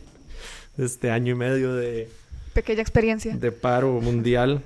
de 0.78 0.86
este 0.86 1.10
año 1.10 1.34
y 1.34 1.36
medio 1.36 1.74
de, 1.74 2.10
Pequeña 2.54 2.82
experiencia. 2.82 3.36
de 3.36 3.52
paro 3.52 4.00
mundial. 4.02 4.62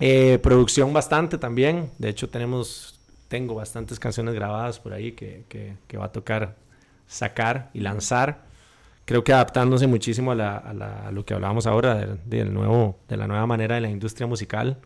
Eh, 0.00 0.38
producción 0.42 0.92
bastante 0.92 1.38
también. 1.38 1.90
De 1.98 2.08
hecho, 2.08 2.28
tenemos, 2.28 3.00
tengo 3.28 3.54
bastantes 3.54 3.98
canciones 3.98 4.34
grabadas 4.34 4.78
por 4.78 4.92
ahí 4.92 5.12
que, 5.12 5.44
que, 5.48 5.76
que 5.86 5.96
va 5.96 6.06
a 6.06 6.12
tocar 6.12 6.56
sacar 7.08 7.70
y 7.74 7.80
lanzar. 7.80 8.44
Creo 9.06 9.24
que 9.24 9.32
adaptándose 9.32 9.86
muchísimo 9.86 10.32
a, 10.32 11.10
lo 11.12 11.24
que 11.24 11.32
hablábamos 11.32 11.66
ahora 11.66 11.94
de 12.24 12.44
la 13.16 13.26
nueva 13.28 13.46
manera 13.46 13.76
de 13.76 13.80
la 13.80 13.88
industria 13.88 14.26
musical. 14.26 14.78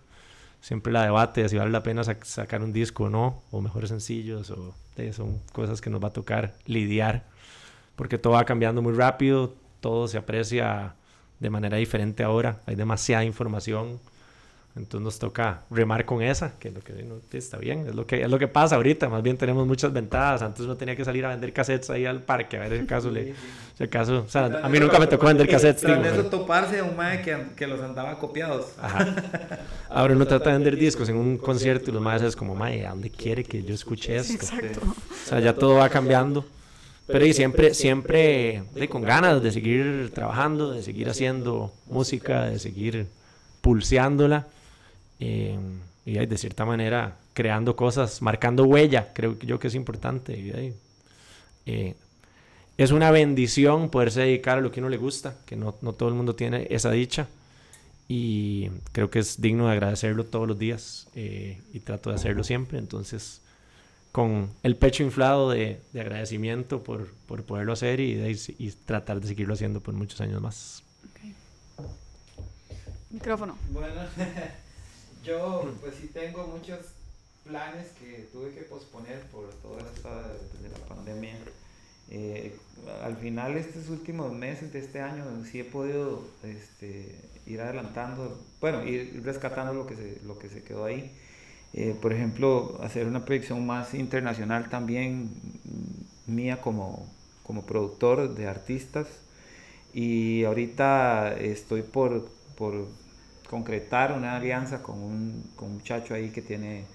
Siempre 0.60 0.92
la 0.92 1.02
debate 1.04 1.42
de 1.42 1.48
si 1.48 1.56
vale 1.56 1.70
la 1.70 1.82
pena 1.82 2.02
sac- 2.02 2.24
sacar 2.24 2.62
un 2.62 2.70
disco 2.70 3.04
o 3.04 3.08
no, 3.08 3.42
o 3.50 3.62
mejores 3.62 3.88
sencillos, 3.88 4.50
o 4.50 4.74
son 5.12 5.40
cosas 5.52 5.80
que 5.80 5.88
nos 5.88 6.04
va 6.04 6.08
a 6.08 6.12
tocar 6.12 6.52
lidiar, 6.66 7.24
porque 7.96 8.18
todo 8.18 8.34
va 8.34 8.44
cambiando 8.44 8.82
muy 8.82 8.92
rápido, 8.92 9.54
todo 9.80 10.06
se 10.06 10.18
aprecia 10.18 10.94
de 11.38 11.48
manera 11.48 11.78
diferente 11.78 12.22
ahora, 12.22 12.60
hay 12.66 12.74
demasiada 12.74 13.24
información, 13.24 13.98
entonces 14.76 15.04
nos 15.04 15.18
toca 15.18 15.62
remar 15.70 16.04
con 16.04 16.22
esa, 16.22 16.58
que 16.58 16.68
es 16.68 16.74
lo 16.74 16.80
que 16.80 16.92
no, 17.02 17.16
está 17.32 17.58
bien, 17.58 17.86
es 17.88 17.94
lo 17.94 18.06
que, 18.06 18.22
es 18.22 18.30
lo 18.30 18.38
que 18.38 18.48
pasa 18.48 18.76
ahorita, 18.76 19.08
más 19.08 19.22
bien 19.22 19.36
tenemos 19.36 19.66
muchas 19.66 19.92
ventajas, 19.92 20.42
antes 20.42 20.64
uno 20.64 20.76
tenía 20.76 20.94
que 20.96 21.04
salir 21.04 21.24
a 21.24 21.30
vender 21.30 21.52
cassettes 21.52 21.90
ahí 21.90 22.06
al 22.06 22.22
parque, 22.22 22.56
a 22.56 22.60
ver 22.60 22.78
si 22.78 22.84
acaso 22.84 23.10
le... 23.10 23.34
Si 23.76 23.84
acaso, 23.84 24.24
o 24.26 24.28
sea, 24.28 24.60
a 24.62 24.68
mí 24.68 24.78
nunca 24.78 24.98
me 24.98 25.06
tocó 25.06 25.24
vender 25.26 25.48
cassettes. 25.48 25.80
Tras 25.80 26.06
eso 26.06 26.26
toparse 26.26 26.80
a 26.80 26.84
un 26.84 26.94
mae 26.96 27.22
que, 27.22 27.34
que 27.56 27.66
los 27.66 27.80
andaba 27.80 28.18
copiados. 28.18 28.74
Ajá. 28.78 29.16
Ahora 29.88 30.14
uno 30.14 30.26
trata 30.26 30.50
de 30.50 30.56
vender 30.56 30.76
discos 30.76 31.08
en 31.08 31.16
un 31.16 31.38
concierto 31.38 31.90
y 31.90 31.94
los 31.94 32.02
maestros 32.02 32.34
es 32.34 32.36
como, 32.36 32.54
mae, 32.54 32.84
¿a 32.84 32.90
dónde 32.90 33.08
quiere 33.08 33.42
que 33.42 33.62
yo 33.62 33.74
escuche 33.74 34.16
esto? 34.16 34.34
Exacto. 34.34 34.80
O 34.82 35.28
sea, 35.28 35.40
ya 35.40 35.54
todo 35.54 35.76
va 35.76 35.88
cambiando. 35.88 36.44
Pero 37.06 37.26
y 37.26 37.32
siempre, 37.32 37.74
siempre 37.74 38.62
de, 38.74 38.88
con 38.88 39.02
ganas 39.02 39.42
de 39.42 39.50
seguir 39.50 40.12
trabajando, 40.14 40.72
de 40.72 40.82
seguir 40.82 41.08
haciendo 41.08 41.72
música, 41.86 42.44
de 42.44 42.58
seguir 42.58 43.06
pulseándola. 43.60 44.46
Eh, 45.20 45.58
y 46.06 46.14
de 46.26 46.38
cierta 46.38 46.64
manera 46.64 47.16
creando 47.34 47.76
cosas, 47.76 48.20
marcando 48.22 48.64
huella, 48.64 49.12
creo 49.14 49.38
que 49.38 49.46
yo 49.46 49.58
que 49.58 49.68
es 49.68 49.74
importante. 49.74 50.74
eh, 51.66 51.94
es 52.76 52.90
una 52.92 53.10
bendición 53.10 53.90
poderse 53.90 54.20
dedicar 54.20 54.58
a 54.58 54.60
lo 54.62 54.72
que 54.72 54.80
uno 54.80 54.88
le 54.88 54.96
gusta, 54.96 55.36
que 55.44 55.54
no, 55.54 55.74
no 55.82 55.92
todo 55.92 56.08
el 56.08 56.14
mundo 56.14 56.34
tiene 56.34 56.66
esa 56.70 56.90
dicha. 56.90 57.28
Y 58.08 58.70
creo 58.92 59.10
que 59.10 59.18
es 59.20 59.40
digno 59.40 59.66
de 59.66 59.72
agradecerlo 59.72 60.24
todos 60.24 60.48
los 60.48 60.58
días 60.58 61.06
eh, 61.14 61.60
y 61.72 61.80
trato 61.80 62.10
de 62.10 62.16
hacerlo 62.16 62.42
siempre. 62.42 62.78
Entonces, 62.78 63.40
con 64.12 64.50
el 64.64 64.76
pecho 64.76 65.04
inflado 65.04 65.50
de, 65.50 65.80
de 65.92 66.00
agradecimiento 66.00 66.82
por, 66.82 67.12
por 67.28 67.44
poderlo 67.44 67.72
hacer 67.74 68.00
y, 68.00 68.14
de- 68.14 68.54
y 68.58 68.70
tratar 68.72 69.20
de 69.20 69.28
seguirlo 69.28 69.54
haciendo 69.54 69.80
por 69.80 69.94
muchos 69.94 70.20
años 70.22 70.40
más. 70.42 70.82
Micrófono. 73.10 73.56
Bueno, 73.70 73.94
yo 75.24 75.72
pues 75.80 75.94
sí 76.00 76.08
tengo 76.08 76.46
muchos 76.46 76.78
planes 77.44 77.88
que 78.00 78.28
tuve 78.32 78.52
que 78.52 78.62
posponer 78.62 79.20
por 79.32 79.48
toda 79.62 79.80
esta 79.94 80.10
la 80.10 80.94
pandemia. 80.94 81.34
Eh, 82.12 82.56
al 83.04 83.16
final 83.16 83.56
estos 83.56 83.88
últimos 83.88 84.32
meses 84.32 84.72
de 84.72 84.80
este 84.80 85.00
año 85.00 85.24
sí 85.44 85.60
he 85.60 85.64
podido 85.64 86.24
este, 86.42 87.14
ir 87.46 87.60
adelantando, 87.60 88.40
bueno, 88.60 88.84
ir 88.84 89.22
rescatando 89.24 89.74
lo 89.74 89.86
que 89.86 89.94
se, 89.94 90.20
lo 90.26 90.38
que 90.38 90.48
se 90.48 90.62
quedó 90.62 90.84
ahí. 90.84 91.12
Eh, 91.72 91.94
por 92.00 92.12
ejemplo, 92.12 92.80
hacer 92.82 93.06
una 93.06 93.24
proyección 93.24 93.64
más 93.64 93.94
internacional 93.94 94.68
también 94.68 95.30
mm, 96.26 96.34
mía 96.34 96.60
como, 96.60 97.06
como 97.44 97.64
productor 97.64 98.34
de 98.34 98.48
artistas. 98.48 99.06
Y 99.92 100.44
ahorita 100.44 101.36
estoy 101.36 101.82
por, 101.82 102.28
por 102.56 102.86
concretar 103.50 104.12
una 104.12 104.36
alianza 104.36 104.82
con 104.82 104.98
un, 105.02 105.52
con 105.56 105.68
un 105.70 105.74
muchacho 105.76 106.14
ahí 106.14 106.30
que 106.32 106.42
tiene 106.42 106.86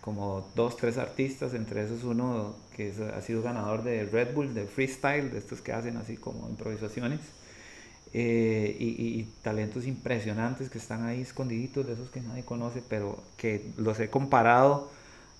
como 0.00 0.50
dos, 0.56 0.76
tres 0.76 0.98
artistas, 0.98 1.54
entre 1.54 1.84
esos 1.84 2.04
uno 2.04 2.56
que 2.76 2.92
ha 3.16 3.22
sido 3.22 3.42
ganador 3.42 3.84
de 3.84 4.04
Red 4.06 4.34
Bull, 4.34 4.54
de 4.54 4.66
freestyle, 4.66 5.30
de 5.32 5.38
estos 5.38 5.60
que 5.62 5.72
hacen 5.72 5.96
así 5.98 6.16
como 6.18 6.48
improvisaciones. 6.50 7.20
Eh, 8.14 8.76
y, 8.78 8.86
y- 9.20 9.24
talentos 9.42 9.86
impresionantes 9.86 10.68
que 10.68 10.78
están 10.78 11.06
ahí 11.06 11.22
escondiditos, 11.22 11.86
de 11.86 11.94
esos 11.94 12.10
que 12.10 12.20
nadie 12.20 12.44
conoce, 12.44 12.82
pero 12.86 13.22
que 13.38 13.72
los 13.78 13.98
he 14.00 14.10
comparado, 14.10 14.90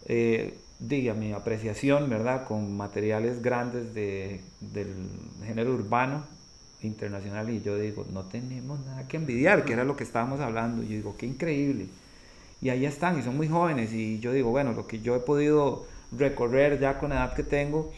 eh, 0.06 0.58
di, 0.78 1.08
a 1.08 1.14
mi 1.14 1.32
apreciación, 1.32 2.08
¿verdad? 2.08 2.44
Con 2.46 2.76
materiales 2.76 3.42
grandes 3.42 3.92
de, 3.94 4.40
del 4.60 4.94
género 5.44 5.74
urbano 5.74 6.24
internacional 6.86 7.50
y 7.50 7.62
yo 7.62 7.76
digo, 7.78 8.06
no 8.12 8.24
tenemos 8.24 8.80
nada 8.80 9.06
que 9.08 9.16
envidiar, 9.16 9.64
que 9.64 9.72
era 9.72 9.84
lo 9.84 9.96
que 9.96 10.04
estábamos 10.04 10.40
hablando. 10.40 10.82
Yo 10.82 10.90
digo, 10.90 11.16
qué 11.16 11.26
increíble. 11.26 11.86
Y 12.60 12.70
ahí 12.70 12.86
están, 12.86 13.18
y 13.18 13.22
son 13.22 13.36
muy 13.36 13.48
jóvenes, 13.48 13.92
y 13.92 14.20
yo 14.20 14.32
digo, 14.32 14.50
bueno, 14.50 14.72
lo 14.72 14.86
que 14.86 15.00
yo 15.00 15.16
he 15.16 15.20
podido 15.20 15.84
recorrer 16.16 16.78
ya 16.78 16.98
con 16.98 17.10
la 17.10 17.16
edad 17.16 17.34
que 17.34 17.42
tengo, 17.42 17.90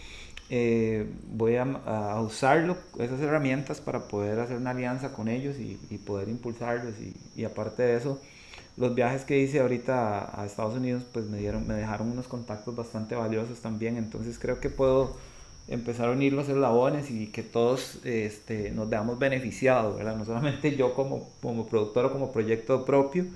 eh, 0.49 1.07
voy 1.33 1.57
a, 1.57 1.63
a 1.63 2.21
usarlo, 2.23 2.77
esas 2.99 3.21
herramientas 3.21 3.81
para 3.81 4.09
poder 4.09 4.39
hacer 4.41 4.57
una 4.57 4.71
alianza 4.71 5.13
con 5.13 5.29
ellos 5.29 5.59
y, 5.59 5.79
y 5.91 5.99
poder 5.99 6.29
impulsarlos. 6.29 6.95
Y, 6.99 7.15
y 7.41 7.45
aparte 7.45 7.83
de 7.83 7.97
eso, 7.97 8.21
los 8.77 8.95
viajes 8.95 9.25
que 9.25 9.39
hice 9.39 9.61
ahorita 9.61 10.19
a, 10.19 10.43
a 10.43 10.47
Estados 10.47 10.75
Unidos, 10.75 11.05
pues 11.13 11.27
me, 11.27 11.39
dieron, 11.39 11.67
me 11.67 11.75
dejaron 11.75 12.11
unos 12.11 12.27
contactos 12.27 12.75
bastante 12.75 13.15
valiosos 13.15 13.61
también, 13.61 13.97
entonces 13.97 14.39
creo 14.39 14.61
que 14.61 14.71
puedo 14.71 15.17
empezar 15.69 16.09
a 16.09 16.13
unir 16.13 16.33
los 16.33 16.49
eslabones 16.49 17.11
y 17.11 17.29
que 17.29 17.43
todos 17.43 17.99
este, 18.05 18.71
nos 18.71 18.89
veamos 18.89 19.19
beneficiados, 19.19 19.97
¿verdad? 19.97 20.17
No 20.17 20.25
solamente 20.25 20.77
yo 20.77 20.95
como, 20.95 21.29
como 21.41 21.67
productor 21.67 22.07
o 22.07 22.13
como 22.13 22.33
proyecto 22.33 22.85
propio, 22.85 23.27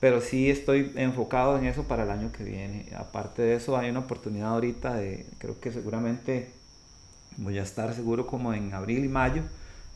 pero 0.00 0.20
sí 0.20 0.50
estoy 0.50 0.92
enfocado 0.96 1.58
en 1.58 1.66
eso 1.66 1.84
para 1.84 2.04
el 2.04 2.10
año 2.10 2.32
que 2.32 2.44
viene. 2.44 2.86
Aparte 2.96 3.42
de 3.42 3.54
eso, 3.54 3.76
hay 3.76 3.90
una 3.90 4.00
oportunidad 4.00 4.48
ahorita 4.48 4.94
de, 4.94 5.26
creo 5.38 5.60
que 5.60 5.72
seguramente 5.72 6.50
voy 7.36 7.58
a 7.58 7.62
estar 7.62 7.94
seguro 7.94 8.26
como 8.26 8.52
en 8.54 8.72
abril 8.74 9.04
y 9.04 9.08
mayo, 9.08 9.42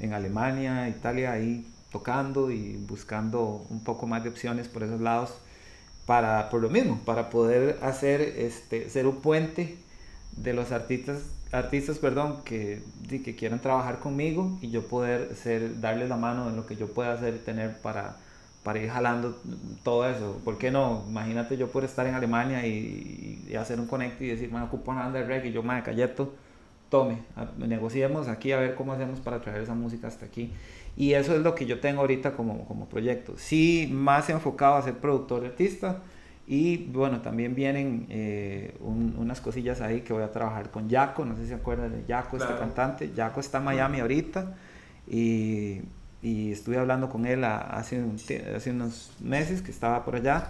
en 0.00 0.12
Alemania, 0.12 0.88
Italia, 0.88 1.32
ahí 1.32 1.66
tocando 1.90 2.50
y 2.50 2.76
buscando 2.76 3.64
un 3.70 3.82
poco 3.82 4.06
más 4.06 4.22
de 4.22 4.30
opciones 4.30 4.68
por 4.68 4.82
esos 4.82 5.00
lados, 5.00 5.34
para, 6.06 6.50
por 6.50 6.62
lo 6.62 6.68
mismo, 6.70 7.00
para 7.04 7.30
poder 7.30 7.78
hacer, 7.82 8.20
este, 8.20 8.88
ser 8.90 9.06
un 9.06 9.16
puente 9.16 9.76
de 10.36 10.52
los 10.52 10.70
artistas, 10.72 11.18
artistas 11.52 11.98
perdón, 11.98 12.42
que, 12.44 12.82
que 13.08 13.36
quieran 13.36 13.60
trabajar 13.60 13.98
conmigo 14.00 14.58
y 14.60 14.70
yo 14.70 14.86
poder 14.86 15.34
ser, 15.34 15.80
darles 15.80 16.08
la 16.08 16.16
mano 16.16 16.48
en 16.48 16.56
lo 16.56 16.66
que 16.66 16.76
yo 16.76 16.88
pueda 16.88 17.12
hacer, 17.12 17.38
tener 17.44 17.80
para, 17.80 18.16
para 18.62 18.78
ir 18.80 18.90
jalando 18.90 19.36
todo 19.84 20.08
eso. 20.08 20.40
¿Por 20.44 20.58
qué 20.58 20.70
no? 20.70 21.04
Imagínate 21.08 21.56
yo 21.56 21.68
por 21.70 21.84
estar 21.84 22.06
en 22.06 22.14
Alemania 22.14 22.66
y, 22.66 23.44
y 23.48 23.54
hacer 23.54 23.78
un 23.80 23.86
connect 23.86 24.20
y 24.20 24.28
decir, 24.28 24.50
bueno, 24.50 24.66
ocupo 24.66 24.90
una 24.90 25.02
banda 25.02 25.20
de 25.20 25.26
reggae 25.26 25.48
y 25.48 25.52
yo, 25.52 25.62
me 25.62 25.82
Cayeto, 25.82 26.34
tome, 26.88 27.18
negociemos 27.58 28.28
aquí 28.28 28.52
a 28.52 28.58
ver 28.58 28.74
cómo 28.74 28.92
hacemos 28.92 29.20
para 29.20 29.40
traer 29.40 29.62
esa 29.62 29.74
música 29.74 30.08
hasta 30.08 30.26
aquí. 30.26 30.52
Y 30.96 31.12
eso 31.12 31.34
es 31.36 31.42
lo 31.42 31.54
que 31.54 31.66
yo 31.66 31.80
tengo 31.80 32.00
ahorita 32.00 32.32
como, 32.32 32.64
como 32.66 32.88
proyecto. 32.88 33.34
Sí, 33.36 33.88
más 33.92 34.30
enfocado 34.30 34.76
a 34.76 34.82
ser 34.82 34.94
productor 34.94 35.44
y 35.44 35.46
artista. 35.46 36.02
Y 36.48 36.76
bueno, 36.86 37.20
también 37.22 37.54
vienen 37.56 38.06
eh, 38.08 38.76
un- 38.80 39.16
unas 39.18 39.40
cosillas 39.40 39.80
ahí 39.80 40.02
que 40.02 40.12
voy 40.12 40.22
a 40.22 40.30
trabajar 40.30 40.70
con 40.70 40.88
Jaco. 40.88 41.24
No 41.24 41.34
sé 41.36 41.42
si 41.42 41.48
se 41.48 41.54
acuerdan 41.54 41.90
de 41.92 42.04
Jaco, 42.06 42.36
este 42.36 42.46
Claro. 42.48 42.60
cantante. 42.60 43.10
Jaco 43.16 43.40
está 43.40 43.58
en 43.58 43.64
Miami 43.64 44.00
ahorita. 44.00 44.54
Y, 45.08 45.80
y 46.22 46.52
estuve 46.52 46.78
hablando 46.78 47.08
con 47.08 47.26
él 47.26 47.42
a- 47.44 47.58
hace, 47.58 48.00
un 48.02 48.16
hace 48.54 48.70
unos 48.70 49.12
meses 49.20 49.60
que 49.62 49.70
estaba 49.72 50.04
por 50.04 50.14
allá. 50.16 50.48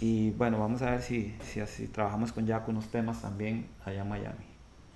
Y 0.00 0.30
bueno, 0.30 0.58
vamos 0.60 0.80
a 0.82 0.90
ver 0.92 1.02
si, 1.02 1.34
si 1.42 1.60
así 1.60 1.86
trabajamos 1.88 2.32
con 2.32 2.46
Jaco 2.46 2.70
unos 2.70 2.86
temas 2.88 3.20
también 3.20 3.66
allá 3.84 4.02
en 4.02 4.08
Miami. 4.08 4.44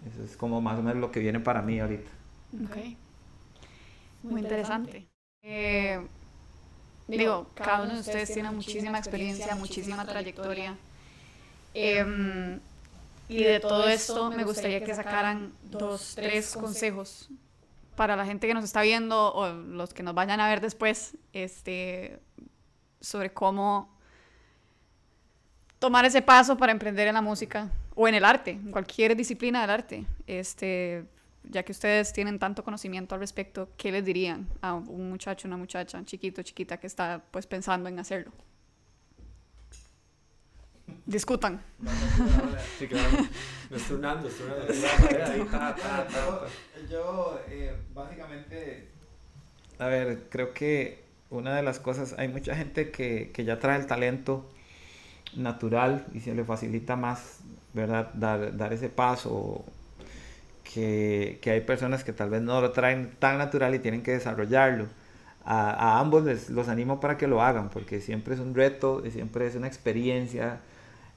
Eso 0.08 0.22
es 0.22 0.36
como 0.36 0.60
más 0.60 0.78
o 0.78 0.82
menos 0.82 0.98
lo 0.98 1.10
que 1.10 1.20
viene 1.20 1.40
para 1.40 1.60
mí 1.62 1.80
ahorita. 1.80 2.10
Ok. 2.64 2.76
Muy 4.22 4.40
interesante. 4.42 5.06
Eh, 5.42 6.00
digo, 7.08 7.46
cada 7.54 7.82
uno 7.82 7.94
de 7.94 8.00
ustedes 8.00 8.32
tiene 8.32 8.50
muchísima 8.50 8.98
experiencia, 8.98 9.54
muchísima 9.54 10.04
trayectoria. 10.04 10.76
Em, 11.74 12.58
y 13.28 13.42
de 13.42 13.60
todo 13.60 13.88
esto 13.88 14.30
me 14.30 14.44
gustaría 14.44 14.82
que 14.84 14.94
sacaran 14.94 15.52
dos, 15.64 16.14
tres 16.14 16.54
consejos 16.54 17.28
para 17.96 18.14
la 18.14 18.24
gente 18.24 18.46
que 18.46 18.54
nos 18.54 18.64
está 18.64 18.82
viendo 18.82 19.32
o 19.34 19.52
los 19.52 19.92
que 19.94 20.02
nos 20.02 20.14
vayan 20.14 20.40
a 20.40 20.48
ver 20.48 20.60
después, 20.60 21.16
este, 21.32 22.20
sobre 23.00 23.32
cómo 23.32 23.94
tomar 25.78 26.04
ese 26.04 26.22
paso 26.22 26.56
para 26.56 26.72
emprender 26.72 27.08
en 27.08 27.14
la 27.14 27.22
música 27.22 27.70
o 27.94 28.06
en 28.06 28.14
el 28.14 28.24
arte, 28.24 28.52
en 28.52 28.70
cualquier 28.70 29.16
disciplina 29.16 29.60
del 29.62 29.70
arte. 29.70 30.06
Este, 30.26 31.04
ya 31.50 31.62
que 31.62 31.72
ustedes 31.72 32.12
tienen 32.12 32.38
tanto 32.38 32.64
conocimiento 32.64 33.14
al 33.14 33.20
respecto, 33.20 33.70
¿qué 33.76 33.92
les 33.92 34.04
dirían 34.04 34.48
a 34.60 34.74
un 34.74 35.10
muchacho, 35.10 35.48
una 35.48 35.56
muchacha, 35.56 36.04
chiquito, 36.04 36.42
chiquita 36.42 36.78
que 36.78 36.86
está 36.86 37.22
pues 37.30 37.46
pensando 37.46 37.88
en 37.88 37.98
hacerlo? 37.98 38.32
Discutan. 41.04 41.60
Sí, 42.78 42.86
claro. 42.86 43.08
Turnando. 43.88 44.28
Yo, 46.90 47.40
eh, 47.48 47.74
básicamente, 47.94 48.88
a 49.78 49.86
ver, 49.86 50.26
creo 50.30 50.52
que 50.52 51.04
una 51.30 51.56
de 51.56 51.62
las 51.62 51.80
cosas, 51.80 52.14
hay 52.18 52.28
mucha 52.28 52.54
gente 52.54 52.90
que, 52.90 53.30
que 53.32 53.44
ya 53.44 53.58
trae 53.58 53.78
el 53.78 53.86
talento 53.86 54.48
natural 55.34 56.06
y 56.14 56.20
se 56.20 56.34
le 56.34 56.44
facilita 56.44 56.96
más, 56.96 57.40
¿verdad? 57.74 58.12
Dar, 58.14 58.56
dar 58.56 58.72
ese 58.72 58.88
paso. 58.88 59.64
Que, 60.74 61.38
que, 61.42 61.50
hay 61.50 61.60
personas 61.60 62.04
que 62.04 62.12
tal 62.12 62.30
vez 62.30 62.42
no 62.42 62.60
lo 62.60 62.72
traen 62.72 63.12
tan 63.18 63.38
natural 63.38 63.74
y 63.74 63.78
tienen 63.78 64.02
que 64.02 64.12
desarrollarlo. 64.12 64.86
A, 65.44 65.70
a, 65.70 66.00
ambos 66.00 66.24
les 66.24 66.50
los 66.50 66.68
animo 66.68 67.00
para 67.00 67.16
que 67.16 67.26
lo 67.28 67.42
hagan, 67.42 67.70
porque 67.70 68.00
siempre 68.00 68.34
es 68.34 68.40
un 68.40 68.54
reto, 68.54 69.02
y 69.06 69.10
siempre 69.10 69.46
es 69.46 69.54
una 69.54 69.68
experiencia. 69.68 70.60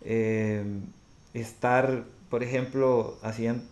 Eh, 0.02 0.64
estar, 1.34 2.04
por 2.30 2.44
ejemplo, 2.44 3.18
haciendo 3.22 3.64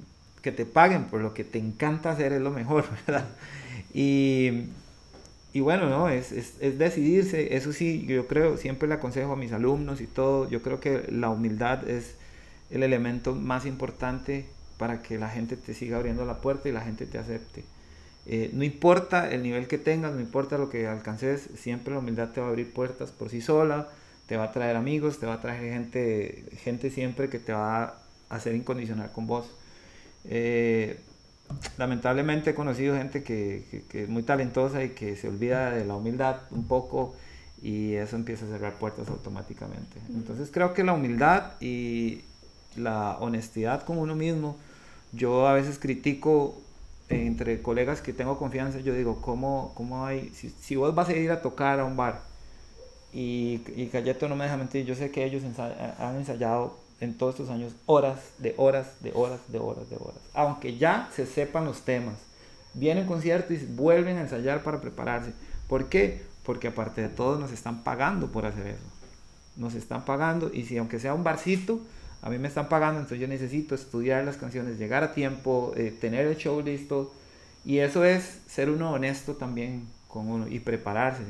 que 0.41 0.51
te 0.51 0.65
paguen 0.65 1.05
por 1.05 1.21
lo 1.21 1.33
que 1.33 1.43
te 1.43 1.59
encanta 1.59 2.11
hacer 2.11 2.33
es 2.33 2.41
lo 2.41 2.51
mejor, 2.51 2.85
¿verdad? 3.07 3.27
Y, 3.93 4.69
y 5.53 5.59
bueno, 5.59 5.89
¿no? 5.89 6.09
Es, 6.09 6.31
es, 6.31 6.55
es, 6.61 6.77
decidirse, 6.77 7.55
eso 7.55 7.73
sí, 7.73 8.05
yo 8.07 8.27
creo, 8.27 8.57
siempre 8.57 8.87
le 8.87 8.95
aconsejo 8.95 9.33
a 9.33 9.35
mis 9.35 9.51
alumnos 9.51 10.01
y 10.01 10.07
todo, 10.07 10.49
yo 10.49 10.61
creo 10.61 10.79
que 10.79 11.05
la 11.09 11.29
humildad 11.29 11.89
es 11.89 12.15
el 12.69 12.83
elemento 12.83 13.33
más 13.33 13.65
importante 13.65 14.45
para 14.77 15.01
que 15.01 15.17
la 15.17 15.29
gente 15.29 15.57
te 15.57 15.73
siga 15.73 15.97
abriendo 15.97 16.25
la 16.25 16.41
puerta 16.41 16.69
y 16.69 16.71
la 16.71 16.81
gente 16.81 17.05
te 17.05 17.17
acepte. 17.17 17.63
Eh, 18.25 18.49
no 18.53 18.63
importa 18.63 19.31
el 19.31 19.41
nivel 19.41 19.67
que 19.67 19.77
tengas, 19.77 20.13
no 20.13 20.19
importa 20.19 20.57
lo 20.57 20.69
que 20.69 20.87
alcances, 20.87 21.49
siempre 21.55 21.93
la 21.93 21.99
humildad 21.99 22.29
te 22.29 22.41
va 22.41 22.47
a 22.47 22.49
abrir 22.49 22.73
puertas 22.73 23.11
por 23.11 23.29
sí 23.29 23.41
sola, 23.41 23.87
te 24.27 24.35
va 24.35 24.45
a 24.45 24.51
traer 24.51 24.75
amigos, 24.75 25.19
te 25.19 25.25
va 25.25 25.35
a 25.35 25.41
traer 25.41 25.73
gente, 25.73 26.45
gente 26.57 26.89
siempre 26.89 27.29
que 27.29 27.39
te 27.39 27.53
va 27.53 27.83
a 27.83 27.95
hacer 28.29 28.53
incondicional 28.53 29.11
con 29.13 29.27
vos. 29.27 29.49
Eh, 30.25 30.99
lamentablemente 31.77 32.49
he 32.49 32.53
conocido 32.53 32.97
gente 32.97 33.23
que, 33.23 33.65
que, 33.71 33.83
que, 33.83 34.03
es 34.03 34.09
muy 34.09 34.23
talentosa 34.23 34.83
y 34.83 34.89
que 34.89 35.15
se 35.15 35.29
olvida 35.29 35.71
de 35.71 35.85
la 35.85 35.95
humildad 35.95 36.41
un 36.51 36.67
poco 36.67 37.15
y 37.61 37.93
eso 37.93 38.17
empieza 38.17 38.45
a 38.45 38.49
cerrar 38.49 38.73
puertas 38.73 39.07
automáticamente. 39.07 39.99
Entonces 40.09 40.49
creo 40.51 40.73
que 40.73 40.83
la 40.83 40.93
humildad 40.93 41.53
y 41.61 42.23
la 42.75 43.17
honestidad 43.19 43.83
con 43.83 43.97
uno 43.97 44.15
mismo, 44.15 44.57
yo 45.11 45.47
a 45.47 45.53
veces 45.53 45.79
critico 45.79 46.55
entre 47.09 47.61
colegas 47.61 48.01
que 48.01 48.13
tengo 48.13 48.37
confianza, 48.37 48.79
yo 48.79 48.93
digo, 48.93 49.21
¿cómo, 49.21 49.71
cómo 49.75 50.05
hay, 50.05 50.29
si, 50.29 50.49
si 50.49 50.75
vos 50.75 50.93
vas 50.93 51.09
a 51.09 51.13
ir 51.13 51.31
a 51.31 51.41
tocar 51.41 51.79
a 51.79 51.85
un 51.85 51.95
bar 51.95 52.21
y, 53.13 53.61
y 53.75 53.87
Cayeto 53.87 54.27
no 54.27 54.35
me 54.35 54.43
deja 54.43 54.57
mentir, 54.57 54.85
yo 54.85 54.95
sé 54.95 55.11
que 55.11 55.23
ellos 55.23 55.43
ensay 55.43 55.73
han 55.97 56.17
ensayado 56.17 56.77
en 56.99 57.17
todos 57.17 57.35
estos 57.35 57.49
años 57.49 57.73
horas, 57.85 58.19
de 58.39 58.53
horas, 58.57 58.87
de 59.01 59.11
horas, 59.13 59.39
de 59.47 59.59
horas, 59.59 59.89
de 59.89 59.95
horas. 59.95 60.19
Aunque 60.33 60.77
ya 60.77 61.09
se 61.15 61.25
sepan 61.25 61.65
los 61.65 61.81
temas. 61.81 62.15
Vienen 62.73 63.05
conciertos 63.05 63.51
y 63.51 63.65
vuelven 63.65 64.17
a 64.17 64.21
ensayar 64.21 64.63
para 64.63 64.81
prepararse. 64.81 65.33
¿Por 65.67 65.89
qué? 65.89 66.25
Porque 66.43 66.67
aparte 66.67 67.01
de 67.01 67.09
todo 67.09 67.39
nos 67.39 67.51
están 67.51 67.83
pagando 67.83 68.31
por 68.31 68.45
hacer 68.45 68.67
eso. 68.67 68.83
Nos 69.55 69.73
están 69.73 70.05
pagando 70.05 70.51
y 70.53 70.65
si 70.65 70.77
aunque 70.77 70.99
sea 70.99 71.13
un 71.13 71.23
barcito, 71.23 71.79
a 72.27 72.29
mí 72.29 72.37
me 72.37 72.49
están 72.49 72.67
pagando, 72.67 72.99
entonces 72.99 73.19
yo 73.19 73.27
necesito 73.27 73.73
estudiar 73.73 74.25
las 74.25 74.35
canciones, 74.37 74.77
llegar 74.77 75.03
a 75.03 75.13
tiempo, 75.13 75.73
eh, 75.77 75.95
tener 75.99 76.27
el 76.27 76.35
show 76.35 76.61
listo. 76.61 77.13
Y 77.63 77.79
eso 77.79 78.03
es 78.03 78.39
ser 78.47 78.69
uno 78.69 78.91
honesto 78.91 79.35
también 79.35 79.87
con 80.07 80.29
uno 80.29 80.47
y 80.47 80.59
prepararse. 80.59 81.23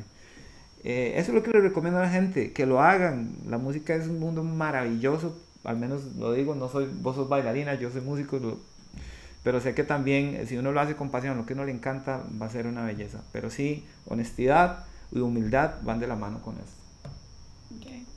Eh, 0.83 1.13
eso 1.17 1.31
es 1.31 1.35
lo 1.35 1.43
que 1.43 1.51
le 1.51 1.61
recomiendo 1.61 1.99
a 1.99 2.03
la 2.03 2.09
gente, 2.09 2.51
que 2.51 2.65
lo 2.65 2.81
hagan. 2.81 3.31
La 3.47 3.57
música 3.57 3.95
es 3.95 4.07
un 4.07 4.19
mundo 4.19 4.43
maravilloso 4.43 5.35
al 5.67 5.75
menos 5.75 6.15
lo 6.15 6.31
digo, 6.31 6.55
no 6.55 6.69
soy, 6.69 6.85
vos 6.85 7.17
sos 7.17 7.27
bailarina, 7.27 7.75
yo 7.75 7.91
soy 7.91 7.99
músico, 7.99 8.39
pero 9.43 9.59
sé 9.59 9.75
que 9.75 9.83
también 9.83 10.47
si 10.47 10.57
uno 10.57 10.71
lo 10.71 10.79
hace 10.79 10.95
con 10.95 11.11
pasión, 11.11 11.37
lo 11.37 11.45
que 11.45 11.53
uno 11.53 11.65
le 11.65 11.73
encanta, 11.73 12.23
va 12.41 12.45
a 12.45 12.49
ser 12.49 12.67
una 12.67 12.85
belleza. 12.85 13.21
Pero 13.33 13.49
sí, 13.49 13.85
honestidad 14.05 14.85
y 15.11 15.19
humildad 15.19 15.75
van 15.83 15.99
de 15.99 16.07
la 16.07 16.15
mano 16.15 16.41
con 16.41 16.55
esto. 16.55 17.09
Okay. 17.77 18.07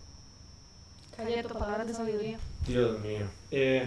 Palabras 1.59 1.89
de 1.89 1.95
sabiduría. 1.95 2.39
Dios 2.67 3.01
mío. 3.01 3.27
Eh, 3.51 3.87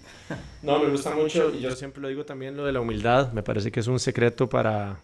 no, 0.62 0.78
me 0.78 0.90
gusta 0.90 1.14
mucho, 1.14 1.52
y 1.54 1.60
yo 1.60 1.70
siempre 1.72 2.02
lo 2.02 2.08
digo 2.08 2.24
también, 2.24 2.56
lo 2.56 2.64
de 2.64 2.72
la 2.72 2.80
humildad. 2.80 3.32
Me 3.32 3.42
parece 3.42 3.70
que 3.70 3.80
es 3.80 3.86
un 3.86 3.98
secreto 3.98 4.48
para, 4.48 5.00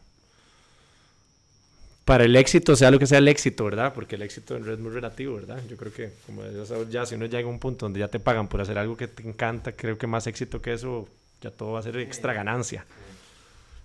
para 2.04 2.24
el 2.24 2.36
éxito, 2.36 2.76
sea 2.76 2.90
lo 2.90 2.98
que 2.98 3.07
sea 3.07 3.18
el 3.18 3.28
éxito, 3.28 3.64
¿verdad? 3.64 3.92
Porque 3.94 4.16
el 4.16 4.22
éxito 4.22 4.57
es 4.57 4.78
muy 4.78 4.92
relativo, 4.92 5.36
¿verdad? 5.36 5.61
Yo 5.68 5.76
creo 5.76 5.92
que, 5.92 6.12
como 6.26 6.42
ya, 6.90 7.07
si 7.07 7.14
uno 7.14 7.26
llega 7.26 7.48
a 7.48 7.50
un 7.50 7.59
punto 7.59 7.86
donde 7.86 8.00
ya 8.00 8.09
te 8.09 8.20
pagan 8.20 8.48
por 8.48 8.61
hacer 8.61 8.78
algo 8.78 8.96
que 8.96 9.09
te 9.09 9.26
encanta, 9.26 9.72
creo 9.72 9.96
que 9.98 10.07
más 10.07 10.26
éxito 10.26 10.61
que 10.61 10.72
eso, 10.72 11.09
ya 11.40 11.50
todo 11.50 11.72
va 11.72 11.80
a 11.80 11.82
ser 11.82 11.96
extra 11.98 12.32
ganancia. 12.32 12.84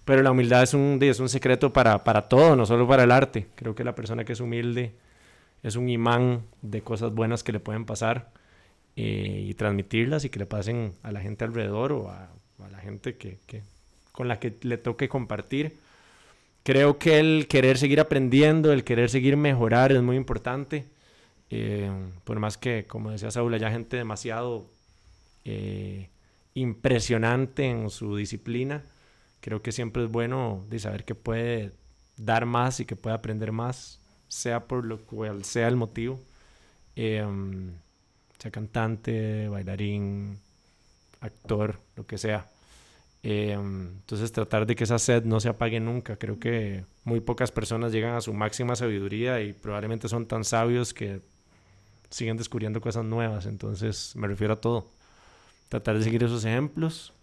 Pero 0.04 0.24
la 0.24 0.32
humildad 0.32 0.64
es 0.64 0.74
un, 0.74 0.98
es 1.02 1.20
un 1.20 1.30
secreto 1.30 1.72
para, 1.72 2.04
para 2.04 2.28
todo, 2.28 2.56
no 2.56 2.66
solo 2.66 2.88
para 2.88 3.04
el 3.04 3.12
arte. 3.12 3.48
Creo 3.56 3.76
que 3.76 3.84
la 3.84 3.94
persona 3.96 4.26
que 4.26 4.34
es 4.34 4.40
humilde 4.40 4.92
es 5.62 5.76
un 5.76 5.90
imán 5.90 6.42
de 6.64 6.82
cosas 6.82 7.14
buenas 7.14 7.44
que 7.44 7.52
le 7.52 7.60
pueden 7.60 7.86
pasar 7.86 8.30
eh, 8.96 9.46
y 9.48 9.54
transmitirlas 9.54 10.26
y 10.26 10.30
que 10.30 10.40
le 10.40 10.46
pasen 10.46 10.94
a 11.04 11.12
la 11.12 11.22
gente 11.22 11.46
alrededor 11.46 11.92
o 11.92 12.10
a, 12.10 12.30
la 12.72 12.80
gente 12.80 13.18
que, 13.18 13.40
que, 13.48 13.64
con 14.12 14.28
la 14.28 14.40
que 14.40 14.56
le 14.62 14.78
toque 14.78 15.10
compartir 15.10 15.80
creo 16.64 16.98
que 16.98 17.20
el 17.20 17.48
querer 17.48 17.78
seguir 17.78 18.00
aprendiendo, 18.00 18.72
el 18.72 18.84
querer 18.84 19.10
seguir 19.10 19.38
mejorar 19.38 19.92
es 19.92 20.02
muy 20.02 20.16
importante. 20.18 20.86
Eh, 21.50 21.92
por 22.24 22.40
más 22.40 22.58
que, 22.58 22.86
como 22.88 23.12
decía 23.12 23.32
Saúl, 23.32 23.54
haya 23.54 23.72
gente 23.72 23.98
demasiado 23.98 24.70
eh, 25.44 26.10
impresionante 26.54 27.66
en 27.66 27.90
su 27.90 28.16
disciplina, 28.16 28.84
creo 29.42 29.62
que 29.62 29.72
siempre 29.72 30.04
es 30.04 30.10
bueno 30.10 30.66
de 30.70 30.80
saber 30.80 31.04
que 31.04 31.16
puede 31.16 31.74
dar 32.18 32.46
más 32.46 32.80
y 32.80 32.86
que 32.86 32.96
puede 32.96 33.16
aprender 33.16 33.52
más, 33.52 34.00
sea 34.28 34.68
por 34.68 34.86
lo 34.86 35.00
cual 35.00 35.44
sea 35.44 35.68
el 35.68 35.76
motivo. 35.76 36.20
Eh, 36.96 37.26
sea 38.42 38.50
cantante, 38.50 39.48
bailarín, 39.48 40.40
actor, 41.20 41.80
lo 41.96 42.08
que 42.08 42.18
sea. 42.18 42.50
Eh, 43.24 43.52
entonces 43.52 44.32
tratar 44.32 44.66
de 44.66 44.76
que 44.76 44.84
esa 44.84 44.98
sed 44.98 45.26
no 45.26 45.40
se 45.40 45.50
apague 45.50 45.80
nunca. 45.80 46.18
Creo 46.18 46.40
que 46.40 46.84
muy 47.04 47.20
pocas 47.20 47.52
personas 47.52 47.92
llegan 47.92 48.16
a 48.16 48.22
su 48.22 48.34
máxima 48.34 48.76
sabiduría 48.76 49.42
y 49.42 49.54
probablemente 49.54 50.08
son 50.08 50.26
tan 50.26 50.44
sabios 50.44 50.94
que 50.94 51.22
siguen 52.10 52.38
descubriendo 52.38 52.82
cosas 52.82 53.06
nuevas. 53.06 53.46
Entonces 53.46 54.16
me 54.16 54.28
refiero 54.28 54.54
a 54.54 54.62
todo. 54.62 54.88
Tratar 55.70 56.00
de 56.00 56.04
seguir 56.04 56.24
esos 56.24 56.44
ejemplos. 56.44 57.14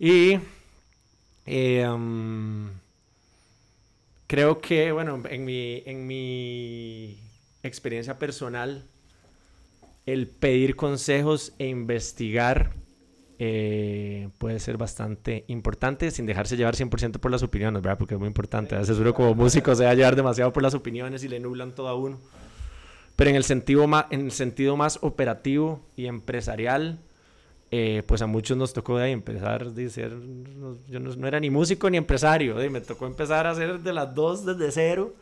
Y 0.00 0.40
um, 1.46 2.70
creo 4.26 4.60
que, 4.60 4.90
bueno, 4.90 5.22
en 5.30 5.44
mi, 5.44 5.84
en 5.86 6.06
mi 6.08 7.20
experiencia 7.62 8.18
personal, 8.18 8.84
el 10.06 10.28
pedir 10.28 10.76
consejos 10.76 11.52
e 11.58 11.68
investigar 11.68 12.72
eh, 13.38 14.28
puede 14.38 14.60
ser 14.60 14.76
bastante 14.76 15.44
importante 15.48 16.10
sin 16.10 16.26
dejarse 16.26 16.56
llevar 16.56 16.76
100% 16.76 17.18
por 17.18 17.30
las 17.30 17.42
opiniones, 17.42 17.82
¿verdad? 17.82 17.98
Porque 17.98 18.14
es 18.14 18.20
muy 18.20 18.28
importante. 18.28 18.76
A 18.76 18.78
veces 18.78 18.98
uno 18.98 19.12
como 19.14 19.34
músico 19.34 19.74
se 19.74 19.84
va 19.84 19.90
a 19.90 19.94
llevar 19.94 20.14
demasiado 20.14 20.52
por 20.52 20.62
las 20.62 20.74
opiniones 20.74 21.24
y 21.24 21.28
le 21.28 21.40
nublan 21.40 21.74
todo 21.74 21.88
a 21.88 21.94
uno. 21.96 22.20
Pero 23.16 23.30
en 23.30 23.36
el 23.36 23.44
sentido 23.44 23.86
más, 23.86 24.06
en 24.10 24.20
el 24.26 24.32
sentido 24.32 24.76
más 24.76 24.98
operativo 25.02 25.80
y 25.96 26.06
empresarial, 26.06 27.00
eh, 27.70 28.02
pues 28.06 28.22
a 28.22 28.26
muchos 28.26 28.56
nos 28.56 28.72
tocó 28.72 28.98
de 28.98 29.04
ahí 29.06 29.12
empezar 29.12 29.72
de 29.72 29.90
ser, 29.90 30.10
yo 30.88 31.00
no, 31.00 31.16
no, 31.16 31.26
era 31.26 31.40
ni 31.40 31.50
músico 31.50 31.88
ni 31.88 31.96
empresario, 31.96 32.54
de, 32.54 32.70
me 32.70 32.80
tocó 32.80 33.06
empezar 33.06 33.46
a 33.46 33.50
hacer 33.50 33.80
de 33.80 33.92
las 33.92 34.14
dos 34.14 34.44
desde 34.44 34.70
cero, 34.70 35.14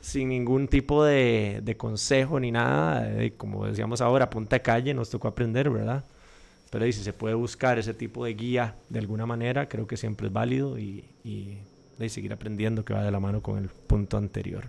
sin 0.00 0.30
ningún 0.30 0.68
tipo 0.68 1.04
de, 1.04 1.60
de 1.62 1.76
consejo 1.76 2.40
ni 2.40 2.50
nada, 2.50 3.02
de, 3.02 3.32
como 3.32 3.66
decíamos 3.66 4.00
ahora, 4.00 4.30
punta 4.30 4.56
de 4.56 4.62
calle, 4.62 4.94
nos 4.94 5.10
tocó 5.10 5.28
aprender, 5.28 5.70
¿verdad? 5.70 6.04
Pero 6.70 6.86
y 6.86 6.92
si 6.92 7.02
se 7.02 7.12
puede 7.12 7.34
buscar 7.34 7.78
ese 7.78 7.94
tipo 7.94 8.24
de 8.24 8.34
guía 8.34 8.76
de 8.88 9.00
alguna 9.00 9.26
manera, 9.26 9.68
creo 9.68 9.86
que 9.86 9.96
siempre 9.96 10.28
es 10.28 10.32
válido 10.32 10.78
y, 10.78 11.04
y 11.24 11.58
seguir 12.08 12.32
aprendiendo 12.32 12.84
que 12.84 12.94
va 12.94 13.02
de 13.02 13.10
la 13.10 13.20
mano 13.20 13.42
con 13.42 13.58
el 13.58 13.68
punto 13.68 14.16
anterior. 14.16 14.68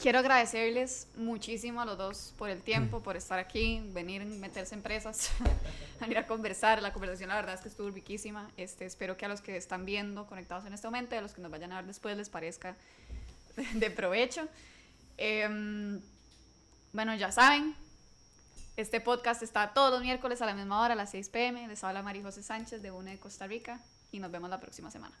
Quiero 0.00 0.20
agradecerles 0.20 1.08
muchísimo 1.16 1.80
a 1.80 1.84
los 1.84 1.98
dos 1.98 2.32
por 2.38 2.50
el 2.50 2.62
tiempo, 2.62 3.02
por 3.02 3.16
estar 3.16 3.40
aquí, 3.40 3.82
venir, 3.92 4.24
meterse 4.24 4.76
en 4.76 4.82
presas, 4.82 5.30
venir 6.00 6.18
a 6.18 6.26
conversar. 6.26 6.80
La 6.80 6.92
conversación, 6.92 7.30
la 7.30 7.34
verdad 7.34 7.56
es 7.56 7.62
que 7.62 7.68
estuvo 7.68 7.90
riquísima. 7.90 8.48
Este, 8.56 8.86
espero 8.86 9.16
que 9.16 9.26
a 9.26 9.28
los 9.28 9.40
que 9.40 9.56
están 9.56 9.84
viendo 9.84 10.24
conectados 10.28 10.64
en 10.66 10.72
este 10.72 10.86
momento, 10.86 11.18
a 11.18 11.20
los 11.20 11.32
que 11.32 11.40
nos 11.40 11.50
vayan 11.50 11.72
a 11.72 11.76
ver 11.76 11.86
después, 11.86 12.16
les 12.16 12.30
parezca 12.30 12.76
de 13.74 13.90
provecho. 13.90 14.46
Em, 15.16 16.00
bueno, 16.92 17.16
ya 17.16 17.32
saben, 17.32 17.74
este 18.76 19.00
podcast 19.00 19.42
está 19.42 19.74
todos 19.74 19.90
los 19.90 20.02
miércoles 20.02 20.40
a 20.40 20.46
la 20.46 20.54
misma 20.54 20.80
hora, 20.80 20.92
a 20.92 20.96
las 20.96 21.10
6 21.10 21.28
pm. 21.30 21.66
Les 21.66 21.82
habla 21.82 22.02
María 22.02 22.22
José 22.22 22.44
Sánchez 22.44 22.82
de 22.82 22.92
UNE 22.92 23.10
de 23.10 23.18
Costa 23.18 23.48
Rica 23.48 23.80
y 24.12 24.20
nos 24.20 24.30
vemos 24.30 24.48
la 24.48 24.60
próxima 24.60 24.92
semana. 24.92 25.16